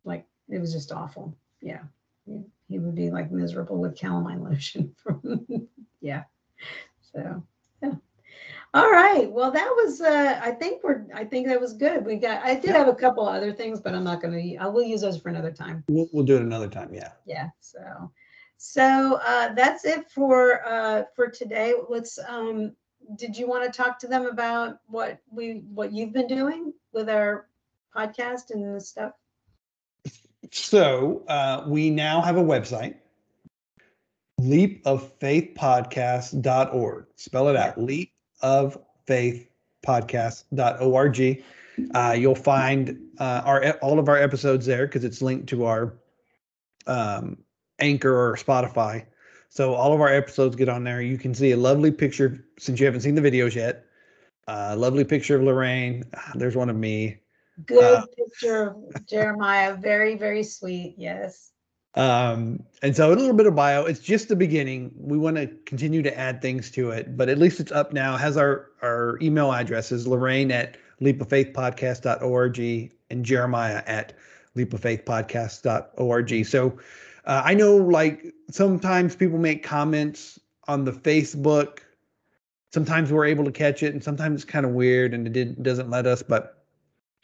like 0.03 0.25
it 0.49 0.59
was 0.59 0.73
just 0.73 0.91
awful. 0.91 1.35
Yeah, 1.61 1.83
he, 2.25 2.43
he 2.67 2.79
would 2.79 2.95
be 2.95 3.09
like 3.09 3.31
miserable 3.31 3.77
with 3.77 3.95
calamine 3.95 4.43
lotion. 4.43 4.95
from, 5.03 5.45
yeah, 6.01 6.23
so 7.01 7.43
yeah. 7.81 7.93
All 8.73 8.91
right. 8.91 9.31
Well, 9.31 9.51
that 9.51 9.69
was. 9.69 10.01
Uh, 10.01 10.39
I 10.43 10.51
think 10.51 10.83
we're. 10.83 11.05
I 11.13 11.23
think 11.23 11.47
that 11.47 11.59
was 11.59 11.73
good. 11.73 12.05
We 12.05 12.17
got. 12.17 12.43
I 12.43 12.55
did 12.55 12.71
have 12.71 12.87
a 12.87 12.95
couple 12.95 13.27
other 13.27 13.53
things, 13.53 13.79
but 13.79 13.95
I'm 13.95 14.03
not 14.03 14.21
going 14.21 14.33
to. 14.33 14.55
I 14.57 14.67
will 14.67 14.83
use 14.83 15.01
those 15.01 15.19
for 15.19 15.29
another 15.29 15.51
time 15.51 15.83
We'll, 15.87 16.07
we'll 16.11 16.25
do 16.25 16.35
it 16.35 16.41
another 16.41 16.67
time. 16.67 16.93
Yeah. 16.93 17.11
yeah 17.25 17.49
so 17.59 18.11
so 18.57 19.19
uh 19.23 19.53
that's 19.53 19.85
it 19.85 20.09
for 20.09 20.65
uh 20.67 21.03
for 21.15 21.27
today 21.27 21.73
let's 21.89 22.17
um 22.27 22.71
did 23.15 23.37
you 23.37 23.47
want 23.47 23.63
to 23.63 23.69
talk 23.75 23.99
to 23.99 24.07
them 24.07 24.25
about 24.25 24.79
what 24.87 25.19
we 25.31 25.63
what 25.73 25.93
you've 25.93 26.11
been 26.11 26.27
doing 26.27 26.73
with 26.91 27.07
our 27.07 27.47
podcast 27.95 28.49
and 28.49 28.75
the 28.75 28.81
stuff 28.81 29.13
So 30.51 31.23
uh, 31.27 31.63
we 31.67 31.89
now 31.89 32.21
have 32.21 32.37
a 32.37 32.43
website, 32.43 32.95
leapoffaithpodcast.org. 34.41 37.05
Spell 37.15 37.49
it 37.49 37.55
out, 37.55 37.77
leapoffaithpodcast.org. 38.43 41.43
Uh, 41.93 42.15
you'll 42.17 42.33
find 42.35 42.99
uh, 43.19 43.41
our 43.45 43.71
all 43.83 43.99
of 43.99 44.09
our 44.09 44.17
episodes 44.17 44.65
there 44.65 44.87
because 44.87 45.03
it's 45.03 45.21
linked 45.21 45.47
to 45.49 45.65
our 45.65 45.93
um, 46.87 47.37
Anchor 47.79 48.15
or 48.15 48.35
Spotify. 48.35 49.05
So 49.49 49.73
all 49.75 49.93
of 49.93 50.01
our 50.01 50.11
episodes 50.11 50.55
get 50.55 50.69
on 50.69 50.83
there. 50.83 51.01
You 51.01 51.17
can 51.17 51.33
see 51.35 51.51
a 51.51 51.57
lovely 51.57 51.91
picture 51.91 52.43
since 52.57 52.79
you 52.79 52.85
haven't 52.85 53.01
seen 53.01 53.15
the 53.15 53.21
videos 53.21 53.55
yet. 53.55 53.85
A 54.47 54.75
lovely 54.75 55.03
picture 55.03 55.35
of 55.35 55.43
Lorraine. 55.43 56.03
Ah, 56.15 56.31
There's 56.35 56.55
one 56.55 56.69
of 56.69 56.75
me. 56.75 57.17
Good 57.65 57.83
Uh, 57.83 58.05
picture 58.15 58.75
of 58.93 59.05
Jeremiah. 59.05 59.75
Very, 59.75 60.15
very 60.15 60.43
sweet. 60.43 60.95
Yes. 60.97 61.51
Um, 61.97 62.63
and 62.83 62.95
so 62.95 63.11
a 63.11 63.15
little 63.15 63.33
bit 63.33 63.47
of 63.47 63.55
bio. 63.55 63.83
It's 63.85 63.99
just 63.99 64.27
the 64.29 64.35
beginning. 64.35 64.91
We 64.95 65.17
want 65.17 65.37
to 65.37 65.47
continue 65.65 66.03
to 66.03 66.15
add 66.15 66.43
things 66.43 66.69
to 66.71 66.91
it, 66.91 67.17
but 67.17 67.27
at 67.27 67.39
least 67.39 67.59
it's 67.59 67.71
up 67.71 67.91
now. 67.91 68.15
Has 68.15 68.37
our 68.37 68.69
our 68.83 69.17
email 69.19 69.51
addresses 69.51 70.07
Lorraine 70.07 70.51
at 70.51 70.77
leapoffaithpodcast.org 71.01 72.91
and 73.09 73.25
Jeremiah 73.25 73.81
at 73.87 74.13
leapoffaithpodcast.org. 74.55 76.45
So 76.45 76.77
uh, 77.25 77.41
I 77.43 77.55
know 77.55 77.75
like 77.75 78.31
sometimes 78.51 79.15
people 79.15 79.39
make 79.39 79.63
comments 79.63 80.39
on 80.67 80.85
the 80.85 80.91
Facebook. 80.91 81.79
Sometimes 82.71 83.11
we're 83.11 83.25
able 83.25 83.45
to 83.45 83.51
catch 83.51 83.81
it, 83.81 83.93
and 83.93 84.03
sometimes 84.03 84.43
it's 84.43 84.51
kind 84.51 84.67
of 84.67 84.73
weird 84.73 85.15
and 85.15 85.25
it 85.25 85.33
did, 85.33 85.63
doesn't 85.63 85.89
let 85.89 86.05
us. 86.05 86.21
But 86.21 86.63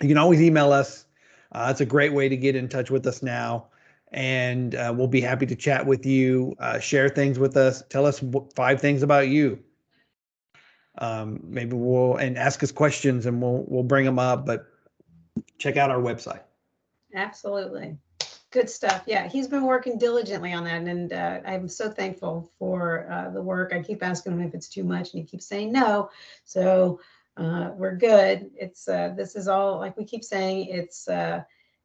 you 0.02 0.08
can 0.08 0.18
always 0.18 0.42
email 0.42 0.72
us. 0.72 1.06
Uh, 1.52 1.68
it's 1.70 1.82
a 1.82 1.86
great 1.86 2.12
way 2.12 2.28
to 2.28 2.36
get 2.36 2.56
in 2.56 2.68
touch 2.68 2.90
with 2.90 3.06
us 3.06 3.22
now 3.22 3.68
and 4.14 4.76
uh, 4.76 4.94
we'll 4.96 5.08
be 5.08 5.22
happy 5.22 5.46
to 5.48 5.56
chat 5.56 5.86
with 5.86 6.06
you, 6.06 6.56
uh, 6.60 6.80
share 6.80 7.10
things 7.10 7.40
with 7.40 7.58
us, 7.58 7.84
tell 7.90 8.06
us 8.06 8.24
five 8.56 8.80
things 8.80 9.04
about 9.04 9.28
you. 9.28 9.60
Um, 11.00 11.40
maybe 11.44 11.76
we'll 11.76 12.18
and 12.18 12.38
ask 12.38 12.62
us 12.62 12.72
questions, 12.72 13.26
and 13.26 13.42
we'll 13.42 13.66
we'll 13.68 13.84
bring 13.84 14.06
them 14.06 14.20
up. 14.20 14.46
But 14.46 14.68
check 15.58 15.76
out 15.76 15.90
our 15.90 16.00
website. 16.00 16.42
Absolutely. 17.16 17.98
Good 18.52 18.70
stuff. 18.70 19.02
Yeah, 19.08 19.28
he's 19.28 19.48
been 19.48 19.64
working 19.64 19.98
diligently 19.98 20.54
on 20.54 20.66
that, 20.66 20.84
and 20.84 21.12
uh, 21.12 21.40
I'm 21.46 21.68
so 21.68 21.90
thankful 21.90 22.52
for 22.60 23.10
uh, 23.12 23.32
the 23.32 23.42
work. 23.42 23.74
I 23.74 23.82
keep 23.82 24.04
asking 24.04 24.34
him 24.34 24.42
if 24.42 24.54
it's 24.54 24.70
too 24.70 24.84
much, 24.84 25.14
and 25.14 25.22
he 25.22 25.28
keeps 25.28 25.48
saying 25.48 25.72
no. 25.72 26.12
So 26.44 27.00
uh, 27.38 27.72
we're 27.76 27.96
good. 27.96 28.52
It's 28.56 28.88
uh, 28.88 29.16
this 29.18 29.36
is 29.36 29.48
all 29.48 29.80
like 29.80 29.98
we 29.98 30.06
keep 30.06 30.24
saying. 30.24 30.68
It's 30.70 31.08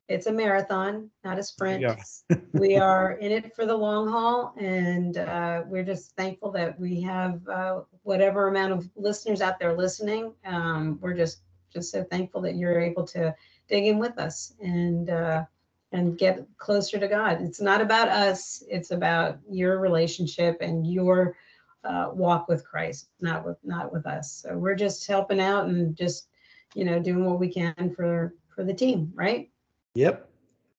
it's 0.09 0.27
a 0.27 0.33
marathon, 0.33 1.11
not 1.23 1.39
a 1.39 1.43
sprint. 1.43 1.83
Yeah. 1.83 1.97
we 2.55 2.77
are 2.77 3.13
in 3.13 3.31
it 3.31 3.55
for 3.55 3.67
the 3.67 3.77
long 3.77 4.09
haul, 4.09 4.55
and 4.57 5.19
uh, 5.19 5.63
we're 5.67 5.85
just 5.85 6.17
thankful 6.17 6.51
that 6.53 6.81
we 6.81 7.01
have 7.03 7.47
uh, 7.47 7.81
whatever 8.03 8.49
amount 8.49 8.73
of 8.73 8.89
listeners 8.97 9.43
out 9.43 9.59
there 9.59 9.77
listening. 9.77 10.33
Um, 10.47 10.99
we're 11.01 11.15
just 11.15 11.43
just 11.73 11.93
so 11.93 12.03
thankful 12.03 12.41
that 12.41 12.57
you're 12.57 12.81
able 12.81 13.05
to 13.09 13.35
dig 13.69 13.85
in 13.85 13.99
with 13.99 14.19
us 14.19 14.55
and 14.61 15.11
uh, 15.11 15.45
and 15.93 16.17
get 16.17 16.47
closer 16.57 16.99
to 16.99 17.07
God. 17.07 17.43
It's 17.43 17.61
not 17.61 17.83
about 17.83 18.09
us; 18.09 18.63
it's 18.69 18.91
about 18.91 19.39
your 19.49 19.79
relationship 19.79 20.57
and 20.63 20.91
your 20.91 21.37
uh, 21.85 22.11
walk 22.15 22.49
with 22.49 22.65
Christ, 22.65 23.11
not 23.21 23.45
with 23.45 23.59
not 23.63 23.93
with 23.93 24.07
us. 24.07 24.33
So 24.33 24.57
we're 24.57 24.75
just 24.75 25.07
helping 25.07 25.41
out 25.41 25.67
and 25.67 25.95
just 25.95 26.29
you 26.75 26.87
know 26.87 26.99
doing 26.99 27.27
what 27.27 27.39
we 27.39 27.53
can 27.53 27.93
for 27.95 28.35
for 28.49 28.65
the 28.65 28.75
team, 28.75 29.13
right? 29.15 29.51
Yep. 29.99 30.29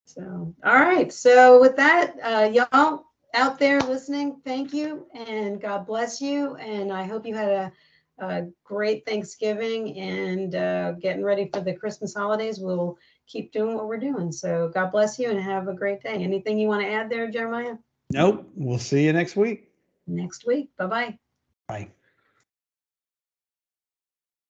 So, 0.06 0.56
all 0.64 0.76
right. 0.76 1.12
So, 1.12 1.60
with 1.60 1.76
that, 1.76 2.16
uh, 2.24 2.50
y'all 2.54 3.04
out 3.34 3.60
there 3.60 3.82
listening, 3.82 4.40
thank 4.46 4.74
you 4.74 5.08
and 5.14 5.60
God 5.62 5.86
bless 5.86 6.22
you. 6.22 6.56
And 6.56 6.90
I 6.90 7.04
hope 7.04 7.26
you 7.26 7.36
had 7.36 7.50
a, 7.50 8.26
a 8.26 8.48
great 8.64 9.06
Thanksgiving 9.06 10.00
and 10.00 10.56
uh, 10.56 10.94
getting 10.94 11.22
ready 11.22 11.50
for 11.54 11.60
the 11.60 11.74
Christmas 11.74 12.16
holidays. 12.16 12.60
We'll 12.62 12.98
keep 13.28 13.52
doing 13.52 13.76
what 13.76 13.88
we're 13.88 13.98
doing. 13.98 14.32
So, 14.32 14.72
God 14.74 14.94
bless 14.94 15.20
you 15.20 15.30
and 15.30 15.42
have 15.42 15.68
a 15.68 15.74
great 15.74 16.02
day. 16.02 16.14
Anything 16.14 16.58
you 16.58 16.70
want 16.70 16.84
to 16.84 16.90
add 16.90 17.10
there, 17.10 17.30
Jeremiah? 17.30 17.76
Nope. 18.12 18.50
We'll 18.56 18.80
see 18.80 19.04
you 19.04 19.12
next 19.12 19.36
week. 19.36 19.70
Next 20.08 20.48
week. 20.48 20.70
Bye 20.78 20.88
bye. 20.88 21.18
Bye. 21.68 21.90